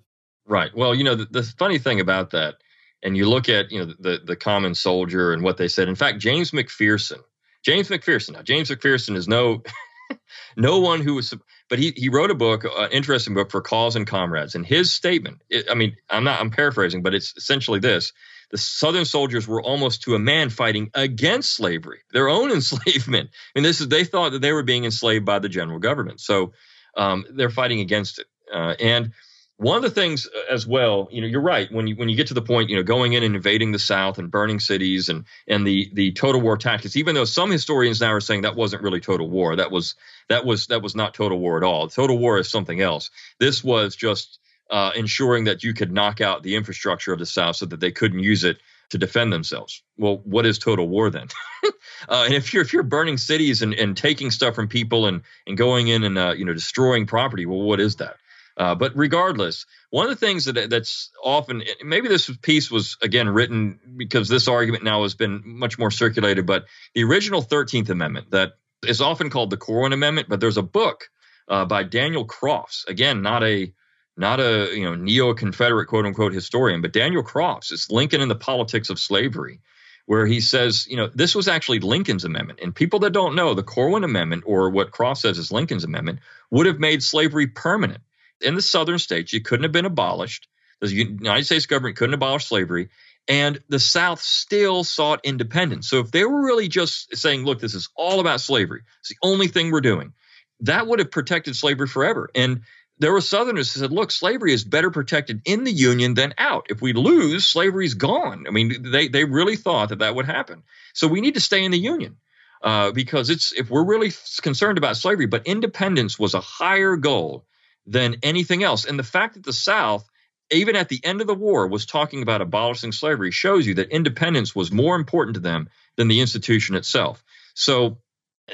Right. 0.45 0.73
Well, 0.73 0.95
you 0.95 1.03
know, 1.03 1.15
the, 1.15 1.25
the 1.25 1.43
funny 1.43 1.77
thing 1.77 1.99
about 1.99 2.31
that 2.31 2.55
and 3.03 3.15
you 3.15 3.29
look 3.29 3.49
at 3.49 3.71
you 3.71 3.85
know 3.85 3.93
the 3.99 4.19
the 4.23 4.35
common 4.35 4.75
soldier 4.75 5.33
and 5.33 5.43
what 5.43 5.57
they 5.57 5.67
said. 5.67 5.87
In 5.87 5.95
fact, 5.95 6.19
James 6.19 6.51
McPherson, 6.51 7.21
James 7.63 7.89
McPherson. 7.89 8.33
Now, 8.33 8.41
James 8.41 8.69
McPherson 8.69 9.15
is 9.15 9.27
no 9.27 9.63
no 10.57 10.79
one 10.79 11.01
who 11.01 11.15
was, 11.15 11.33
but 11.69 11.79
he 11.79 11.93
he 11.95 12.09
wrote 12.09 12.31
a 12.31 12.35
book, 12.35 12.63
an 12.63 12.71
uh, 12.75 12.87
interesting 12.91 13.33
book 13.33 13.51
for 13.51 13.61
Cause 13.61 13.95
and 13.95 14.07
Comrades. 14.07 14.55
And 14.55 14.65
his 14.65 14.91
statement, 14.91 15.41
it, 15.49 15.67
I 15.69 15.75
mean, 15.75 15.95
I'm 16.09 16.23
not 16.23 16.39
I'm 16.39 16.49
paraphrasing, 16.49 17.03
but 17.03 17.13
it's 17.13 17.33
essentially 17.37 17.79
this: 17.79 18.13
the 18.51 18.57
Southern 18.57 19.05
soldiers 19.05 19.47
were 19.47 19.61
almost 19.61 20.03
to 20.03 20.15
a 20.15 20.19
man 20.19 20.49
fighting 20.49 20.89
against 20.93 21.53
slavery, 21.53 21.99
their 22.13 22.29
own 22.29 22.51
enslavement. 22.53 23.29
And 23.55 23.63
this 23.63 23.81
is 23.81 23.87
they 23.87 24.03
thought 24.03 24.31
that 24.31 24.41
they 24.41 24.53
were 24.53 24.63
being 24.63 24.85
enslaved 24.85 25.25
by 25.25 25.39
the 25.39 25.49
general 25.49 25.79
government, 25.79 26.19
so 26.19 26.53
um, 26.95 27.25
they're 27.35 27.49
fighting 27.49 27.79
against 27.79 28.19
it. 28.19 28.27
Uh, 28.51 28.75
and 28.79 29.11
one 29.57 29.75
of 29.75 29.81
the 29.81 29.89
things 29.89 30.27
uh, 30.27 30.53
as 30.53 30.67
well, 30.67 31.07
you 31.11 31.21
know, 31.21 31.27
you're 31.27 31.41
right. 31.41 31.71
When 31.71 31.87
you 31.87 31.95
when 31.95 32.09
you 32.09 32.15
get 32.15 32.27
to 32.27 32.33
the 32.33 32.41
point, 32.41 32.69
you 32.69 32.75
know, 32.75 32.83
going 32.83 33.13
in 33.13 33.23
and 33.23 33.35
invading 33.35 33.71
the 33.71 33.79
South 33.79 34.19
and 34.19 34.31
burning 34.31 34.59
cities 34.59 35.09
and 35.09 35.25
and 35.47 35.65
the 35.65 35.89
the 35.93 36.11
total 36.11 36.41
war 36.41 36.57
tactics, 36.57 36.95
even 36.95 37.15
though 37.15 37.25
some 37.25 37.49
historians 37.49 37.99
now 37.99 38.13
are 38.13 38.21
saying 38.21 38.43
that 38.43 38.55
wasn't 38.55 38.83
really 38.83 38.99
total 38.99 39.29
war, 39.29 39.55
that 39.55 39.71
was 39.71 39.95
that 40.29 40.45
was 40.45 40.67
that 40.67 40.81
was 40.81 40.95
not 40.95 41.13
total 41.13 41.39
war 41.39 41.57
at 41.57 41.63
all. 41.63 41.87
Total 41.89 42.17
war 42.17 42.37
is 42.37 42.49
something 42.49 42.79
else. 42.79 43.09
This 43.39 43.63
was 43.63 43.95
just 43.95 44.39
uh, 44.69 44.91
ensuring 44.95 45.45
that 45.45 45.63
you 45.63 45.73
could 45.73 45.91
knock 45.91 46.21
out 46.21 46.43
the 46.43 46.55
infrastructure 46.55 47.11
of 47.11 47.19
the 47.19 47.25
South 47.25 47.55
so 47.55 47.65
that 47.65 47.79
they 47.79 47.91
couldn't 47.91 48.19
use 48.19 48.43
it 48.43 48.57
to 48.89 48.97
defend 48.97 49.33
themselves. 49.33 49.81
Well, 49.97 50.21
what 50.23 50.45
is 50.45 50.59
total 50.59 50.87
war 50.87 51.09
then? 51.09 51.27
uh, 52.09 52.23
and 52.25 52.33
if 52.33 52.53
you're 52.53 52.63
if 52.63 52.73
you're 52.73 52.83
burning 52.83 53.17
cities 53.17 53.63
and, 53.63 53.73
and 53.73 53.97
taking 53.97 54.29
stuff 54.29 54.53
from 54.53 54.67
people 54.67 55.07
and 55.07 55.23
and 55.47 55.57
going 55.57 55.87
in 55.87 56.03
and 56.03 56.17
uh, 56.17 56.33
you 56.37 56.45
know 56.45 56.53
destroying 56.53 57.07
property, 57.07 57.47
well, 57.47 57.63
what 57.63 57.79
is 57.79 57.95
that? 57.95 58.17
Uh, 58.57 58.73
but 58.73 58.91
regardless, 58.95 59.65
one 59.91 60.07
of 60.07 60.09
the 60.09 60.25
things 60.25 60.45
that 60.45 60.69
that's 60.69 61.11
often 61.23 61.63
maybe 61.83 62.07
this 62.07 62.29
piece 62.41 62.71
was 62.71 62.97
again 63.03 63.29
written 63.29 63.79
because 63.95 64.27
this 64.27 64.47
argument 64.47 64.83
now 64.83 65.03
has 65.03 65.13
been 65.13 65.41
much 65.45 65.77
more 65.77 65.91
circulated. 65.91 66.47
But 66.47 66.65
the 66.95 67.03
original 67.03 67.43
Thirteenth 67.43 67.89
Amendment 67.89 68.31
that 68.31 68.53
is 68.85 68.99
often 68.99 69.29
called 69.29 69.51
the 69.51 69.57
Corwin 69.57 69.93
Amendment, 69.93 70.27
but 70.27 70.39
there's 70.39 70.57
a 70.57 70.63
book 70.63 71.09
uh, 71.47 71.65
by 71.65 71.83
Daniel 71.83 72.25
Crofts. 72.25 72.85
Again, 72.87 73.21
not 73.21 73.43
a 73.43 73.71
not 74.17 74.39
a 74.39 74.75
you 74.75 74.85
know 74.85 74.95
neo-Confederate 74.95 75.85
quote 75.85 76.07
unquote 76.07 76.33
historian, 76.33 76.81
but 76.81 76.93
Daniel 76.93 77.23
Crofts. 77.23 77.71
It's 77.71 77.91
Lincoln 77.91 78.21
and 78.21 78.31
the 78.31 78.35
Politics 78.35 78.89
of 78.89 78.99
Slavery, 78.99 79.61
where 80.07 80.25
he 80.25 80.39
says 80.39 80.87
you 80.89 80.97
know 80.97 81.11
this 81.13 81.35
was 81.35 81.47
actually 81.47 81.79
Lincoln's 81.79 82.25
amendment. 82.25 82.59
And 82.63 82.73
people 82.73 82.97
that 83.01 83.13
don't 83.13 83.35
know 83.35 83.53
the 83.53 83.61
Corwin 83.61 84.03
Amendment 84.03 84.45
or 84.47 84.71
what 84.71 84.89
Crofts 84.89 85.21
says 85.21 85.37
is 85.37 85.51
Lincoln's 85.51 85.83
amendment 85.83 86.19
would 86.49 86.65
have 86.65 86.79
made 86.79 87.03
slavery 87.03 87.45
permanent 87.45 88.01
in 88.41 88.55
the 88.55 88.61
southern 88.61 88.99
states, 88.99 89.33
you 89.33 89.41
couldn't 89.41 89.63
have 89.63 89.71
been 89.71 89.85
abolished. 89.85 90.47
The 90.79 90.93
United 90.93 91.45
States 91.45 91.65
government 91.65 91.97
couldn't 91.97 92.13
abolish 92.13 92.45
slavery, 92.45 92.89
and 93.27 93.59
the 93.67 93.79
South 93.79 94.21
still 94.21 94.83
sought 94.83 95.21
independence. 95.23 95.89
So 95.89 95.99
if 95.99 96.11
they 96.11 96.23
were 96.23 96.45
really 96.45 96.67
just 96.67 97.15
saying, 97.15 97.45
look, 97.45 97.59
this 97.59 97.73
is 97.73 97.89
all 97.95 98.19
about 98.19 98.41
slavery, 98.41 98.81
it's 98.99 99.09
the 99.09 99.17
only 99.23 99.47
thing 99.47 99.71
we're 99.71 99.81
doing, 99.81 100.13
that 100.61 100.87
would 100.87 100.99
have 100.99 101.11
protected 101.11 101.55
slavery 101.55 101.87
forever. 101.87 102.29
And 102.35 102.61
there 102.99 103.11
were 103.11 103.21
Southerners 103.21 103.73
who 103.73 103.79
said, 103.79 103.91
look, 103.91 104.11
slavery 104.11 104.53
is 104.53 104.63
better 104.63 104.89
protected 104.91 105.41
in 105.45 105.63
the 105.63 105.71
Union 105.71 106.13
than 106.13 106.33
out. 106.37 106.67
If 106.69 106.81
we 106.81 106.93
lose, 106.93 107.45
slavery's 107.45 107.93
gone. 107.93 108.45
I 108.47 108.51
mean, 108.51 108.91
they, 108.91 109.07
they 109.07 109.23
really 109.23 109.55
thought 109.55 109.89
that 109.89 109.99
that 109.99 110.15
would 110.15 110.25
happen. 110.25 110.63
So 110.93 111.07
we 111.07 111.21
need 111.21 111.35
to 111.35 111.41
stay 111.41 111.63
in 111.63 111.71
the 111.71 111.79
Union. 111.79 112.17
Uh, 112.59 112.91
because 112.91 113.29
it's 113.29 113.51
if 113.51 113.69
we're 113.69 113.85
really 113.85 114.11
concerned 114.41 114.79
about 114.79 114.97
slavery, 114.97 115.27
but 115.27 115.45
independence 115.45 116.17
was 116.17 116.33
a 116.33 116.41
higher 116.41 116.95
goal 116.95 117.45
than 117.87 118.17
anything 118.21 118.63
else. 118.63 118.85
And 118.85 118.99
the 118.99 119.03
fact 119.03 119.35
that 119.35 119.43
the 119.43 119.53
South, 119.53 120.07
even 120.51 120.75
at 120.75 120.89
the 120.89 120.99
end 121.03 121.21
of 121.21 121.27
the 121.27 121.33
war, 121.33 121.67
was 121.67 121.85
talking 121.85 122.21
about 122.21 122.41
abolishing 122.41 122.91
slavery 122.91 123.31
shows 123.31 123.65
you 123.65 123.75
that 123.75 123.89
independence 123.89 124.53
was 124.53 124.71
more 124.71 124.95
important 124.95 125.35
to 125.35 125.41
them 125.41 125.69
than 125.95 126.09
the 126.09 126.19
institution 126.19 126.75
itself. 126.75 127.23
So, 127.55 127.97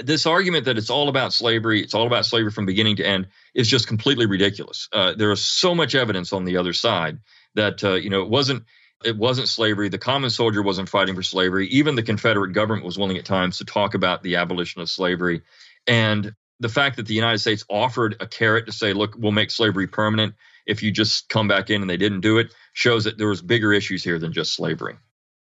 this 0.04 0.26
argument 0.26 0.65
that 0.65 0.80
it's 0.80 0.89
all 0.89 1.08
about 1.08 1.34
slavery, 1.34 1.84
it's 1.84 1.93
all 1.93 2.08
about 2.08 2.26
slavery 2.26 2.50
from 2.50 2.65
beginning 2.65 2.96
to 2.96 3.06
end, 3.06 3.28
is 3.54 3.67
just 3.67 3.88
completely 3.88 4.26
ridiculous. 4.26 4.89
Uh, 4.91 5.13
there 5.13 5.32
is 5.32 5.46
so 5.46 5.76
much 5.76 5.93
evidence 5.93 6.34
on 6.34 6.46
the 6.46 6.58
other 6.58 6.74
side 6.74 7.19
that 7.54 7.84
uh, 7.84 7.93
you 7.93 8.10
know 8.10 8.24
it 8.24 8.30
wasn't 8.30 8.63
it 9.06 9.17
wasn't 9.17 9.50
slavery. 9.50 9.89
The 9.89 10.00
common 10.00 10.30
soldier 10.30 10.63
wasn't 10.63 10.89
fighting 10.89 11.15
for 11.15 11.22
slavery. 11.22 11.67
Even 11.67 11.96
the 11.96 12.04
Confederate 12.04 12.54
government 12.54 12.86
was 12.86 12.98
willing 12.98 13.17
at 13.17 13.26
times 13.26 13.60
to 13.60 13.65
talk 13.65 13.93
about 13.93 14.24
the 14.24 14.38
abolition 14.38 14.82
of 14.82 14.89
slavery. 14.89 15.41
And 15.86 16.34
the 16.60 16.70
fact 16.70 16.98
that 16.98 17.08
the 17.08 17.13
United 17.13 17.39
States 17.39 17.66
offered 17.70 18.16
a 18.20 18.28
carrot 18.28 18.66
to 18.68 18.72
say, 18.72 18.94
look, 18.94 19.16
we'll 19.18 19.32
make 19.32 19.52
slavery 19.52 19.88
permanent 19.88 20.36
if 20.66 20.82
you 20.82 20.92
just 20.92 21.30
come 21.30 21.48
back 21.48 21.70
in 21.70 21.82
and 21.82 21.89
they 21.89 21.98
didn't 21.98 22.22
do 22.22 22.38
it 22.38 22.54
shows 22.74 23.04
that 23.04 23.18
there 23.18 23.28
was 23.28 23.42
bigger 23.42 23.74
issues 23.74 24.04
here 24.04 24.18
than 24.18 24.34
just 24.34 24.56
slavery. 24.56 24.96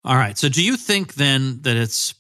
All 0.03 0.15
right. 0.15 0.37
So 0.37 0.49
do 0.49 0.63
you 0.63 0.77
think 0.77 1.15
then 1.15 1.61
that 1.61 1.77
it's 1.77 2.13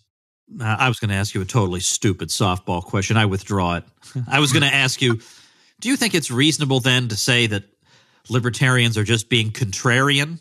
uh, 0.59 0.63
I 0.63 0.87
was 0.87 0.99
going 0.99 1.09
to 1.09 1.15
ask 1.15 1.33
you 1.33 1.41
a 1.41 1.45
totally 1.45 1.79
stupid 1.79 2.29
softball 2.29 2.83
question. 2.83 3.17
I 3.17 3.25
withdraw 3.25 3.77
it. 3.77 3.83
I 4.27 4.39
was 4.39 4.51
going 4.51 4.63
to 4.63 4.73
ask 4.73 5.01
you 5.01 5.19
do 5.81 5.89
you 5.89 5.97
think 5.97 6.15
it's 6.15 6.31
reasonable 6.31 6.79
then 6.79 7.09
to 7.09 7.15
say 7.15 7.47
that 7.47 7.63
libertarians 8.29 8.97
are 8.97 9.03
just 9.03 9.29
being 9.29 9.51
contrarian 9.51 10.39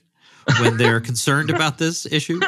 when 0.60 0.76
they're 0.76 1.00
concerned 1.02 1.50
about 1.50 1.76
this 1.76 2.06
issue? 2.06 2.40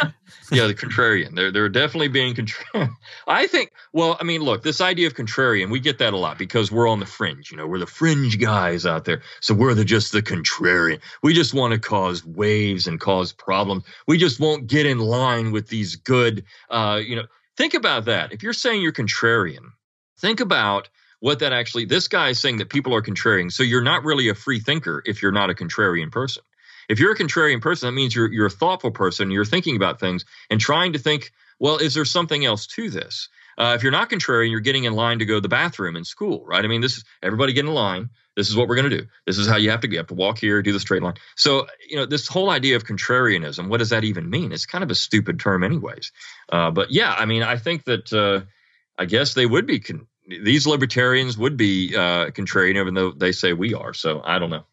Yeah, 0.50 0.66
the 0.66 0.74
contrarian. 0.74 1.34
They're 1.34 1.50
they're 1.50 1.68
definitely 1.68 2.08
being 2.08 2.34
contrarian. 2.34 2.94
I 3.26 3.46
think. 3.46 3.72
Well, 3.92 4.16
I 4.20 4.24
mean, 4.24 4.42
look, 4.42 4.62
this 4.62 4.80
idea 4.80 5.06
of 5.06 5.14
contrarian, 5.14 5.70
we 5.70 5.80
get 5.80 5.98
that 5.98 6.12
a 6.12 6.16
lot 6.16 6.38
because 6.38 6.70
we're 6.70 6.88
on 6.88 7.00
the 7.00 7.06
fringe. 7.06 7.50
You 7.50 7.56
know, 7.56 7.66
we're 7.66 7.78
the 7.78 7.86
fringe 7.86 8.38
guys 8.38 8.86
out 8.86 9.04
there. 9.04 9.22
So 9.40 9.54
we're 9.54 9.74
the 9.74 9.84
just 9.84 10.12
the 10.12 10.22
contrarian. 10.22 11.00
We 11.22 11.34
just 11.34 11.54
want 11.54 11.72
to 11.72 11.78
cause 11.78 12.24
waves 12.24 12.86
and 12.86 13.00
cause 13.00 13.32
problems. 13.32 13.84
We 14.06 14.18
just 14.18 14.40
won't 14.40 14.66
get 14.66 14.86
in 14.86 14.98
line 14.98 15.52
with 15.52 15.68
these 15.68 15.96
good. 15.96 16.44
Uh, 16.70 17.00
you 17.04 17.16
know, 17.16 17.26
think 17.56 17.74
about 17.74 18.04
that. 18.06 18.32
If 18.32 18.42
you're 18.42 18.52
saying 18.52 18.82
you're 18.82 18.92
contrarian, 18.92 19.72
think 20.18 20.40
about 20.40 20.88
what 21.20 21.38
that 21.40 21.52
actually. 21.52 21.86
This 21.86 22.08
guy 22.08 22.30
is 22.30 22.40
saying 22.40 22.58
that 22.58 22.70
people 22.70 22.94
are 22.94 23.02
contrarian. 23.02 23.50
So 23.50 23.62
you're 23.62 23.82
not 23.82 24.04
really 24.04 24.28
a 24.28 24.34
free 24.34 24.60
thinker 24.60 25.02
if 25.06 25.22
you're 25.22 25.32
not 25.32 25.50
a 25.50 25.54
contrarian 25.54 26.10
person. 26.10 26.42
If 26.88 26.98
you're 26.98 27.12
a 27.12 27.16
contrarian 27.16 27.60
person, 27.60 27.88
that 27.88 27.92
means 27.92 28.14
you're 28.14 28.32
you're 28.32 28.46
a 28.46 28.50
thoughtful 28.50 28.90
person. 28.90 29.30
You're 29.30 29.44
thinking 29.44 29.76
about 29.76 30.00
things 30.00 30.24
and 30.50 30.60
trying 30.60 30.92
to 30.94 30.98
think, 30.98 31.32
well, 31.58 31.78
is 31.78 31.94
there 31.94 32.04
something 32.04 32.44
else 32.44 32.66
to 32.68 32.90
this? 32.90 33.28
Uh, 33.58 33.72
if 33.74 33.82
you're 33.82 33.92
not 33.92 34.10
contrarian, 34.10 34.50
you're 34.50 34.60
getting 34.60 34.84
in 34.84 34.92
line 34.92 35.18
to 35.18 35.24
go 35.24 35.34
to 35.34 35.40
the 35.40 35.48
bathroom 35.48 35.96
in 35.96 36.04
school, 36.04 36.44
right? 36.46 36.64
I 36.64 36.68
mean, 36.68 36.82
this 36.82 36.98
is 36.98 37.04
everybody 37.22 37.52
get 37.52 37.64
in 37.64 37.72
line. 37.72 38.10
This 38.36 38.50
is 38.50 38.56
what 38.56 38.68
we're 38.68 38.76
going 38.76 38.90
to 38.90 38.98
do. 38.98 39.06
This 39.24 39.38
is 39.38 39.48
how 39.48 39.56
you 39.56 39.70
have 39.70 39.80
to. 39.80 39.90
You 39.90 39.96
have 39.96 40.08
to 40.08 40.14
walk 40.14 40.38
here, 40.38 40.60
do 40.60 40.72
the 40.72 40.80
straight 40.80 41.02
line. 41.02 41.14
So, 41.36 41.66
you 41.88 41.96
know, 41.96 42.04
this 42.04 42.28
whole 42.28 42.50
idea 42.50 42.76
of 42.76 42.84
contrarianism. 42.84 43.68
What 43.68 43.78
does 43.78 43.88
that 43.90 44.04
even 44.04 44.28
mean? 44.28 44.52
It's 44.52 44.66
kind 44.66 44.84
of 44.84 44.90
a 44.90 44.94
stupid 44.94 45.40
term, 45.40 45.64
anyways. 45.64 46.12
Uh, 46.50 46.70
but 46.70 46.90
yeah, 46.90 47.14
I 47.14 47.24
mean, 47.24 47.42
I 47.42 47.56
think 47.56 47.84
that 47.84 48.12
uh, 48.12 48.44
I 48.98 49.06
guess 49.06 49.32
they 49.32 49.46
would 49.46 49.66
be 49.66 49.80
con- 49.80 50.06
these 50.28 50.66
libertarians 50.66 51.38
would 51.38 51.56
be 51.56 51.94
uh, 51.96 52.26
contrarian, 52.30 52.76
even 52.76 52.92
though 52.92 53.12
they 53.12 53.32
say 53.32 53.54
we 53.54 53.72
are. 53.72 53.94
So 53.94 54.20
I 54.22 54.38
don't 54.38 54.50
know. 54.50 54.64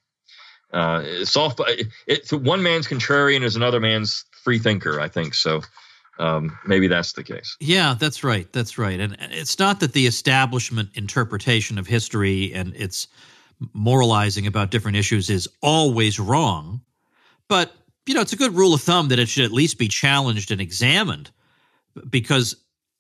Uh, 0.74 1.24
soft, 1.24 1.62
it's 2.08 2.34
one 2.34 2.64
man's 2.64 2.88
contrarian 2.88 3.44
is 3.44 3.56
another 3.56 3.80
man's 3.80 4.26
free 4.32 4.60
thinker. 4.60 5.00
I 5.00 5.08
think 5.08 5.36
so. 5.36 5.62
Um, 6.20 6.58
maybe 6.66 6.88
that's 6.88 7.14
the 7.14 7.24
case. 7.24 7.58
Yeah, 7.60 7.96
that's 7.98 8.24
right. 8.24 8.52
That's 8.52 8.78
right. 8.78 9.00
And 9.00 9.18
it's 9.20 9.58
not 9.58 9.80
that 9.80 9.94
the 9.94 10.06
establishment 10.06 10.90
interpretation 10.94 11.78
of 11.78 11.88
history 11.88 12.54
and 12.54 12.76
its 12.76 13.08
moralizing 13.74 14.48
about 14.48 14.72
different 14.72 14.98
issues 14.98 15.30
is 15.30 15.48
always 15.62 16.20
wrong, 16.20 16.82
but 17.48 17.72
you 18.06 18.14
know, 18.14 18.22
it's 18.22 18.34
a 18.34 18.38
good 18.38 18.54
rule 18.54 18.74
of 18.74 18.82
thumb 18.82 19.08
that 19.10 19.20
it 19.20 19.30
should 19.30 19.46
at 19.46 19.52
least 19.52 19.78
be 19.78 19.88
challenged 19.88 20.52
and 20.52 20.60
examined 20.60 21.32
because 22.10 22.56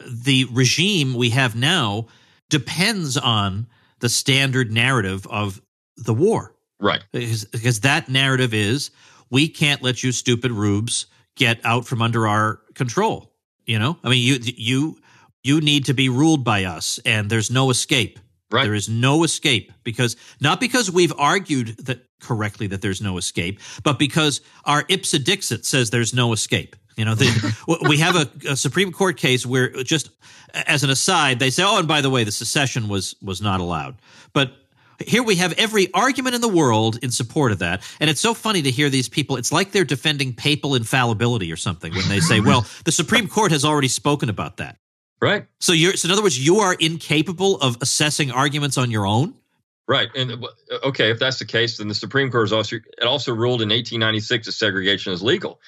the 0.05 0.45
regime 0.45 1.13
we 1.13 1.30
have 1.32 1.55
now 1.55 2.07
depends 2.49 3.17
on 3.17 3.67
the 3.99 4.09
standard 4.09 4.71
narrative 4.71 5.28
of 5.28 5.61
the 5.97 6.13
war. 6.13 6.53
Right. 6.84 7.01
Because, 7.13 7.45
because 7.45 7.79
that 7.79 8.09
narrative 8.09 8.53
is 8.53 8.91
we 9.29 9.47
can't 9.47 9.81
let 9.81 10.03
you 10.03 10.11
stupid 10.11 10.51
rubes 10.51 11.05
get 11.36 11.59
out 11.63 11.86
from 11.88 12.01
under 12.01 12.27
our 12.27 12.59
control. 12.75 13.31
You 13.65 13.79
know, 13.79 13.97
I 14.03 14.09
mean, 14.09 14.21
you 14.21 14.39
you 14.41 14.97
you 15.41 15.61
need 15.61 15.86
to 15.86 15.93
be 15.93 16.09
ruled 16.09 16.43
by 16.43 16.65
us, 16.65 16.99
and 17.05 17.29
there's 17.29 17.49
no 17.49 17.69
escape. 17.69 18.19
Right. 18.51 18.65
There 18.65 18.73
is 18.73 18.89
no 18.89 19.23
escape 19.23 19.71
because 19.84 20.17
not 20.41 20.59
because 20.59 20.91
we've 20.91 21.13
argued 21.17 21.77
that 21.86 22.05
correctly 22.19 22.67
that 22.67 22.81
there's 22.81 23.01
no 23.01 23.17
escape, 23.17 23.61
but 23.84 23.97
because 23.97 24.41
our 24.65 24.84
ipse 24.89 25.11
dixit 25.11 25.65
says 25.65 25.89
there's 25.89 26.13
no 26.13 26.34
escape. 26.34 26.75
You 26.97 27.05
know, 27.05 27.15
the, 27.15 27.79
we 27.88 27.97
have 27.99 28.15
a, 28.17 28.51
a, 28.51 28.55
Supreme 28.57 28.91
Court 28.91 29.17
case 29.17 29.45
where 29.45 29.69
just 29.84 30.09
as 30.53 30.84
an 30.84 30.89
aside, 30.89 31.39
they 31.39 31.49
say, 31.49 31.63
"Oh, 31.63 31.79
and 31.79 31.88
by 31.88 32.01
the 32.01 32.09
way, 32.09 32.25
the 32.25 32.31
secession 32.31 32.89
was 32.89 33.15
was 33.21 33.41
not 33.41 33.61
allowed." 33.61 33.95
But 34.34 34.53
here 34.99 35.23
we 35.23 35.35
have 35.35 35.53
every 35.53 35.93
argument 35.93 36.35
in 36.35 36.41
the 36.41 36.47
world 36.47 36.99
in 37.01 37.11
support 37.11 37.51
of 37.51 37.59
that, 37.59 37.81
and 37.99 38.09
it's 38.09 38.21
so 38.21 38.33
funny 38.33 38.61
to 38.61 38.71
hear 38.71 38.89
these 38.89 39.09
people. 39.09 39.37
It's 39.37 39.51
like 39.51 39.71
they're 39.71 39.83
defending 39.83 40.33
papal 40.33 40.75
infallibility 40.75 41.51
or 41.51 41.55
something 41.55 41.93
when 41.93 42.07
they 42.09 42.19
say, 42.19 42.39
"Well, 42.39 42.65
the 42.85 42.91
Supreme 42.91 43.27
Court 43.27 43.51
has 43.51 43.65
already 43.65 43.87
spoken 43.87 44.29
about 44.29 44.57
that." 44.57 44.77
Right. 45.21 45.45
So 45.59 45.71
you're 45.71 45.95
so 45.95 46.07
in 46.07 46.11
other 46.11 46.21
words, 46.21 46.43
you 46.43 46.57
are 46.57 46.73
incapable 46.73 47.55
of 47.61 47.77
assessing 47.81 48.31
arguments 48.31 48.77
on 48.77 48.91
your 48.91 49.05
own. 49.05 49.35
Right, 49.87 50.09
and 50.15 50.31
uh, 50.31 50.87
okay, 50.87 51.11
if 51.11 51.19
that's 51.19 51.39
the 51.39 51.45
case, 51.45 51.77
then 51.77 51.89
the 51.89 51.95
Supreme 51.95 52.31
Court 52.31 52.43
has 52.43 52.53
also 52.53 52.77
it 52.77 53.03
also 53.03 53.33
ruled 53.33 53.61
in 53.61 53.69
1896 53.69 54.45
that 54.45 54.51
segregation 54.53 55.11
is 55.11 55.21
legal. 55.21 55.59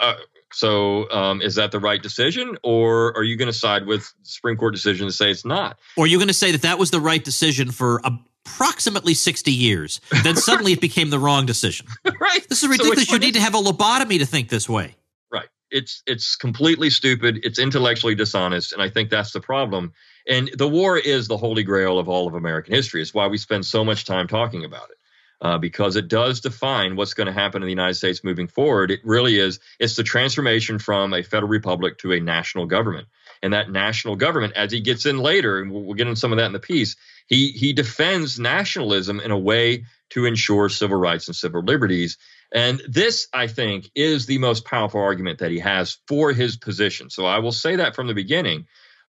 Uh, 0.00 0.14
so, 0.52 1.10
um, 1.10 1.40
is 1.40 1.54
that 1.54 1.72
the 1.72 1.80
right 1.80 2.02
decision, 2.02 2.58
or 2.62 3.16
are 3.16 3.22
you 3.22 3.36
going 3.36 3.50
to 3.50 3.52
side 3.52 3.86
with 3.86 4.12
Supreme 4.22 4.56
Court 4.56 4.74
decision 4.74 5.06
to 5.06 5.12
say 5.12 5.30
it's 5.30 5.44
not? 5.44 5.78
Or 5.96 6.04
are 6.04 6.06
you 6.06 6.18
going 6.18 6.28
to 6.28 6.34
say 6.34 6.52
that 6.52 6.62
that 6.62 6.78
was 6.78 6.90
the 6.90 7.00
right 7.00 7.24
decision 7.24 7.70
for 7.70 8.00
approximately 8.46 9.14
60 9.14 9.50
years? 9.50 10.00
Then 10.22 10.36
suddenly 10.48 10.72
it 10.72 10.80
became 10.80 11.10
the 11.10 11.18
wrong 11.18 11.46
decision. 11.46 11.86
right. 12.20 12.46
This 12.48 12.62
is 12.62 12.68
ridiculous. 12.68 13.08
So 13.08 13.14
you 13.14 13.20
need 13.20 13.34
to 13.34 13.40
have 13.40 13.54
a 13.54 13.60
lobotomy 13.60 14.18
to 14.18 14.26
think 14.26 14.48
this 14.48 14.68
way. 14.68 14.94
Right. 15.32 15.48
It's 15.70 16.02
it's 16.06 16.36
completely 16.36 16.90
stupid. 16.90 17.40
It's 17.44 17.58
intellectually 17.58 18.14
dishonest, 18.14 18.72
and 18.72 18.82
I 18.82 18.88
think 18.88 19.10
that's 19.10 19.32
the 19.32 19.40
problem. 19.40 19.92
And 20.28 20.50
the 20.56 20.68
war 20.68 20.98
is 20.98 21.28
the 21.28 21.36
holy 21.36 21.62
grail 21.62 21.98
of 21.98 22.08
all 22.08 22.28
of 22.28 22.34
American 22.34 22.74
history. 22.74 23.02
It's 23.02 23.14
why 23.14 23.26
we 23.26 23.38
spend 23.38 23.66
so 23.66 23.84
much 23.84 24.04
time 24.04 24.28
talking 24.28 24.64
about 24.64 24.90
it 24.90 24.96
uh, 25.42 25.58
because 25.58 25.96
it 25.96 26.08
does 26.08 26.40
define 26.40 26.96
what's 26.96 27.14
going 27.14 27.26
to 27.26 27.32
happen 27.32 27.62
in 27.62 27.66
the 27.66 27.72
United 27.72 27.94
States 27.94 28.22
moving 28.22 28.46
forward. 28.46 28.90
It 28.90 29.00
really 29.04 29.38
is. 29.38 29.58
It's 29.80 29.96
the 29.96 30.04
transformation 30.04 30.78
from 30.78 31.12
a 31.12 31.22
federal 31.22 31.50
republic 31.50 31.98
to 31.98 32.12
a 32.12 32.20
national 32.20 32.66
government. 32.66 33.08
And 33.42 33.52
that 33.52 33.70
national 33.70 34.14
government, 34.14 34.52
as 34.54 34.70
he 34.70 34.80
gets 34.80 35.04
in 35.04 35.18
later, 35.18 35.60
and 35.60 35.72
we'll, 35.72 35.82
we'll 35.82 35.94
get 35.94 36.06
into 36.06 36.18
some 36.18 36.30
of 36.30 36.38
that 36.38 36.46
in 36.46 36.52
the 36.52 36.60
piece, 36.60 36.94
he 37.26 37.48
he 37.48 37.72
defends 37.72 38.38
nationalism 38.38 39.20
in 39.20 39.30
a 39.30 39.38
way 39.38 39.84
to 40.10 40.26
ensure 40.26 40.68
civil 40.68 40.98
rights 40.98 41.28
and 41.28 41.36
civil 41.36 41.62
liberties. 41.62 42.18
And 42.52 42.82
this, 42.86 43.28
I 43.32 43.46
think, 43.46 43.90
is 43.94 44.26
the 44.26 44.38
most 44.38 44.66
powerful 44.66 45.00
argument 45.00 45.38
that 45.38 45.50
he 45.50 45.58
has 45.60 45.98
for 46.06 46.32
his 46.32 46.56
position. 46.56 47.08
So 47.08 47.24
I 47.24 47.38
will 47.38 47.52
say 47.52 47.76
that 47.76 47.94
from 47.94 48.06
the 48.06 48.14
beginning. 48.14 48.66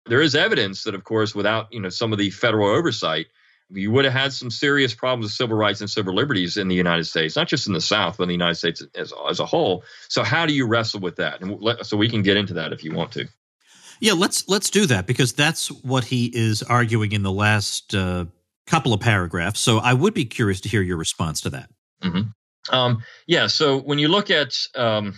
There 0.06 0.22
is 0.22 0.36
evidence 0.36 0.84
that, 0.84 0.96
of 0.96 1.04
course, 1.04 1.36
without 1.36 1.74
you 1.74 1.80
know 1.80 1.90
some 1.90 2.12
of 2.12 2.20
the 2.20 2.30
federal 2.32 2.68
oversight, 2.68 3.28
you 3.70 3.92
would 3.92 4.06
have 4.06 4.14
had 4.14 4.34
some 4.34 4.50
serious 4.50 4.94
problems 4.94 5.26
with 5.26 5.34
civil 5.34 5.56
rights 5.56 5.82
and 5.82 5.90
civil 5.90 6.14
liberties 6.14 6.58
in 6.58 6.68
the 6.68 6.76
United 6.76 7.06
States, 7.06 7.36
not 7.36 7.48
just 7.48 7.68
in 7.68 7.74
the 7.74 7.82
South, 7.82 8.18
but 8.18 8.24
in 8.24 8.30
the 8.30 8.34
United 8.34 8.56
States 8.56 8.84
as, 8.96 9.14
as 9.30 9.40
a 9.40 9.46
whole. 9.46 9.84
So, 10.10 10.24
how 10.24 10.46
do 10.46 10.54
you 10.54 10.68
wrestle 10.68 11.00
with 11.00 11.18
that? 11.18 11.42
And 11.42 11.60
let, 11.62 11.86
so 11.86 11.98
we 11.98 12.10
can 12.10 12.22
get 12.22 12.38
into 12.38 12.56
that 12.56 12.74
if 12.74 12.84
you 12.84 12.94
want 12.94 13.12
to. 13.14 13.28
Yeah, 14.02 14.14
let's 14.14 14.50
let's 14.50 14.70
do 14.70 14.86
that 14.88 15.08
because 15.08 15.32
that's 15.32 15.72
what 15.72 16.04
he 16.04 16.26
is 16.34 16.62
arguing 16.64 17.14
in 17.14 17.24
the 17.24 17.32
last 17.32 17.96
uh, 17.96 18.26
couple 18.68 18.94
of 18.94 19.00
paragraphs. 19.00 19.60
So, 19.60 19.78
I 19.78 19.94
would 19.94 20.14
be 20.14 20.26
curious 20.26 20.60
to 20.62 20.70
hear 20.70 20.82
your 20.82 20.98
response 20.98 21.40
to 21.42 21.52
that. 21.52 21.70
Mm-hmm. 22.04 22.76
Um, 22.76 23.04
yeah. 23.28 23.48
So, 23.48 23.78
when 23.78 24.00
you 24.00 24.10
look 24.10 24.30
at, 24.30 24.58
um, 24.76 25.14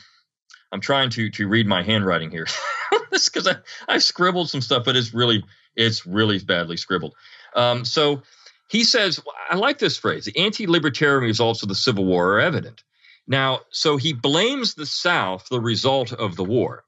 I'm 0.71 0.81
trying 0.81 1.09
to 1.11 1.29
to 1.31 1.47
read 1.47 1.65
my 1.65 1.81
handwriting 1.81 2.29
here, 2.29 2.45
because 3.11 3.47
I 3.47 3.55
I 3.87 3.97
scribbled 3.97 4.49
some 4.49 4.61
stuff, 4.61 4.83
but 4.85 4.95
it's 4.95 5.13
really 5.13 5.43
it's 5.75 6.05
really 6.05 6.39
badly 6.39 6.77
scribbled. 6.77 7.15
Um, 7.55 7.85
so 7.85 8.21
he 8.69 8.83
says, 8.83 9.19
I 9.49 9.55
like 9.55 9.79
this 9.79 9.97
phrase 9.97 10.25
the 10.25 10.37
anti 10.37 10.67
libertarian 10.67 11.23
results 11.23 11.63
of 11.63 11.69
the 11.69 11.75
Civil 11.75 12.05
War 12.05 12.33
are 12.33 12.39
evident. 12.39 12.83
Now, 13.27 13.61
so 13.69 13.97
he 13.97 14.13
blames 14.13 14.73
the 14.73 14.85
South 14.85 15.47
the 15.49 15.61
result 15.61 16.11
of 16.11 16.35
the 16.35 16.43
war. 16.43 16.83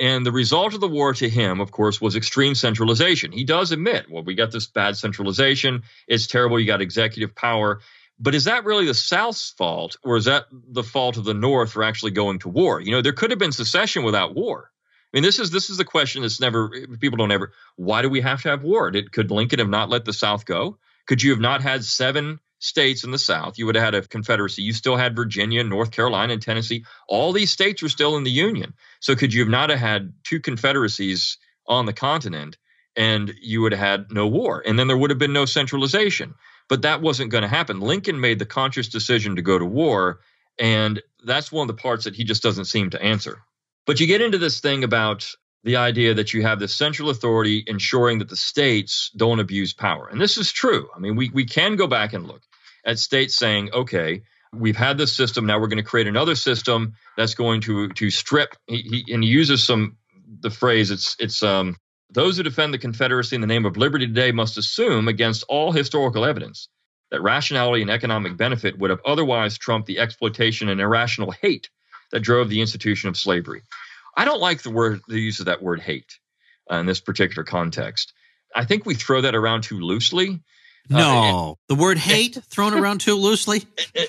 And 0.00 0.24
the 0.24 0.32
result 0.32 0.74
of 0.74 0.80
the 0.80 0.88
war 0.88 1.12
to 1.14 1.28
him, 1.28 1.60
of 1.60 1.70
course, 1.70 2.00
was 2.00 2.16
extreme 2.16 2.54
centralization. 2.54 3.30
He 3.30 3.44
does 3.44 3.72
admit, 3.72 4.06
well, 4.10 4.22
we 4.22 4.34
got 4.34 4.50
this 4.50 4.66
bad 4.66 4.96
centralization. 4.96 5.82
It's 6.08 6.26
terrible. 6.26 6.58
You 6.58 6.66
got 6.66 6.80
executive 6.80 7.34
power. 7.34 7.80
But 8.18 8.34
is 8.34 8.44
that 8.44 8.64
really 8.64 8.86
the 8.86 8.94
South's 8.94 9.50
fault, 9.50 9.96
or 10.04 10.16
is 10.16 10.26
that 10.26 10.46
the 10.50 10.82
fault 10.82 11.16
of 11.16 11.24
the 11.24 11.34
North 11.34 11.72
for 11.72 11.82
actually 11.82 12.12
going 12.12 12.38
to 12.40 12.48
war? 12.48 12.80
You 12.80 12.92
know, 12.92 13.02
there 13.02 13.12
could 13.12 13.30
have 13.30 13.38
been 13.38 13.52
secession 13.52 14.04
without 14.04 14.34
war. 14.34 14.70
I 15.12 15.16
mean, 15.16 15.24
this 15.24 15.38
is 15.38 15.50
this 15.50 15.68
is 15.68 15.76
the 15.76 15.84
question 15.84 16.22
that's 16.22 16.40
never 16.40 16.70
people 17.00 17.18
don't 17.18 17.32
ever. 17.32 17.52
Why 17.76 18.00
do 18.00 18.08
we 18.08 18.22
have 18.22 18.42
to 18.42 18.50
have 18.50 18.62
war? 18.62 18.90
Did, 18.90 19.12
could 19.12 19.30
Lincoln 19.30 19.58
have 19.58 19.68
not 19.68 19.90
let 19.90 20.04
the 20.04 20.12
South 20.12 20.46
go? 20.46 20.78
Could 21.06 21.22
you 21.22 21.30
have 21.30 21.40
not 21.40 21.62
had 21.62 21.84
seven 21.84 22.40
states 22.62 23.04
in 23.04 23.10
the 23.10 23.18
South? 23.18 23.58
You 23.58 23.66
would 23.66 23.74
have 23.74 23.84
had 23.84 23.94
a 23.94 24.02
Confederacy. 24.02 24.62
You 24.62 24.72
still 24.72 24.96
had 24.96 25.16
Virginia, 25.16 25.64
North 25.64 25.90
Carolina, 25.90 26.32
and 26.32 26.42
Tennessee. 26.42 26.84
All 27.08 27.32
these 27.32 27.50
states 27.50 27.82
were 27.82 27.88
still 27.88 28.16
in 28.16 28.24
the 28.24 28.30
Union. 28.30 28.72
So 29.00 29.16
could 29.16 29.34
you 29.34 29.40
have 29.40 29.50
not 29.50 29.70
have 29.70 29.78
had 29.78 30.14
two 30.24 30.40
confederacies 30.40 31.38
on 31.66 31.86
the 31.86 31.92
continent, 31.92 32.56
and 32.96 33.34
you 33.40 33.62
would 33.62 33.72
have 33.72 33.80
had 33.80 34.12
no 34.12 34.26
war, 34.26 34.62
and 34.64 34.78
then 34.78 34.86
there 34.86 34.96
would 34.96 35.10
have 35.10 35.18
been 35.18 35.32
no 35.32 35.44
centralization. 35.44 36.34
But 36.68 36.82
that 36.82 37.02
wasn't 37.02 37.30
going 37.30 37.42
to 37.42 37.48
happen. 37.48 37.80
Lincoln 37.80 38.20
made 38.20 38.38
the 38.38 38.46
conscious 38.46 38.88
decision 38.88 39.36
to 39.36 39.42
go 39.42 39.58
to 39.58 39.64
war, 39.64 40.20
and 40.58 41.02
that's 41.24 41.50
one 41.52 41.68
of 41.68 41.76
the 41.76 41.82
parts 41.82 42.04
that 42.04 42.14
he 42.14 42.24
just 42.24 42.42
doesn't 42.42 42.66
seem 42.66 42.90
to 42.90 43.02
answer. 43.02 43.42
But 43.86 43.98
you 43.98 44.06
get 44.06 44.20
into 44.20 44.38
this 44.38 44.60
thing 44.60 44.84
about 44.84 45.28
the 45.64 45.76
idea 45.76 46.14
that 46.14 46.32
you 46.32 46.42
have 46.42 46.58
this 46.58 46.74
central 46.74 47.10
authority 47.10 47.64
ensuring 47.66 48.18
that 48.18 48.28
the 48.28 48.36
states 48.36 49.10
don't 49.16 49.40
abuse 49.40 49.72
power. 49.72 50.08
And 50.08 50.20
this 50.20 50.38
is 50.38 50.52
true. 50.52 50.88
I 50.94 50.98
mean, 50.98 51.16
we, 51.16 51.30
we 51.30 51.44
can 51.44 51.76
go 51.76 51.86
back 51.86 52.12
and 52.12 52.26
look 52.26 52.42
at 52.84 52.98
states 52.98 53.36
saying, 53.36 53.70
okay, 53.72 54.22
we've 54.52 54.76
had 54.76 54.98
this 54.98 55.16
system, 55.16 55.46
now 55.46 55.58
we're 55.58 55.68
going 55.68 55.82
to 55.82 55.88
create 55.88 56.06
another 56.06 56.34
system 56.34 56.94
that's 57.16 57.34
going 57.34 57.60
to 57.62 57.88
to 57.90 58.10
strip 58.10 58.54
he, 58.66 59.04
he, 59.06 59.14
and 59.14 59.24
he 59.24 59.30
uses 59.30 59.64
some 59.64 59.96
the 60.40 60.50
phrase 60.50 60.90
it's 60.90 61.16
it's 61.18 61.42
um 61.42 61.76
those 62.10 62.36
who 62.36 62.42
defend 62.42 62.74
the 62.74 62.78
Confederacy 62.78 63.34
in 63.36 63.40
the 63.40 63.46
name 63.46 63.64
of 63.64 63.78
liberty 63.78 64.06
today 64.06 64.32
must 64.32 64.58
assume 64.58 65.08
against 65.08 65.44
all 65.48 65.72
historical 65.72 66.26
evidence 66.26 66.68
that 67.10 67.22
rationality 67.22 67.82
and 67.82 67.90
economic 67.90 68.36
benefit 68.36 68.78
would 68.78 68.90
have 68.90 69.00
otherwise 69.04 69.56
trumped 69.56 69.86
the 69.86 69.98
exploitation 69.98 70.68
and 70.68 70.80
irrational 70.80 71.30
hate 71.30 71.70
that 72.10 72.20
drove 72.20 72.48
the 72.50 72.60
institution 72.60 73.08
of 73.08 73.16
slavery. 73.16 73.62
I 74.16 74.26
don't 74.26 74.40
like 74.40 74.62
the 74.62 74.70
word 74.70 75.00
the 75.08 75.20
use 75.20 75.40
of 75.40 75.46
that 75.46 75.62
word 75.62 75.80
hate 75.80 76.18
uh, 76.70 76.76
in 76.76 76.86
this 76.86 77.00
particular 77.00 77.44
context. 77.44 78.12
I 78.54 78.66
think 78.66 78.84
we 78.84 78.94
throw 78.94 79.22
that 79.22 79.34
around 79.34 79.62
too 79.62 79.80
loosely. 79.80 80.42
Uh, 80.90 80.98
no, 80.98 81.52
uh, 81.52 81.54
the 81.68 81.80
word 81.80 81.98
hate 82.12 82.38
thrown 82.48 82.74
around 82.74 83.00
too 83.00 83.14
loosely. 83.14 83.64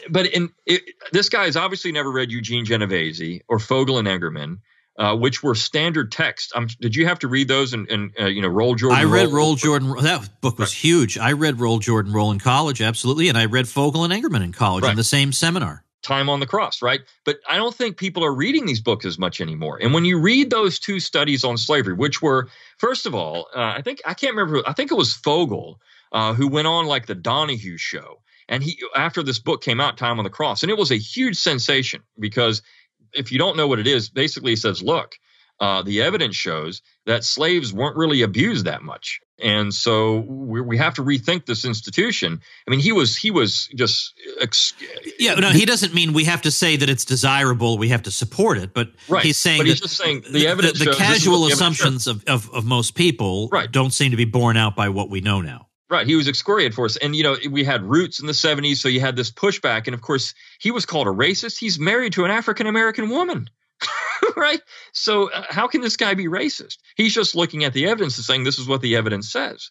But 0.10 0.28
in 0.28 0.50
it, 0.66 0.84
this 1.12 1.30
guy 1.30 1.46
has 1.46 1.56
obviously 1.56 1.92
never 1.92 2.12
read 2.12 2.32
Eugene 2.32 2.66
Genovese 2.66 3.42
or 3.48 3.60
Fogel 3.60 3.98
and 3.98 4.08
Engerman, 4.08 4.60
uh, 4.98 5.16
which 5.16 5.44
were 5.44 5.56
standard 5.56 6.12
text. 6.12 6.52
Um, 6.56 6.68
did 6.80 6.96
you 6.96 7.06
have 7.08 7.20
to 7.20 7.28
read 7.28 7.48
those 7.48 7.74
and, 7.74 7.90
and 7.90 8.12
uh, 8.20 8.26
you 8.26 8.42
know 8.42 8.48
Roll 8.48 8.76
Jordan? 8.76 9.00
I 9.00 9.04
read 9.04 9.28
Roll, 9.28 9.36
Roll 9.36 9.56
Jordan. 9.56 9.96
That 10.02 10.42
book 10.42 10.60
was 10.60 10.70
right. 10.70 10.74
huge. 10.74 11.18
I 11.18 11.34
read 11.34 11.60
Roll 11.60 11.80
Jordan 11.80 12.14
Roll 12.14 12.32
in 12.32 12.40
college, 12.40 12.82
absolutely, 12.82 13.30
and 13.30 13.38
I 13.38 13.46
read 13.46 13.68
Fogel 13.68 14.04
and 14.04 14.14
Engerman 14.14 14.44
in 14.44 14.52
college 14.52 14.84
right. 14.84 14.92
in 14.92 14.98
the 14.98 15.04
same 15.04 15.32
seminar 15.32 15.84
time 16.04 16.30
on 16.30 16.40
the 16.40 16.46
cross, 16.46 16.82
right? 16.82 17.02
But 17.24 17.40
I 17.50 17.56
don't 17.56 17.74
think 17.74 17.98
people 17.98 18.24
are 18.24 18.34
reading 18.34 18.66
these 18.66 18.82
books 18.82 19.06
as 19.06 19.18
much 19.18 19.42
anymore. 19.42 19.80
And 19.82 19.94
when 19.94 20.06
you 20.06 20.20
read 20.20 20.50
those 20.52 20.78
two 20.78 21.00
studies 21.00 21.44
on 21.44 21.58
slavery, 21.58 21.94
which 21.94 22.22
were, 22.22 22.50
first 22.78 23.06
of 23.06 23.16
all, 23.16 23.48
uh, 23.56 23.74
I 23.78 23.82
think, 23.82 24.02
I 24.06 24.14
can't 24.14 24.36
remember, 24.36 24.62
I 24.68 24.74
think 24.74 24.92
it 24.92 24.96
was 24.96 25.14
Fogel 25.14 25.80
uh, 26.14 26.34
who 26.34 26.48
went 26.48 26.68
on 26.68 26.86
like 26.86 27.08
the 27.08 27.16
Donahue 27.16 27.78
show. 27.78 28.22
And 28.48 28.64
he, 28.64 28.78
after 28.96 29.24
this 29.24 29.40
book 29.40 29.64
came 29.64 29.82
out, 29.82 29.98
Time 29.98 30.20
on 30.20 30.24
the 30.24 30.30
Cross, 30.30 30.64
and 30.64 30.70
it 30.70 30.78
was 30.78 30.92
a 30.92 30.98
huge 30.98 31.38
sensation 31.38 32.04
because 32.20 32.62
if 33.14 33.32
you 33.32 33.40
don't 33.40 33.58
know 33.58 33.68
what 33.68 33.80
it 33.80 33.88
is, 33.88 34.10
basically 34.10 34.52
he 34.52 34.56
says, 34.56 34.84
look, 34.84 35.16
uh, 35.60 35.82
the 35.82 36.02
evidence 36.02 36.36
shows 36.36 36.82
that 37.06 37.24
slaves 37.24 37.74
weren't 37.74 37.96
really 37.96 38.22
abused 38.22 38.66
that 38.66 38.82
much. 38.82 39.20
And 39.42 39.74
so 39.74 40.20
we, 40.20 40.62
we 40.62 40.78
have 40.78 40.94
to 40.96 41.04
rethink 41.04 41.46
this 41.46 41.66
institution. 41.66 42.42
I 42.68 42.72
mean, 42.72 42.80
he 42.80 42.92
was 42.92 43.16
he 43.16 43.32
was 43.32 43.68
just 43.76 44.14
ex- 44.40 44.74
yeah. 45.20 45.36
No, 45.36 45.50
he 45.50 45.66
doesn't 45.66 45.94
mean 45.94 46.14
we 46.14 46.26
have 46.26 46.42
to 46.44 46.52
say 46.52 46.76
that 46.78 46.90
it's 46.90 47.06
desirable. 47.06 47.78
We 47.78 47.90
have 47.90 48.04
to 48.04 48.12
support 48.12 48.58
it, 48.58 48.74
but 48.74 48.90
right. 49.08 49.24
he's 49.24 49.38
saying 49.38 49.60
but 49.60 49.68
he's 49.68 49.82
just 49.82 49.98
saying 49.98 50.24
the 50.32 50.48
evidence. 50.48 50.80
The, 50.80 50.86
the 50.86 50.96
casual 50.96 51.46
the 51.46 51.54
assumptions 51.54 52.08
of, 52.08 52.24
of, 52.26 52.50
of 52.52 52.66
most 52.66 52.96
people 52.96 53.50
right. 53.52 53.72
don't 53.72 53.92
seem 53.92 54.12
to 54.12 54.18
be 54.18 54.26
borne 54.26 54.58
out 54.58 54.76
by 54.76 54.90
what 54.90 55.10
we 55.10 55.22
know 55.22 55.42
now. 55.42 55.68
Right. 55.94 56.08
He 56.08 56.16
was 56.16 56.28
excoriated 56.28 56.74
for 56.74 56.86
us. 56.86 56.98
And, 56.98 57.16
you 57.16 57.22
know, 57.22 57.38
we 57.52 57.64
had 57.64 57.84
roots 57.84 58.20
in 58.20 58.26
the 58.26 58.34
70s. 58.34 58.78
So 58.78 58.90
you 58.90 59.00
had 59.00 59.16
this 59.16 59.30
pushback. 59.30 59.86
And 59.86 59.94
of 59.94 60.02
course, 60.02 60.34
he 60.58 60.72
was 60.72 60.88
called 60.88 61.06
a 61.06 61.12
racist. 61.12 61.60
He's 61.60 61.78
married 61.78 62.14
to 62.14 62.26
an 62.26 62.32
African 62.32 62.66
American 62.66 63.10
woman. 63.10 63.48
right? 64.36 64.60
So 64.94 65.30
uh, 65.30 65.46
how 65.50 65.68
can 65.68 65.82
this 65.82 65.96
guy 65.96 66.16
be 66.16 66.26
racist? 66.26 66.80
He's 66.96 67.14
just 67.14 67.36
looking 67.36 67.64
at 67.64 67.74
the 67.74 67.86
evidence 67.86 68.18
and 68.18 68.26
saying 68.26 68.44
this 68.44 68.58
is 68.58 68.68
what 68.68 68.82
the 68.82 68.96
evidence 68.96 69.32
says. 69.32 69.70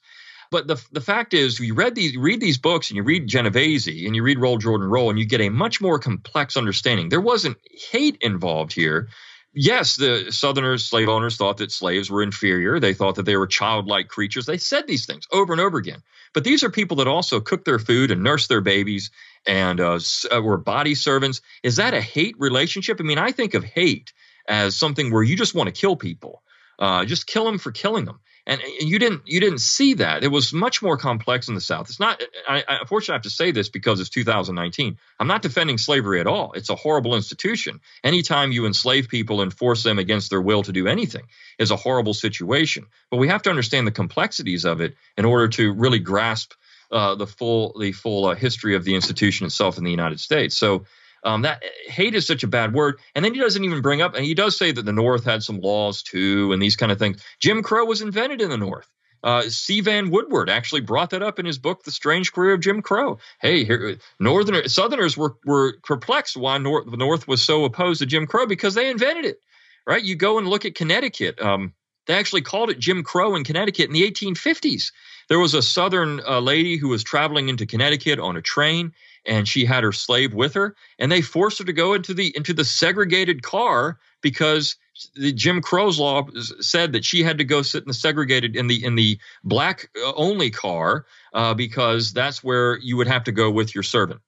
But 0.53 0.69
the 0.69 0.81
the 0.93 1.01
fact 1.01 1.35
is, 1.35 1.59
you 1.59 1.75
read 1.75 1.97
these 1.97 2.13
you 2.13 2.21
read 2.21 2.41
these 2.41 2.59
books 2.59 2.89
and 2.89 2.97
you 2.97 3.03
read 3.03 3.27
Genovese 3.27 3.89
and 3.89 4.15
you 4.15 4.23
read 4.23 4.39
Roll 4.39 4.59
Jordan 4.59 4.87
Roll 4.87 5.11
and 5.11 5.19
you 5.19 5.27
get 5.27 5.41
a 5.41 5.49
much 5.49 5.81
more 5.81 5.99
complex 5.99 6.57
understanding. 6.57 7.09
There 7.09 7.21
wasn't 7.21 7.57
hate 7.91 8.17
involved 8.21 8.73
here. 8.73 9.09
Yes, 9.55 9.97
the 9.97 10.31
Southerners, 10.31 10.87
slave 10.87 11.09
owners, 11.09 11.37
thought 11.37 11.59
that 11.59 11.71
slaves 11.71 12.11
were 12.11 12.23
inferior. 12.23 12.81
They 12.81 12.95
thought 12.95 13.17
that 13.17 13.27
they 13.27 13.37
were 13.37 13.47
childlike 13.47 14.09
creatures. 14.09 14.47
They 14.47 14.57
said 14.57 14.87
these 14.87 15.05
things 15.05 15.27
over 15.31 15.53
and 15.53 15.61
over 15.61 15.77
again. 15.77 16.03
But 16.33 16.45
these 16.45 16.65
are 16.65 16.71
people 16.71 16.97
that 16.99 17.09
also 17.09 17.41
cooked 17.41 17.67
their 17.67 17.79
food 17.79 18.11
and 18.11 18.23
nursed 18.23 18.49
their 18.49 18.63
babies 18.63 19.11
and 19.47 19.79
uh, 19.79 19.99
uh 20.35 20.41
were 20.41 20.57
body 20.57 20.95
servants. 20.95 21.43
Is 21.63 21.77
that 21.77 21.93
a 21.93 22.01
hate 22.01 22.37
relationship? 22.39 22.99
I 22.99 23.03
mean, 23.03 23.19
I 23.19 23.33
think 23.33 23.53
of 23.53 23.63
hate 23.63 24.15
as 24.49 24.75
something 24.75 25.13
where 25.13 25.23
you 25.23 25.37
just 25.37 25.55
want 25.55 25.67
to 25.67 25.79
kill 25.79 25.97
people, 25.97 26.43
uh, 26.79 27.05
just 27.05 27.27
kill 27.27 27.45
them 27.45 27.59
for 27.59 27.73
killing 27.73 28.07
them. 28.07 28.21
And, 28.47 28.61
and, 28.61 28.89
you 28.89 28.99
didn't 28.99 29.23
you 29.27 29.41
didn't 29.41 29.61
see 29.61 29.95
that. 29.95 30.25
It 30.25 30.29
was 30.29 30.53
much 30.53 30.83
more 30.83 30.97
complex 30.97 31.49
in 31.49 31.55
the 31.55 31.61
South. 31.61 31.89
It's 31.89 32.01
not. 32.01 32.23
I, 32.49 32.65
I 32.67 32.79
unfortunately 32.81 33.13
I 33.13 33.17
have 33.17 33.23
to 33.23 33.31
say 33.31 33.53
this 33.53 33.69
because 33.69 34.01
it's 34.01 34.11
2019. 34.11 34.99
I'm 35.21 35.29
not 35.29 35.43
defending 35.43 35.79
slavery 35.79 36.21
at 36.21 36.27
all. 36.27 36.53
It's 36.53 36.71
a 36.71 36.75
horrible 36.75 37.15
institution. 37.15 37.81
Anytime 38.03 38.51
you 38.51 38.67
enslave 38.67 39.09
people 39.09 39.43
and 39.43 39.53
force 39.53 39.85
them 39.85 39.99
against 39.99 40.31
their 40.31 40.41
will 40.41 40.63
to 40.65 40.73
do 40.73 40.89
anything 40.89 41.25
is 41.59 41.71
a 41.71 41.77
horrible 41.77 42.15
situation. 42.15 42.87
But 43.11 43.19
we 43.19 43.29
have 43.29 43.43
to 43.43 43.51
understand 43.51 43.87
the 43.87 43.93
complexities 43.93 44.65
of 44.65 44.81
it 44.81 44.97
in 45.17 45.25
order 45.25 45.49
to 45.49 45.73
really 45.73 46.01
grasp 46.01 46.53
uh, 46.91 47.15
the 47.15 47.27
full 47.27 47.79
the 47.79 47.93
full 47.93 48.27
uh, 48.27 48.35
history 48.35 48.75
of 48.75 48.85
the 48.85 48.95
institution 48.95 49.47
itself 49.47 49.79
in 49.79 49.85
the 49.85 49.91
United 49.91 50.21
States. 50.21 50.57
So 50.57 50.85
um, 51.25 51.43
that 51.43 51.63
hate 51.87 52.15
is 52.15 52.27
such 52.27 52.43
a 52.43 52.49
bad 52.49 52.75
word. 52.75 52.99
And 53.15 53.25
then 53.25 53.35
he 53.35 53.41
doesn't 53.41 53.65
even 53.65 53.83
bring 53.83 54.03
up, 54.03 54.15
and 54.15 54.25
he 54.25 54.35
does 54.35 54.57
say 54.57 54.73
that 54.73 54.85
the 54.85 54.93
North 54.93 55.25
had 55.25 55.43
some 55.43 55.61
laws 55.61 56.03
too, 56.03 56.53
and 56.53 56.61
these 56.61 56.77
kind 56.77 56.93
of 56.93 56.99
things. 56.99 57.23
Jim 57.41 57.63
Crow 57.63 57.85
was 57.85 58.03
invented 58.03 58.41
in 58.41 58.51
the 58.51 58.57
North. 58.57 58.89
Uh, 59.25 59.43
C. 59.43 59.81
Vann 59.81 60.11
Woodward 60.11 60.51
actually 60.51 60.81
brought 60.81 61.11
that 61.11 61.23
up 61.23 61.39
in 61.39 61.47
his 61.47 61.59
book, 61.59 61.85
The 61.85 61.93
Strange 61.93 62.33
Career 62.33 62.55
of 62.55 62.61
Jim 62.61 62.83
Crow. 62.83 63.19
Hey, 63.41 63.65
here, 63.65 63.97
Northerners, 64.19 64.75
Southerners 64.75 65.17
were, 65.17 65.37
were 65.45 65.79
perplexed 65.85 66.37
why 66.37 66.59
the 66.59 66.97
North 66.97 67.29
was 67.29 67.45
so 67.45 67.65
opposed 67.65 68.01
to 68.01 68.07
Jim 68.07 68.27
Crow 68.27 68.47
because 68.47 68.75
they 68.75 68.91
invented 68.91 69.25
it, 69.25 69.39
right? 69.87 70.03
You 70.03 70.17
go 70.17 70.39
and 70.39 70.49
look 70.49 70.65
at 70.65 70.75
Connecticut. 70.75 71.41
Um, 71.41 71.73
they 72.07 72.15
actually 72.15 72.43
called 72.43 72.71
it 72.71 72.81
Jim 72.81 73.05
Crow 73.05 73.37
in 73.37 73.45
Connecticut 73.45 73.87
in 73.87 73.93
the 73.93 74.11
1850s. 74.11 74.91
There 75.29 75.39
was 75.39 75.55
a 75.55 75.63
Southern 75.63 76.21
uh, 76.27 76.41
lady 76.41 76.77
who 76.77 76.89
was 76.89 77.05
traveling 77.05 77.49
into 77.49 77.65
Connecticut 77.65 78.19
on 78.19 78.37
a 78.37 78.43
train, 78.43 78.93
and 79.25 79.47
she 79.47 79.65
had 79.65 79.85
her 79.85 79.93
slave 79.93 80.35
with 80.35 80.55
her 80.55 80.75
and 80.99 81.11
they 81.11 81.21
forced 81.21 81.59
her 81.59 81.65
to 81.65 81.73
go 81.73 81.95
into 81.95 82.15
the 82.15 82.33
into 82.37 82.53
the 82.53 82.65
segregated 82.65 83.43
car 83.43 83.99
because 84.21 84.77
the 85.15 85.33
Jim 85.33 85.61
Crow's 85.61 85.99
law 85.99 86.27
said 86.61 86.93
that 86.93 87.05
she 87.05 87.23
had 87.23 87.39
to 87.39 87.45
go 87.45 87.63
sit 87.63 87.83
in 87.83 87.89
the 87.89 87.95
segregated 87.95 88.57
in 88.57 88.67
the 88.67 88.85
in 88.85 88.95
the 88.95 89.19
black 89.45 89.91
uh, 90.05 90.13
only 90.15 90.51
car 90.51 91.07
uh, 91.33 91.55
because 91.55 92.13
that's 92.13 92.43
where 92.43 92.79
you 92.79 92.97
would 92.97 93.09
have 93.09 93.25
to 93.25 93.33
go 93.33 93.51
with 93.51 93.75
your 93.75 93.83
servant. 93.83 94.21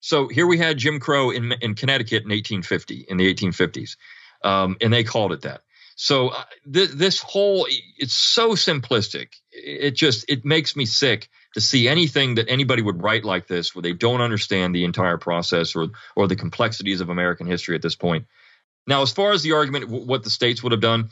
So 0.00 0.28
here 0.28 0.46
we 0.46 0.58
had 0.58 0.78
Jim 0.78 1.00
Crow 1.00 1.30
in 1.30 1.52
in 1.60 1.74
Connecticut 1.74 2.24
in 2.24 2.30
1850 2.30 3.06
in 3.08 3.16
the 3.16 3.32
1850s, 3.32 3.96
um, 4.44 4.76
and 4.80 4.92
they 4.92 5.04
called 5.04 5.32
it 5.32 5.42
that. 5.42 5.62
So 5.96 6.28
uh, 6.28 6.44
th- 6.72 6.90
this 6.90 7.20
whole 7.20 7.66
it's 7.96 8.14
so 8.14 8.50
simplistic. 8.50 9.28
It 9.50 9.92
just 9.92 10.24
it 10.28 10.44
makes 10.44 10.76
me 10.76 10.84
sick 10.84 11.28
to 11.56 11.60
see 11.62 11.88
anything 11.88 12.34
that 12.34 12.50
anybody 12.50 12.82
would 12.82 13.02
write 13.02 13.24
like 13.24 13.46
this 13.46 13.74
where 13.74 13.80
they 13.80 13.94
don't 13.94 14.20
understand 14.20 14.74
the 14.74 14.84
entire 14.84 15.16
process 15.16 15.74
or 15.74 15.88
or 16.14 16.28
the 16.28 16.36
complexities 16.36 17.00
of 17.00 17.08
American 17.08 17.46
history 17.46 17.74
at 17.74 17.80
this 17.80 17.96
point. 17.96 18.26
Now, 18.86 19.00
as 19.00 19.10
far 19.10 19.32
as 19.32 19.42
the 19.42 19.52
argument, 19.52 19.88
what 19.88 20.22
the 20.22 20.28
states 20.28 20.62
would 20.62 20.72
have 20.72 20.82
done, 20.82 21.08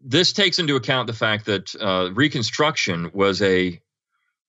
this 0.00 0.32
takes 0.32 0.60
into 0.60 0.76
account 0.76 1.08
the 1.08 1.12
fact 1.12 1.46
that 1.46 1.74
uh, 1.74 2.12
Reconstruction 2.14 3.10
was 3.12 3.42
a 3.42 3.80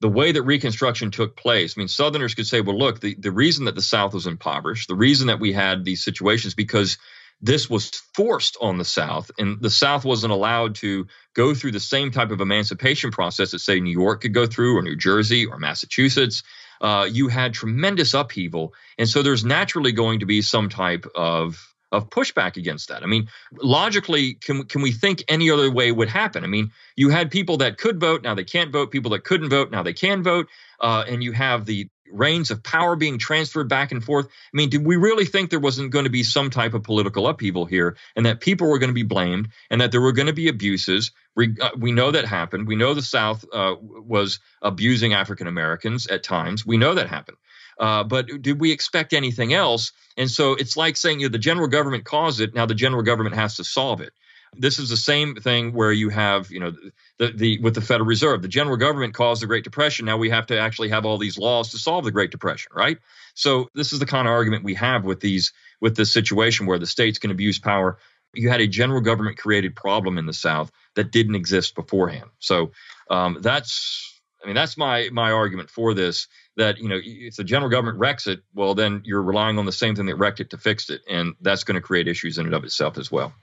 the 0.02 0.08
way 0.08 0.34
that 0.34 0.44
Reconstruction 0.44 1.10
took 1.10 1.36
place. 1.36 1.74
I 1.76 1.82
mean, 1.82 1.88
Southerners 1.88 2.36
could 2.36 2.46
say, 2.46 2.62
well, 2.62 2.78
look, 2.78 3.00
the, 3.00 3.16
the 3.16 3.32
reason 3.32 3.66
that 3.66 3.74
the 3.74 3.82
South 3.82 4.14
was 4.14 4.28
impoverished, 4.28 4.88
the 4.88 4.94
reason 4.94 5.28
that 5.28 5.40
we 5.40 5.52
had 5.52 5.84
these 5.84 6.04
situations, 6.04 6.54
because 6.54 7.00
this 7.42 7.70
was 7.70 7.90
forced 8.16 8.58
on 8.60 8.78
the 8.78 8.86
South, 8.86 9.30
and 9.38 9.62
the 9.62 9.70
South 9.70 10.04
wasn't 10.04 10.34
allowed 10.34 10.76
to 10.76 11.08
go 11.36 11.54
through 11.54 11.72
the 11.72 11.80
same 11.80 12.12
type 12.12 12.32
of 12.32 12.42
emancipation 12.42 13.12
process 13.12 13.52
that, 13.52 13.60
say, 13.60 13.80
New 13.80 13.92
York 13.92 14.22
could 14.22 14.34
go 14.34 14.48
through, 14.48 14.78
or 14.78 14.82
New 14.82 14.96
Jersey, 14.96 15.46
or 15.46 15.60
Massachusetts. 15.60 16.44
Uh, 16.82 17.08
you 17.12 17.28
had 17.28 17.54
tremendous 17.54 18.14
upheaval, 18.14 18.74
and 18.98 19.08
so 19.08 19.22
there's 19.22 19.46
naturally 19.46 19.92
going 19.92 20.20
to 20.20 20.26
be 20.26 20.42
some 20.42 20.70
type 20.70 21.06
of 21.16 21.74
of 21.90 22.10
pushback 22.10 22.58
against 22.58 22.90
that. 22.90 23.02
I 23.02 23.06
mean, 23.06 23.30
logically, 23.62 24.34
can 24.34 24.66
can 24.66 24.82
we 24.82 24.92
think 24.92 25.24
any 25.30 25.50
other 25.50 25.72
way 25.72 25.92
would 25.92 26.10
happen? 26.10 26.44
I 26.44 26.48
mean, 26.48 26.72
you 26.96 27.10
had 27.10 27.32
people 27.32 27.58
that 27.58 27.78
could 27.78 28.00
vote, 28.00 28.24
now 28.24 28.36
they 28.36 28.44
can't 28.44 28.72
vote. 28.72 28.92
People 28.92 29.12
that 29.12 29.24
couldn't 29.24 29.50
vote, 29.50 29.72
now 29.72 29.84
they 29.84 29.94
can 29.94 30.22
vote. 30.24 30.48
Uh, 30.80 31.06
and 31.08 31.24
you 31.24 31.32
have 31.32 31.66
the 31.66 31.90
reins 32.12 32.52
of 32.52 32.64
power 32.64 32.96
being 32.96 33.18
transferred 33.18 33.70
back 33.70 33.92
and 33.92 34.04
forth. 34.04 34.28
I 34.28 34.58
mean, 34.58 34.70
did 34.70 34.86
we 34.86 34.96
really 34.96 35.26
think 35.26 35.50
there 35.50 35.60
wasn't 35.60 35.92
going 35.92 36.06
to 36.06 36.12
be 36.12 36.24
some 36.24 36.50
type 36.50 36.74
of 36.74 36.84
political 36.84 37.28
upheaval 37.28 37.66
here 37.66 37.98
and 38.16 38.26
that 38.26 38.40
people 38.40 38.70
were 38.70 38.80
going 38.80 38.90
to 38.90 38.94
be 38.94 39.04
blamed 39.04 39.50
and 39.70 39.82
that 39.82 39.92
there 39.92 40.02
were 40.02 40.12
going 40.12 40.28
to 40.28 40.34
be 40.34 40.48
abuses? 40.48 41.12
We, 41.36 41.56
uh, 41.60 41.72
we 41.78 41.92
know 41.92 42.12
that 42.12 42.26
happened. 42.26 42.68
We 42.68 42.76
know 42.76 42.94
the 42.94 43.02
South 43.02 43.46
uh, 43.52 43.76
was 43.80 44.40
abusing 44.62 45.14
African 45.14 45.48
Americans 45.48 46.08
at 46.08 46.24
times. 46.24 46.66
We 46.66 46.78
know 46.78 46.96
that 46.96 47.08
happened. 47.08 47.38
Uh, 47.80 48.04
but 48.04 48.42
did 48.42 48.60
we 48.60 48.72
expect 48.72 49.14
anything 49.14 49.54
else? 49.54 49.92
And 50.18 50.30
so 50.30 50.54
it's 50.54 50.76
like 50.76 50.98
saying 50.98 51.20
you 51.20 51.28
know, 51.28 51.32
the 51.32 51.38
general 51.38 51.68
government 51.68 52.06
caused 52.06 52.42
it. 52.42 52.56
Now 52.56 52.66
the 52.66 52.74
general 52.74 53.04
government 53.04 53.36
has 53.36 53.58
to 53.58 53.64
solve 53.64 54.02
it. 54.02 54.14
This 54.56 54.80
is 54.80 54.90
the 54.90 54.98
same 54.98 55.36
thing 55.36 55.74
where 55.74 55.92
you 55.92 56.10
have, 56.10 56.50
you 56.52 56.60
know, 56.60 56.74
the, 57.18 57.32
the 57.32 57.60
with 57.60 57.76
the 57.76 57.82
Federal 57.82 58.08
Reserve, 58.08 58.42
the 58.42 58.48
general 58.48 58.78
government 58.78 59.14
caused 59.14 59.42
the 59.42 59.48
Great 59.48 59.64
Depression. 59.64 60.06
Now 60.06 60.18
we 60.18 60.30
have 60.30 60.48
to 60.48 60.60
actually 60.60 60.90
have 60.90 61.06
all 61.06 61.18
these 61.18 61.38
laws 61.38 61.72
to 61.72 61.78
solve 61.78 62.06
the 62.06 62.12
Great 62.12 62.32
Depression, 62.32 62.72
right? 62.76 62.98
So 63.34 63.70
this 63.76 63.94
is 63.94 64.00
the 64.00 64.06
kind 64.06 64.28
of 64.28 64.32
argument 64.32 64.64
we 64.64 64.76
have 64.76 65.04
with 65.04 65.20
these 65.20 65.54
with 65.82 65.96
this 65.96 66.12
situation 66.12 66.66
where 66.66 66.80
the 66.80 66.88
states 66.88 67.20
can 67.20 67.32
abuse 67.32 67.60
power. 67.60 67.98
You 68.34 68.50
had 68.50 68.62
a 68.62 68.68
general 68.68 69.02
government 69.02 69.38
created 69.38 69.76
problem 69.76 70.18
in 70.18 70.26
the 70.26 70.34
South 70.34 70.72
that 70.96 71.12
didn't 71.12 71.36
exist 71.36 71.76
beforehand. 71.76 72.30
So 72.40 72.72
um, 73.10 73.38
that's, 73.42 74.22
I 74.44 74.48
mean, 74.48 74.56
that's 74.56 74.78
my 74.78 75.10
my 75.12 75.32
argument 75.32 75.70
for 75.70 75.94
this. 75.94 76.28
That 76.56 76.80
you 76.80 76.90
know, 76.90 77.00
if 77.02 77.36
the 77.36 77.44
general 77.44 77.70
government 77.70 78.00
wrecks 78.00 78.28
it, 78.28 78.42
well, 78.54 78.76
then 78.76 79.02
you're 79.06 79.22
relying 79.22 79.60
on 79.60 79.66
the 79.66 79.72
same 79.72 79.96
thing 79.96 80.08
that 80.08 80.16
wrecked 80.16 80.40
it 80.40 80.52
to 80.52 80.58
fix 80.58 80.90
it, 80.90 81.02
and 81.10 81.36
that's 81.42 81.64
going 81.64 81.76
to 81.76 81.82
create 81.82 82.08
issues 82.08 82.38
in 82.38 82.46
and 82.46 82.56
of 82.56 82.64
itself 82.64 82.98
as 82.98 83.12
well. 83.12 83.34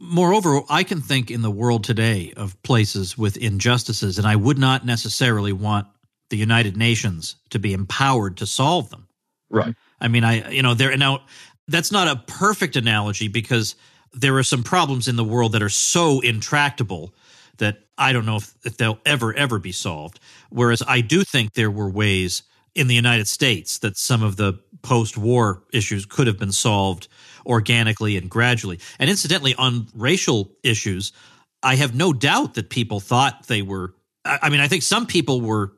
Moreover, 0.00 0.60
I 0.70 0.84
can 0.84 1.00
think 1.00 1.30
in 1.30 1.42
the 1.42 1.50
world 1.50 1.84
today 1.84 2.32
of 2.36 2.60
places 2.62 3.18
with 3.18 3.36
injustices, 3.36 4.18
and 4.18 4.26
I 4.26 4.36
would 4.36 4.58
not 4.58 4.86
necessarily 4.86 5.52
want 5.52 5.88
the 6.30 6.36
United 6.36 6.76
Nations 6.76 7.36
to 7.50 7.58
be 7.58 7.72
empowered 7.72 8.36
to 8.36 8.46
solve 8.46 8.90
them. 8.90 9.08
Right. 9.50 9.74
I 10.00 10.08
mean, 10.08 10.24
I, 10.24 10.50
you 10.50 10.62
know, 10.62 10.74
there 10.74 10.96
now 10.96 11.22
that's 11.66 11.90
not 11.90 12.08
a 12.08 12.16
perfect 12.16 12.76
analogy 12.76 13.28
because 13.28 13.74
there 14.12 14.36
are 14.36 14.42
some 14.42 14.62
problems 14.62 15.08
in 15.08 15.16
the 15.16 15.24
world 15.24 15.52
that 15.52 15.62
are 15.62 15.68
so 15.68 16.20
intractable 16.20 17.14
that 17.58 17.78
I 17.96 18.12
don't 18.12 18.26
know 18.26 18.36
if, 18.36 18.54
if 18.64 18.76
they'll 18.76 19.00
ever, 19.04 19.34
ever 19.34 19.58
be 19.58 19.72
solved. 19.72 20.20
Whereas 20.50 20.82
I 20.86 21.00
do 21.00 21.24
think 21.24 21.54
there 21.54 21.70
were 21.70 21.90
ways 21.90 22.42
in 22.74 22.86
the 22.86 22.94
United 22.94 23.26
States 23.26 23.78
that 23.78 23.96
some 23.96 24.22
of 24.22 24.36
the 24.36 24.60
post 24.82 25.16
war 25.16 25.62
issues 25.72 26.06
could 26.06 26.26
have 26.26 26.38
been 26.38 26.52
solved 26.52 27.08
organically 27.46 28.16
and 28.16 28.30
gradually. 28.30 28.78
And 28.98 29.08
incidentally, 29.10 29.54
on 29.54 29.88
racial 29.94 30.50
issues, 30.62 31.12
I 31.62 31.76
have 31.76 31.94
no 31.94 32.12
doubt 32.12 32.54
that 32.54 32.70
people 32.70 33.00
thought 33.00 33.46
they 33.46 33.62
were. 33.62 33.94
I 34.24 34.50
mean, 34.50 34.60
I 34.60 34.68
think 34.68 34.82
some 34.82 35.06
people 35.06 35.40
were 35.40 35.72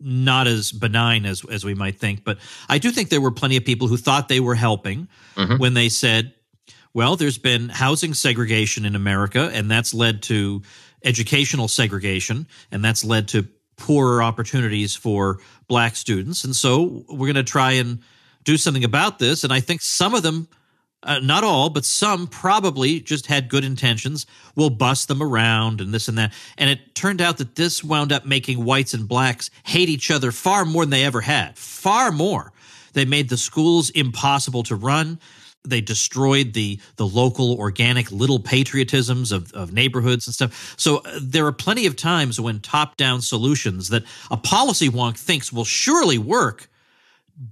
not 0.00 0.46
as 0.46 0.70
benign 0.70 1.26
as 1.26 1.44
as 1.44 1.64
we 1.64 1.74
might 1.74 1.98
think, 1.98 2.24
but 2.24 2.38
I 2.68 2.78
do 2.78 2.90
think 2.90 3.08
there 3.08 3.20
were 3.20 3.32
plenty 3.32 3.56
of 3.56 3.64
people 3.64 3.88
who 3.88 3.96
thought 3.96 4.28
they 4.28 4.40
were 4.40 4.54
helping 4.54 5.08
mm-hmm. 5.34 5.56
when 5.56 5.74
they 5.74 5.88
said, 5.88 6.34
"Well, 6.94 7.16
there's 7.16 7.38
been 7.38 7.68
housing 7.68 8.14
segregation 8.14 8.84
in 8.84 8.94
America, 8.94 9.50
and 9.52 9.70
that's 9.70 9.92
led 9.92 10.22
to 10.24 10.62
educational 11.04 11.68
segregation, 11.68 12.46
and 12.70 12.84
that's 12.84 13.04
led 13.04 13.28
to 13.28 13.48
poorer 13.76 14.22
opportunities 14.22 14.94
for 14.94 15.40
black 15.66 15.96
students, 15.96 16.44
and 16.44 16.54
so 16.54 17.04
we're 17.08 17.26
going 17.26 17.34
to 17.34 17.42
try 17.42 17.72
and 17.72 18.00
do 18.44 18.56
something 18.56 18.84
about 18.84 19.18
this." 19.18 19.44
And 19.44 19.52
I 19.52 19.60
think 19.60 19.80
some 19.82 20.14
of 20.14 20.22
them 20.22 20.48
uh, 21.02 21.20
not 21.20 21.44
all, 21.44 21.70
but 21.70 21.84
some 21.84 22.26
probably 22.26 23.00
just 23.00 23.26
had 23.26 23.48
good 23.48 23.64
intentions, 23.64 24.26
We'll 24.56 24.70
bust 24.70 25.06
them 25.06 25.22
around 25.22 25.80
and 25.80 25.94
this 25.94 26.08
and 26.08 26.18
that. 26.18 26.32
And 26.56 26.68
it 26.68 26.96
turned 26.96 27.20
out 27.20 27.38
that 27.38 27.54
this 27.54 27.84
wound 27.84 28.12
up 28.12 28.26
making 28.26 28.64
whites 28.64 28.92
and 28.92 29.06
blacks 29.06 29.50
hate 29.64 29.88
each 29.88 30.10
other 30.10 30.32
far 30.32 30.64
more 30.64 30.82
than 30.82 30.90
they 30.90 31.04
ever 31.04 31.20
had. 31.20 31.56
Far 31.56 32.10
more. 32.10 32.52
They 32.92 33.04
made 33.04 33.28
the 33.28 33.36
schools 33.36 33.90
impossible 33.90 34.64
to 34.64 34.74
run. 34.74 35.20
They 35.64 35.80
destroyed 35.80 36.54
the 36.54 36.80
the 36.96 37.06
local 37.06 37.54
organic 37.54 38.10
little 38.10 38.40
patriotisms 38.40 39.30
of, 39.30 39.52
of 39.52 39.72
neighborhoods 39.72 40.26
and 40.26 40.34
stuff. 40.34 40.74
So 40.76 40.98
uh, 40.98 41.20
there 41.22 41.46
are 41.46 41.52
plenty 41.52 41.86
of 41.86 41.94
times 41.94 42.40
when 42.40 42.58
top 42.58 42.96
down 42.96 43.20
solutions 43.20 43.90
that 43.90 44.02
a 44.30 44.36
policy 44.36 44.88
wonk 44.88 45.16
thinks 45.16 45.52
will 45.52 45.64
surely 45.64 46.18
work 46.18 46.68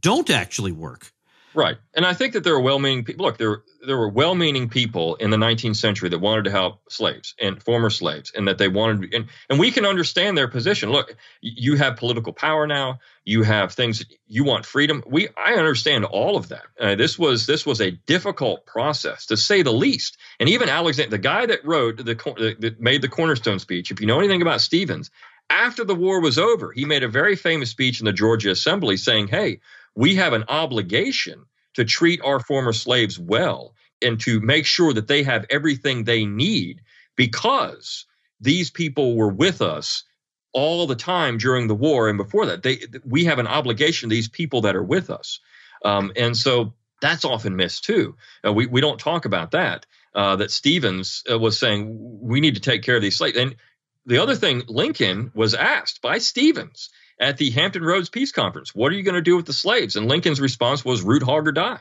don't 0.01 0.31
actually 0.31 0.73
work. 0.73 1.13
Right. 1.57 1.79
And 1.95 2.05
I 2.05 2.13
think 2.13 2.35
that 2.35 2.45
there 2.45 2.53
are 2.53 2.61
well-meaning 2.61 3.05
people. 3.05 3.25
Look, 3.25 3.39
there 3.39 3.63
there 3.87 3.97
were 3.97 4.11
well-meaning 4.11 4.69
people 4.69 5.15
in 5.15 5.31
the 5.31 5.39
19th 5.39 5.77
century 5.77 6.11
that 6.11 6.19
wanted 6.19 6.45
to 6.45 6.51
help 6.51 6.83
slaves 6.91 7.35
and 7.41 7.63
former 7.63 7.89
slaves, 7.89 8.31
and 8.37 8.47
that 8.47 8.59
they 8.59 8.69
wanted, 8.69 9.15
and 9.15 9.29
and 9.49 9.59
we 9.59 9.71
can 9.71 9.87
understand 9.87 10.37
their 10.37 10.49
position. 10.49 10.91
Look, 10.91 11.17
you 11.41 11.77
have 11.77 11.97
political 11.97 12.35
power 12.35 12.67
now. 12.67 12.99
You 13.25 13.43
have 13.43 13.73
things 13.73 14.05
you 14.27 14.45
want 14.45 14.67
freedom. 14.67 15.03
We 15.07 15.29
I 15.35 15.55
understand 15.55 16.05
all 16.05 16.37
of 16.37 16.49
that. 16.49 16.67
Uh, 16.79 16.95
this 16.95 17.19
was 17.19 17.47
this 17.47 17.65
was 17.65 17.81
a 17.81 17.91
difficult 17.91 18.67
process 18.67 19.25
to 19.27 19.37
say 19.39 19.63
the 19.63 19.73
least. 19.73 20.19
And 20.39 20.51
even 20.51 20.69
Alexander, 20.69 21.11
the 21.11 21.19
guy 21.19 21.47
that 21.47 21.65
wrote 21.65 21.97
the 21.97 22.55
that 22.61 22.81
made 22.81 23.01
the 23.01 23.09
cornerstone 23.09 23.61
speech. 23.61 23.91
If 23.91 24.03
you 24.03 24.07
know 24.07 24.19
anything 24.19 24.43
about 24.43 24.61
Stephens, 24.61 25.11
after 25.51 25.85
the 25.85 25.95
war 25.95 26.21
was 26.21 26.39
over, 26.39 26.73
he 26.73 26.85
made 26.85 27.03
a 27.03 27.09
very 27.09 27.37
famous 27.37 27.71
speech 27.71 28.01
in 28.01 28.07
the 28.07 28.13
Georgia 28.13 28.51
Assembly 28.51 28.97
saying, 28.97 29.29
"Hey." 29.29 29.61
we 29.97 30.15
have 30.15 30.35
an 30.35 30.45
obligation 30.49 31.45
to 31.75 31.85
treat 31.85 32.21
our 32.23 32.39
former 32.39 32.73
slaves 32.73 33.19
well 33.19 33.75
and 34.01 34.21
to 34.21 34.41
make 34.41 34.67
sure 34.67 34.93
that 34.93 35.09
they 35.09 35.23
have 35.23 35.47
everything 35.51 36.05
they 36.05 36.25
need 36.25 36.83
because 37.17 38.05
these 38.41 38.71
people 38.71 39.17
were 39.17 39.33
with 39.33 39.63
us 39.63 40.05
all 40.53 40.87
the 40.87 40.95
time 40.95 41.39
during 41.39 41.67
the 41.67 41.75
war 41.75 42.09
and 42.09 42.19
before 42.19 42.47
that. 42.47 42.63
They 42.63 42.79
we 43.05 43.25
have 43.25 43.39
an 43.39 43.47
obligation 43.47 44.09
to 44.09 44.15
these 44.15 44.29
people 44.29 44.63
that 44.63 44.77
are 44.77 44.83
with 44.83 45.11
us. 45.11 45.41
Um, 45.85 46.13
and 46.17 46.37
so 46.37 46.75
that's 47.01 47.25
often 47.25 47.57
missed 47.57 47.85
too. 47.85 48.17
Uh, 48.47 48.53
we, 48.53 48.67
we 48.67 48.81
don't 48.81 49.01
talk 49.01 49.25
about 49.25 49.51
that 49.53 49.87
uh, 50.15 50.37
that 50.37 50.51
Stephens 50.51 51.23
uh, 51.31 51.39
was 51.39 51.59
saying 51.59 52.19
we 52.21 52.41
need 52.41 52.55
to 52.55 52.61
take 52.61 52.83
care 52.83 52.97
of 52.97 53.03
these 53.03 53.17
slaves. 53.17 53.37
And 53.37 53.57
the 54.07 54.19
other 54.19 54.35
thing 54.35 54.63
lincoln 54.69 55.31
was 55.35 55.55
asked 55.55 56.01
by 56.01 56.19
Stephens 56.19 56.91
at 57.21 57.37
the 57.37 57.51
Hampton 57.51 57.83
Roads 57.83 58.09
Peace 58.09 58.33
Conference. 58.33 58.75
What 58.75 58.93
are 58.93 58.95
you 58.95 59.03
going 59.03 59.15
to 59.15 59.23
do 59.23 59.37
with 59.37 59.47
the 59.47 59.53
slaves? 59.53 59.97
And 59.97 60.09
Lincoln's 60.09 60.41
response 60.41 60.85
was 60.85 61.03
root 61.03 61.23
hog 61.23 61.49
or 61.49 61.53
die. 61.53 61.81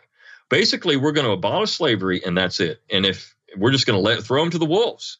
Basically, 0.50 0.98
we're 0.98 1.12
going 1.12 1.28
to 1.28 1.34
abolish 1.34 1.72
slavery 1.72 2.24
and 2.26 2.38
that's 2.38 2.60
it. 2.60 2.82
And 2.90 3.06
if 3.06 3.36
we're 3.58 3.72
just 3.72 3.86
going 3.86 3.98
to 3.98 4.04
let 4.04 4.24
throw 4.24 4.42
them 4.42 4.52
to 4.52 4.58
the 4.58 4.66
wolves, 4.66 5.18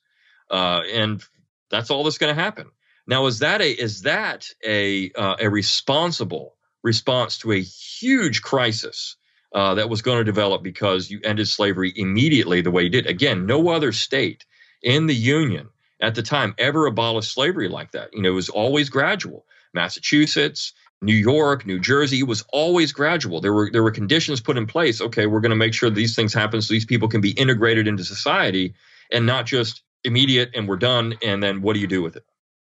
uh, 0.50 0.82
and 0.92 1.24
that's 1.70 1.90
all 1.90 2.04
that's 2.04 2.18
going 2.18 2.36
to 2.36 2.42
happen. 2.42 2.68
Now, 3.08 3.26
is 3.28 3.40
that 3.40 3.62
a 3.62 3.72
is 3.72 4.04
that 4.04 4.50
a 4.66 5.12
uh, 5.12 5.36
a 5.40 5.50
responsible 5.50 6.56
response 6.84 7.40
to 7.40 7.52
a 7.52 7.62
huge 7.62 8.42
crisis 8.42 9.16
uh, 9.54 9.76
that 9.76 9.90
was 9.90 10.02
going 10.02 10.20
to 10.20 10.24
develop 10.24 10.64
because 10.64 11.10
you 11.10 11.20
ended 11.24 11.48
slavery 11.48 11.94
immediately 11.96 12.62
the 12.62 12.72
way 12.72 12.84
you 12.84 12.90
did? 12.90 13.06
Again, 13.06 13.46
no 13.46 13.70
other 13.70 13.92
state 13.92 14.46
in 14.82 15.06
the 15.06 15.16
Union 15.16 15.70
at 16.02 16.16
the 16.16 16.22
time 16.22 16.54
ever 16.58 16.86
abolished 16.86 17.32
slavery 17.32 17.70
like 17.70 17.92
that. 17.92 18.14
You 18.14 18.22
know, 18.22 18.30
it 18.30 18.34
was 18.34 18.50
always 18.50 18.90
gradual. 18.90 19.46
Massachusetts, 19.74 20.74
New 21.02 21.14
York, 21.14 21.66
New 21.66 21.80
Jersey 21.80 22.24
was 22.24 22.44
always 22.52 22.92
gradual. 22.92 23.42
There 23.42 23.54
were 23.54 23.70
there 23.72 23.84
were 23.84 23.92
conditions 23.92 24.42
put 24.42 24.58
in 24.58 24.66
place. 24.68 25.02
Okay, 25.02 25.26
we're 25.28 25.42
going 25.42 25.52
to 25.52 25.56
make 25.56 25.74
sure 25.74 25.90
these 25.90 26.16
things 26.16 26.34
happen 26.34 26.62
so 26.62 26.74
these 26.74 26.86
people 26.86 27.08
can 27.08 27.22
be 27.22 27.32
integrated 27.32 27.88
into 27.88 28.04
society 28.04 28.74
and 29.12 29.26
not 29.26 29.46
just 29.46 29.84
immediate 30.04 30.52
and 30.54 30.68
we're 30.68 30.78
done 30.78 31.16
and 31.24 31.42
then 31.42 31.62
what 31.62 31.74
do 31.74 31.80
you 31.80 31.88
do 31.88 32.02
with 32.02 32.16
it? 32.16 32.24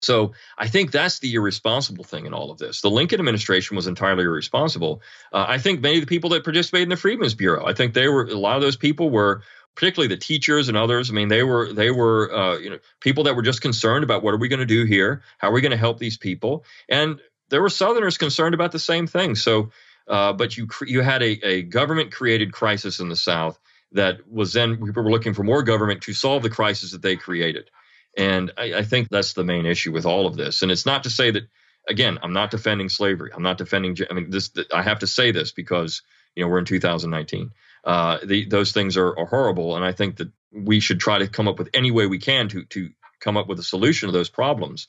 So 0.02 0.34
I 0.58 0.68
think 0.68 0.92
that's 0.92 1.20
the 1.20 1.34
irresponsible 1.34 2.04
thing 2.04 2.26
in 2.26 2.34
all 2.34 2.52
of 2.52 2.60
this. 2.60 2.82
The 2.82 2.92
Lincoln 2.92 3.20
administration 3.20 3.76
was 3.76 3.88
entirely 3.88 4.24
irresponsible. 4.24 5.02
Uh, 5.34 5.46
I 5.48 5.58
think 5.58 5.82
many 5.82 5.96
of 5.96 6.02
the 6.02 6.08
people 6.08 6.30
that 6.32 6.44
participated 6.44 6.84
in 6.84 6.90
the 6.90 6.98
Freedmen's 6.98 7.34
Bureau, 7.34 7.66
I 7.66 7.74
think 7.74 7.94
they 7.94 8.08
were 8.08 8.26
a 8.26 8.36
lot 8.36 8.56
of 8.56 8.62
those 8.62 8.76
people 8.76 9.10
were 9.10 9.42
particularly 9.76 10.08
the 10.08 10.20
teachers 10.20 10.70
and 10.70 10.78
others. 10.78 11.10
I 11.10 11.14
mean, 11.14 11.28
they 11.28 11.44
were 11.44 11.72
they 11.74 11.92
were 11.92 12.34
uh, 12.34 12.58
you 12.58 12.70
know 12.70 12.80
people 13.02 13.24
that 13.26 13.36
were 13.36 13.42
just 13.42 13.62
concerned 13.62 14.04
about 14.04 14.24
what 14.24 14.34
are 14.34 14.38
we 14.38 14.48
going 14.48 14.60
to 14.60 14.66
do 14.66 14.86
here? 14.86 15.22
How 15.38 15.50
are 15.50 15.54
we 15.54 15.62
going 15.62 15.72
to 15.72 15.78
help 15.78 16.00
these 16.00 16.18
people? 16.18 16.66
And 16.90 17.20
there 17.50 17.62
were 17.62 17.70
Southerners 17.70 18.18
concerned 18.18 18.56
about 18.56 18.72
the 18.72 18.80
same 18.80 19.08
thing. 19.08 19.36
So, 19.36 19.72
uh, 20.08 20.34
but 20.34 20.58
you 20.58 20.68
you 20.86 21.02
had 21.02 21.22
a, 21.22 21.46
a 21.46 21.62
government 21.64 22.12
created 22.12 22.54
crisis 22.54 23.00
in 23.00 23.10
the 23.10 23.16
South 23.16 23.60
that 23.92 24.28
was 24.30 24.54
then 24.54 24.78
people 24.78 25.04
were 25.04 25.12
looking 25.12 25.34
for 25.34 25.44
more 25.44 25.64
government 25.64 26.02
to 26.02 26.14
solve 26.14 26.44
the 26.44 26.50
crisis 26.50 26.92
that 26.92 27.02
they 27.02 27.16
created. 27.16 27.70
And 28.18 28.52
I, 28.58 28.76
I 28.76 28.84
think 28.84 29.10
that's 29.10 29.34
the 29.34 29.44
main 29.44 29.66
issue 29.66 29.92
with 29.92 30.06
all 30.06 30.26
of 30.26 30.36
this. 30.36 30.62
And 30.62 30.72
it's 30.72 30.86
not 30.86 31.04
to 31.04 31.10
say 31.10 31.32
that 31.32 31.44
again, 31.88 32.18
I'm 32.24 32.34
not 32.34 32.52
defending 32.52 32.90
slavery. 32.90 33.32
I'm 33.34 33.44
not 33.44 33.58
defending. 33.58 33.98
I 34.10 34.14
mean, 34.14 34.30
this. 34.30 34.52
I 34.74 34.82
have 34.82 35.00
to 35.00 35.08
say 35.08 35.32
this 35.32 35.52
because 35.52 36.02
you 36.36 36.44
know 36.44 36.50
we're 36.50 36.60
in 36.60 36.66
2019 36.66 37.52
uh, 37.86 38.18
the, 38.24 38.46
those 38.46 38.72
things 38.72 38.98
are, 38.98 39.18
are 39.18 39.26
horrible. 39.26 39.76
And 39.76 39.86
I 39.86 39.92
think 39.92 40.18
that 40.18 40.30
we 40.52 40.80
should 40.80 41.00
try 41.00 41.20
to 41.20 41.28
come 41.28 41.48
up 41.48 41.60
with 41.60 41.70
any 41.74 41.92
way 41.92 42.08
we 42.08 42.20
can 42.20 42.48
to 42.50 42.64
to 42.66 42.90
come 43.20 43.38
up 43.38 43.48
with 43.48 43.60
a 43.60 43.64
solution 43.64 44.08
to 44.08 44.14
those 44.14 44.30
problems. 44.30 44.88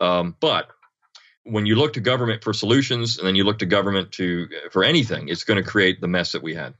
Um, 0.00 0.36
but 0.40 0.68
when 1.44 1.66
you 1.66 1.76
look 1.76 1.92
to 1.94 2.00
government 2.00 2.42
for 2.42 2.52
solutions 2.52 3.18
and 3.18 3.26
then 3.26 3.34
you 3.34 3.44
look 3.44 3.58
to 3.58 3.66
government 3.66 4.12
to 4.12 4.48
for 4.70 4.84
anything, 4.84 5.28
it's 5.28 5.44
going 5.44 5.62
to 5.62 5.68
create 5.68 6.00
the 6.00 6.08
mess 6.08 6.32
that 6.32 6.42
we 6.42 6.54
had. 6.54 6.74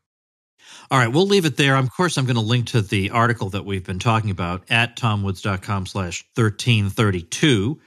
All 0.91 0.99
right, 0.99 1.09
we'll 1.09 1.27
leave 1.27 1.45
it 1.45 1.57
there. 1.57 1.77
Of 1.77 1.91
course, 1.95 2.17
I'm 2.17 2.25
going 2.25 2.37
to 2.37 2.43
link 2.43 2.69
to 2.69 2.83
the 2.83 3.11
article 3.11 3.51
that 3.51 3.65
we've 3.65 3.85
been 3.85 3.99
talking 3.99 4.31
about 4.31 4.65
at 4.71 4.97
tomwoods.com 4.97 5.87
slash 5.87 6.25
1332. 6.35 7.81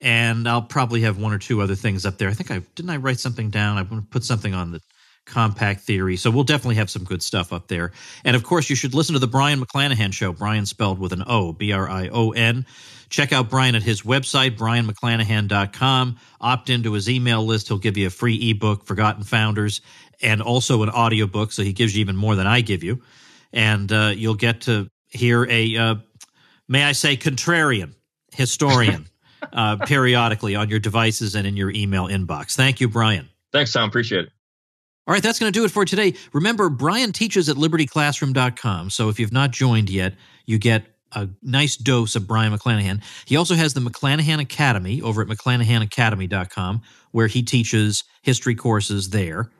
And 0.00 0.48
I'll 0.48 0.62
probably 0.62 1.02
have 1.02 1.18
one 1.18 1.32
or 1.32 1.38
two 1.38 1.62
other 1.62 1.74
things 1.74 2.04
up 2.04 2.18
there. 2.18 2.28
I 2.28 2.34
think 2.34 2.50
I 2.50 2.58
didn't 2.74 2.90
I 2.90 2.96
write 2.98 3.18
something 3.18 3.50
down. 3.50 3.78
I 3.78 4.02
put 4.10 4.24
something 4.24 4.54
on 4.54 4.72
the 4.72 4.80
compact 5.26 5.80
theory. 5.80 6.16
So 6.16 6.30
we'll 6.30 6.44
definitely 6.44 6.76
have 6.76 6.88
some 6.88 7.04
good 7.04 7.22
stuff 7.22 7.52
up 7.52 7.68
there. 7.68 7.92
And 8.24 8.34
of 8.34 8.44
course, 8.44 8.70
you 8.70 8.76
should 8.76 8.94
listen 8.94 9.12
to 9.12 9.18
the 9.18 9.26
Brion 9.26 9.60
McClanahan 9.60 10.12
show. 10.12 10.32
Brion 10.32 10.64
spelled 10.64 10.98
with 10.98 11.12
an 11.12 11.24
O, 11.26 11.52
B 11.52 11.72
R 11.72 11.88
I 11.88 12.08
O 12.08 12.30
N. 12.30 12.64
Check 13.08 13.32
out 13.32 13.50
Brion 13.50 13.74
at 13.74 13.82
his 13.82 14.02
website, 14.02 14.56
brionmcclanahan.com. 14.56 16.16
Opt 16.40 16.70
into 16.70 16.92
his 16.92 17.08
email 17.08 17.44
list. 17.44 17.68
He'll 17.68 17.78
give 17.78 17.96
you 17.96 18.06
a 18.08 18.10
free 18.10 18.50
ebook, 18.50 18.84
Forgotten 18.84 19.22
Founders, 19.24 19.80
and 20.22 20.42
also 20.42 20.82
an 20.82 20.90
audiobook. 20.90 21.52
So 21.52 21.62
he 21.62 21.72
gives 21.72 21.94
you 21.94 22.00
even 22.00 22.16
more 22.16 22.34
than 22.34 22.46
I 22.46 22.62
give 22.62 22.82
you. 22.82 23.02
And 23.52 23.90
uh, 23.92 24.12
you'll 24.14 24.34
get 24.34 24.62
to 24.62 24.88
hear 25.08 25.46
a, 25.48 25.76
uh, 25.76 25.94
may 26.68 26.82
I 26.82 26.92
say, 26.92 27.16
contrarian 27.16 27.94
historian 28.32 29.06
uh, 29.52 29.76
periodically 29.86 30.56
on 30.56 30.68
your 30.68 30.80
devices 30.80 31.34
and 31.34 31.46
in 31.46 31.56
your 31.56 31.70
email 31.70 32.06
inbox. 32.08 32.54
Thank 32.54 32.80
you, 32.80 32.88
Brion. 32.88 33.28
Thanks, 33.52 33.72
Tom. 33.72 33.88
Appreciate 33.88 34.26
it. 34.26 34.32
All 35.06 35.12
right, 35.12 35.22
that's 35.22 35.38
going 35.38 35.52
to 35.52 35.56
do 35.56 35.64
it 35.64 35.70
for 35.70 35.84
today. 35.84 36.14
Remember, 36.32 36.68
Brion 36.68 37.12
teaches 37.12 37.48
at 37.48 37.56
libertyclassroom.com. 37.56 38.90
So 38.90 39.08
if 39.08 39.20
you've 39.20 39.32
not 39.32 39.52
joined 39.52 39.88
yet, 39.88 40.14
you 40.46 40.58
get 40.58 40.84
a 41.12 41.28
nice 41.42 41.76
dose 41.76 42.16
of 42.16 42.26
Brion 42.26 42.52
McClanahan. 42.52 43.02
He 43.24 43.36
also 43.36 43.54
has 43.54 43.74
the 43.74 43.80
McClanahan 43.80 44.40
Academy 44.40 45.00
over 45.00 45.22
at 45.22 45.28
mcclanahanacademy.com, 45.28 46.82
where 47.12 47.28
he 47.28 47.42
teaches 47.44 48.02
history 48.22 48.56
courses 48.56 49.10
there. 49.10 49.50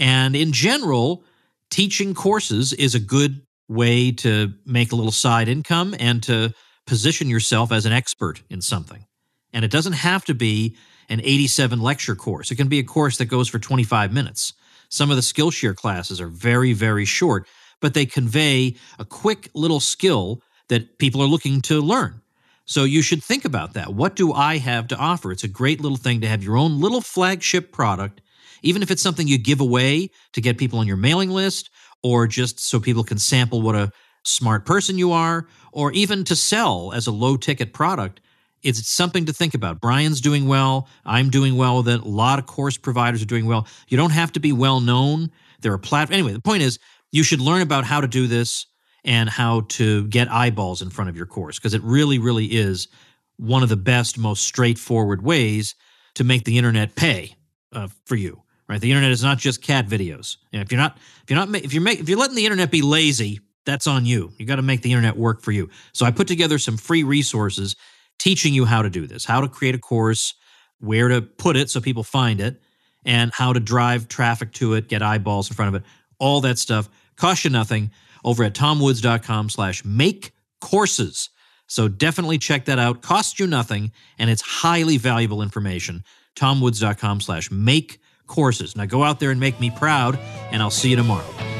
And 0.00 0.34
in 0.34 0.52
general, 0.52 1.24
teaching 1.70 2.12
courses 2.12 2.72
is 2.72 2.96
a 2.96 3.00
good 3.00 3.40
way 3.68 4.10
to 4.10 4.52
make 4.66 4.90
a 4.90 4.96
little 4.96 5.12
side 5.12 5.48
income 5.48 5.94
and 6.00 6.22
to 6.24 6.52
position 6.86 7.28
yourself 7.28 7.70
as 7.70 7.86
an 7.86 7.92
expert 7.92 8.42
in 8.50 8.60
something. 8.60 9.04
And 9.52 9.64
it 9.64 9.70
doesn't 9.70 9.92
have 9.92 10.24
to 10.24 10.34
be 10.34 10.76
an 11.08 11.20
87 11.22 11.80
lecture 11.80 12.16
course, 12.16 12.50
it 12.50 12.56
can 12.56 12.68
be 12.68 12.80
a 12.80 12.84
course 12.84 13.16
that 13.18 13.26
goes 13.26 13.48
for 13.48 13.58
25 13.58 14.12
minutes. 14.12 14.52
Some 14.88 15.10
of 15.10 15.16
the 15.16 15.22
Skillshare 15.22 15.76
classes 15.76 16.20
are 16.20 16.28
very, 16.28 16.72
very 16.72 17.04
short, 17.04 17.46
but 17.80 17.94
they 17.94 18.06
convey 18.06 18.76
a 18.98 19.04
quick 19.04 19.50
little 19.54 19.80
skill 19.80 20.42
that 20.68 20.98
people 20.98 21.22
are 21.22 21.26
looking 21.26 21.60
to 21.62 21.80
learn. 21.80 22.20
So 22.64 22.84
you 22.84 23.00
should 23.00 23.24
think 23.24 23.44
about 23.44 23.74
that. 23.74 23.94
What 23.94 24.14
do 24.14 24.32
I 24.32 24.58
have 24.58 24.88
to 24.88 24.96
offer? 24.96 25.32
It's 25.32 25.44
a 25.44 25.48
great 25.48 25.80
little 25.80 25.96
thing 25.96 26.20
to 26.20 26.28
have 26.28 26.44
your 26.44 26.56
own 26.56 26.80
little 26.80 27.00
flagship 27.00 27.72
product, 27.72 28.20
even 28.62 28.82
if 28.82 28.90
it's 28.90 29.02
something 29.02 29.26
you 29.26 29.38
give 29.38 29.60
away 29.60 30.10
to 30.32 30.40
get 30.40 30.58
people 30.58 30.78
on 30.78 30.86
your 30.86 30.96
mailing 30.96 31.30
list 31.30 31.70
or 32.02 32.26
just 32.26 32.60
so 32.60 32.78
people 32.78 33.04
can 33.04 33.18
sample 33.18 33.62
what 33.62 33.74
a 33.74 33.90
smart 34.24 34.66
person 34.66 34.98
you 34.98 35.12
are, 35.12 35.46
or 35.72 35.92
even 35.92 36.24
to 36.24 36.36
sell 36.36 36.92
as 36.94 37.06
a 37.06 37.12
low 37.12 37.36
ticket 37.36 37.72
product 37.72 38.20
it's 38.62 38.88
something 38.88 39.26
to 39.26 39.32
think 39.32 39.54
about. 39.54 39.80
Brion's 39.80 40.20
doing 40.20 40.46
well. 40.46 40.88
I'm 41.04 41.30
doing 41.30 41.56
well 41.56 41.78
with 41.78 41.88
it. 41.88 42.00
A 42.00 42.08
lot 42.08 42.38
of 42.38 42.46
course 42.46 42.76
providers 42.76 43.22
are 43.22 43.26
doing 43.26 43.46
well. 43.46 43.66
You 43.88 43.96
don't 43.96 44.10
have 44.10 44.32
to 44.32 44.40
be 44.40 44.52
well 44.52 44.80
known. 44.80 45.30
There 45.60 45.72
are 45.72 45.78
platforms. 45.78 46.18
Anyway, 46.18 46.32
the 46.32 46.40
point 46.40 46.62
is 46.62 46.78
you 47.12 47.22
should 47.22 47.40
learn 47.40 47.62
about 47.62 47.84
how 47.84 48.00
to 48.00 48.08
do 48.08 48.26
this 48.26 48.66
and 49.04 49.28
how 49.28 49.62
to 49.68 50.06
get 50.08 50.30
eyeballs 50.30 50.82
in 50.82 50.90
front 50.90 51.08
of 51.08 51.16
your 51.16 51.26
course 51.26 51.58
because 51.58 51.74
it 51.74 51.82
really, 51.82 52.18
really 52.18 52.46
is 52.46 52.88
one 53.36 53.62
of 53.62 53.68
the 53.68 53.76
best, 53.76 54.18
most 54.18 54.44
straightforward 54.44 55.22
ways 55.22 55.74
to 56.14 56.24
make 56.24 56.44
the 56.44 56.58
internet 56.58 56.94
pay 56.96 57.36
uh, 57.72 57.88
for 58.04 58.16
you 58.16 58.42
right? 58.68 58.80
The 58.80 58.90
internet 58.90 59.10
is 59.10 59.22
not 59.22 59.38
just 59.38 59.62
cat 59.62 59.86
videos. 59.88 60.36
If 60.52 60.70
you're 60.70 60.80
not, 60.80 60.98
if 61.22 61.30
you're 61.30 61.38
not, 61.38 61.54
if 61.56 61.72
you're 61.72 61.82
make, 61.82 62.00
if 62.00 62.08
you're 62.08 62.18
letting 62.18 62.36
the 62.36 62.44
internet 62.44 62.70
be 62.70 62.82
lazy, 62.82 63.40
that's 63.64 63.86
on 63.86 64.06
you. 64.06 64.32
You 64.38 64.46
got 64.46 64.56
to 64.56 64.62
make 64.62 64.82
the 64.82 64.92
internet 64.92 65.16
work 65.16 65.42
for 65.42 65.52
you. 65.52 65.68
So 65.92 66.06
I 66.06 66.10
put 66.10 66.28
together 66.28 66.58
some 66.58 66.76
free 66.76 67.02
resources 67.02 67.76
teaching 68.18 68.54
you 68.54 68.64
how 68.64 68.82
to 68.82 68.90
do 68.90 69.06
this, 69.06 69.24
how 69.24 69.40
to 69.40 69.48
create 69.48 69.74
a 69.74 69.78
course, 69.78 70.34
where 70.80 71.08
to 71.08 71.22
put 71.22 71.56
it 71.56 71.70
so 71.70 71.80
people 71.80 72.02
find 72.02 72.40
it, 72.40 72.60
and 73.04 73.32
how 73.32 73.52
to 73.52 73.60
drive 73.60 74.08
traffic 74.08 74.52
to 74.52 74.74
it, 74.74 74.88
get 74.88 75.02
eyeballs 75.02 75.48
in 75.50 75.56
front 75.56 75.74
of 75.74 75.80
it, 75.80 75.86
all 76.18 76.40
that 76.40 76.58
stuff. 76.58 76.88
Cost 77.16 77.44
you 77.44 77.50
nothing 77.50 77.90
over 78.24 78.44
at 78.44 78.54
tomwoods.com 78.54 79.50
slash 79.50 79.84
make 79.84 80.32
courses. 80.60 81.30
So 81.66 81.86
definitely 81.88 82.38
check 82.38 82.64
that 82.64 82.78
out. 82.78 83.02
Costs 83.02 83.38
you 83.38 83.46
nothing, 83.46 83.92
and 84.18 84.30
it's 84.30 84.42
highly 84.42 84.96
valuable 84.96 85.42
information. 85.42 86.02
tomwoods.com 86.34 87.20
slash 87.20 87.50
make 87.50 88.00
courses. 88.26 88.76
Now 88.76 88.86
go 88.86 89.02
out 89.04 89.20
there 89.20 89.30
and 89.30 89.40
make 89.40 89.60
me 89.60 89.70
proud, 89.70 90.18
and 90.50 90.62
I'll 90.62 90.70
see 90.70 90.90
you 90.90 90.96
tomorrow. 90.96 91.57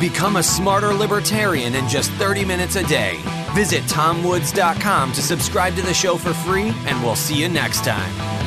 Become 0.00 0.36
a 0.36 0.42
smarter 0.42 0.94
libertarian 0.94 1.74
in 1.74 1.86
just 1.86 2.10
30 2.12 2.46
minutes 2.46 2.76
a 2.76 2.82
day. 2.84 3.20
Visit 3.54 3.82
tomwoods.com 3.84 5.12
to 5.12 5.20
subscribe 5.20 5.74
to 5.76 5.82
the 5.82 5.92
show 5.92 6.16
for 6.16 6.32
free, 6.32 6.72
and 6.86 7.02
we'll 7.02 7.14
see 7.14 7.38
you 7.38 7.50
next 7.50 7.84
time. 7.84 8.39